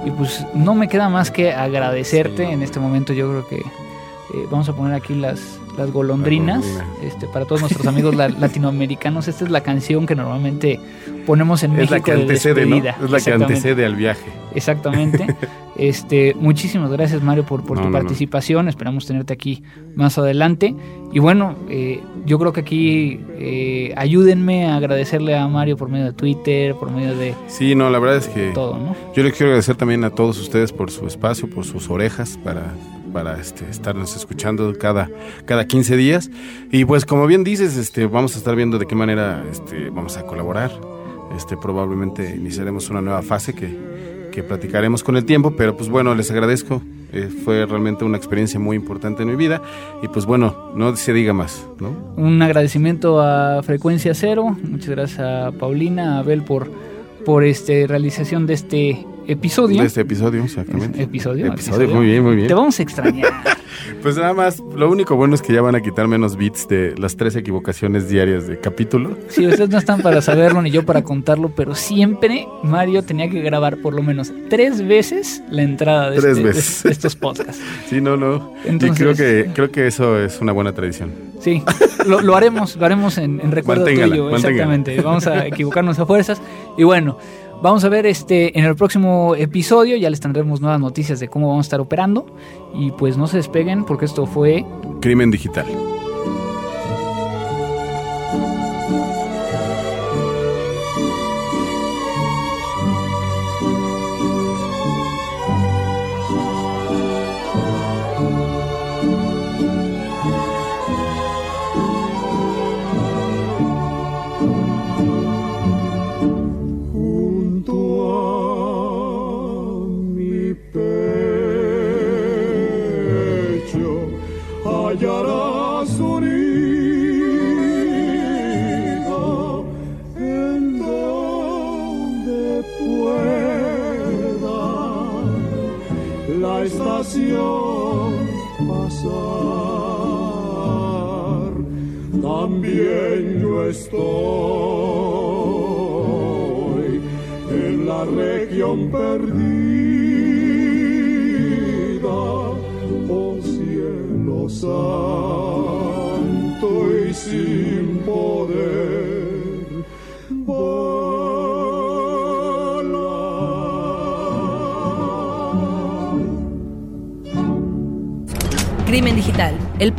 Y 0.06 0.12
pues 0.12 0.46
no 0.54 0.76
me 0.76 0.88
queda 0.88 1.10
más 1.10 1.32
que 1.32 1.54
agradecerte. 1.54 2.44
En 2.44 2.62
este 2.62 2.80
momento 2.80 3.14
yo 3.14 3.30
creo 3.30 3.48
que 3.48 3.58
eh, 3.58 4.48
vamos 4.50 4.68
a 4.70 4.76
poner 4.76 4.94
aquí 4.94 5.16
las, 5.16 5.40
las 5.78 5.92
golondrinas. 5.92 6.66
este, 7.02 7.28
para 7.28 7.46
todos 7.46 7.62
nuestros 7.62 7.86
amigos 7.88 8.16
latinoamericanos, 8.16 9.28
esta 9.28 9.46
es 9.46 9.52
la 9.52 9.62
canción 9.62 10.06
que 10.06 10.16
normalmente 10.16 10.80
ponemos 11.26 11.64
en 11.64 11.72
es 11.72 11.78
México. 11.78 11.96
La 11.96 12.02
que 12.02 12.12
antecede, 12.12 12.66
¿no? 12.66 12.78
Es 12.78 13.12
la 13.12 13.20
que 13.20 13.34
antecede 13.34 13.86
al 13.86 13.96
viaje. 13.96 14.32
Exactamente. 14.56 15.36
este, 15.76 16.36
muchísimas 16.40 16.92
gracias, 16.92 17.22
Mario, 17.22 17.46
por, 17.46 17.64
por 17.64 17.82
tu 17.82 17.92
participación. 17.92 18.68
Esperamos 18.68 19.06
tenerte 19.06 19.34
aquí 19.34 19.64
más 19.96 20.18
adelante. 20.18 20.76
Y 21.14 21.20
bueno, 21.20 21.56
eh, 21.70 22.02
yo 22.26 22.40
creo 22.40 22.54
que 22.54 22.62
aquí 22.62 23.20
eh, 23.38 23.94
ayúdenme 23.96 24.66
a 24.66 24.78
agradecerle 24.78 25.38
a 25.38 25.48
Mario 25.48 25.78
por 25.78 25.88
medio 25.90 26.06
de 26.06 26.14
Twitter, 26.14 26.74
por 26.76 26.92
medio 26.92 27.16
de. 27.16 27.36
Sí, 27.48 27.76
no, 27.76 27.90
la 27.92 28.00
verdad 28.00 28.18
es 28.18 28.28
que. 28.28 28.52
Todo, 28.52 28.80
¿no? 28.80 28.96
Yo 29.16 29.24
le 29.24 29.32
quiero 29.32 29.48
agradecer 29.48 29.76
también 29.76 30.04
a 30.04 30.10
todos 30.10 30.40
ustedes 30.40 30.72
por 30.72 30.90
su 30.90 31.06
espacio, 31.06 31.48
por 31.48 31.66
sus 31.66 31.90
orejas 31.90 32.40
para 32.44 32.74
para 33.14 33.40
este, 33.40 33.70
estarnos 33.70 34.16
escuchando 34.18 34.74
cada, 34.78 35.10
cada 35.46 35.66
15 35.66 35.96
días. 35.96 36.32
Y 36.72 36.84
pues 36.84 37.06
como 37.06 37.28
bien 37.28 37.44
dices, 37.44 37.78
este, 37.78 38.08
vamos 38.08 38.36
a 38.36 38.40
estar 38.40 38.56
viendo 38.56 38.80
de 38.80 38.88
qué 38.88 38.96
manera 38.96 39.46
este, 39.50 39.92
vamos 39.92 40.18
a 40.18 40.24
colaborar. 40.26 40.72
Este, 41.38 41.56
probablemente 41.56 42.36
iniciaremos 42.36 42.90
una 42.90 43.02
nueva 43.02 43.22
fase 43.22 43.54
que, 43.54 43.68
que 44.34 44.44
platicaremos 44.44 45.04
con 45.04 45.16
el 45.16 45.26
tiempo, 45.26 45.56
pero 45.56 45.78
pues 45.78 45.90
bueno, 45.90 46.16
les 46.16 46.32
agradezco. 46.32 46.82
Eh, 47.12 47.30
fue 47.46 47.68
realmente 47.68 48.04
una 48.04 48.18
experiencia 48.18 48.60
muy 48.60 48.76
importante 48.76 49.22
en 49.22 49.30
mi 49.30 49.36
vida 49.36 49.62
y 50.02 50.08
pues 50.08 50.26
bueno, 50.26 50.72
no 50.76 50.96
se 50.96 51.14
diga 51.14 51.32
más. 51.32 51.68
Un 52.18 52.42
agradecimiento 52.42 53.22
a 53.22 53.62
Frecuencia 53.62 54.16
Cero, 54.16 54.58
muchas 54.64 54.90
gracias 54.90 55.20
a 55.20 55.52
Paulina, 55.52 56.16
a 56.16 56.20
Abel 56.20 56.42
por, 56.44 56.72
por 57.24 57.44
este, 57.44 57.86
realización 57.86 58.48
de 58.48 58.54
este 58.56 59.06
episodio. 59.28 59.82
De 59.82 59.88
este 59.88 60.02
episodio, 60.02 60.44
exactamente. 60.44 61.02
Episodio, 61.02 61.48
episodio. 61.48 61.90
Muy 61.90 62.08
bien, 62.08 62.24
muy 62.24 62.36
bien. 62.36 62.48
Te 62.48 62.54
vamos 62.54 62.80
a 62.80 62.84
extrañar. 62.84 63.32
pues 64.02 64.18
nada 64.18 64.34
más, 64.34 64.60
lo 64.60 64.90
único 64.90 65.16
bueno 65.16 65.36
es 65.36 65.42
que 65.42 65.54
ya 65.54 65.62
van 65.62 65.76
a 65.76 65.82
quitar 65.82 66.08
menos 66.08 66.38
bits 66.38 66.68
de 66.68 66.94
las 66.98 67.16
tres 67.16 67.36
equivocaciones 67.36 68.10
diarias 68.10 68.48
de 68.48 68.60
capítulo. 68.60 69.18
Sí, 69.30 69.46
ustedes 69.48 69.70
no 69.70 69.78
están 69.78 70.02
para 70.02 70.22
saberlo 70.24 70.62
ni 70.62 70.72
yo 70.72 70.86
para 70.86 71.04
contarlo, 71.04 71.50
pero 71.50 71.76
siempre 71.76 72.48
Mario 72.64 73.04
tenía 73.04 73.30
que 73.30 73.42
grabar 73.42 73.78
por 73.78 73.94
lo 73.94 74.04
menos 74.04 74.32
tres 74.50 74.86
veces 74.86 75.42
la 75.50 75.64
entrada 75.64 76.12
de, 76.12 76.50
este, 76.50 76.90
estos 76.90 77.16
podcasts. 77.16 77.62
Sí, 77.90 78.02
no, 78.02 78.18
no. 78.18 78.54
y 78.66 78.78
creo 78.92 79.14
que, 79.14 79.50
creo 79.54 79.72
que 79.72 79.88
eso 79.88 80.20
es 80.20 80.42
una 80.42 80.52
buena 80.52 80.74
tradición. 80.74 81.12
Sí, 81.40 81.62
lo, 82.08 82.36
haremos, 82.36 82.76
lo 82.76 82.86
haremos 82.86 83.18
en, 83.18 83.40
recuerdo 83.52 83.86
tuyo, 83.86 84.36
exactamente. 84.36 85.00
Vamos 85.02 85.28
a 85.28 85.46
equivocarnos 85.46 86.00
a 86.00 86.06
fuerzas. 86.06 86.42
Y 86.78 86.84
bueno, 86.84 87.18
Vamos 87.64 87.86
a 87.86 87.88
ver 87.88 88.06
este 88.06 88.60
en 88.60 88.66
el 88.66 88.76
próximo 88.76 89.36
episodio, 89.36 89.96
ya 89.96 90.10
les 90.10 90.20
tendremos 90.20 90.60
nuevas 90.60 90.82
noticias 90.82 91.22
de 91.22 91.30
cómo 91.30 91.48
vamos 91.48 91.66
a 91.66 91.68
estar 91.68 91.80
operando 91.80 92.26
y 92.76 92.92
pues 92.92 93.16
no 93.16 93.26
se 93.26 93.38
despeguen 93.38 93.86
porque 93.86 94.04
esto 94.04 94.26
fue 94.26 94.66
Crimen 95.00 95.32
Digital. 95.32 95.66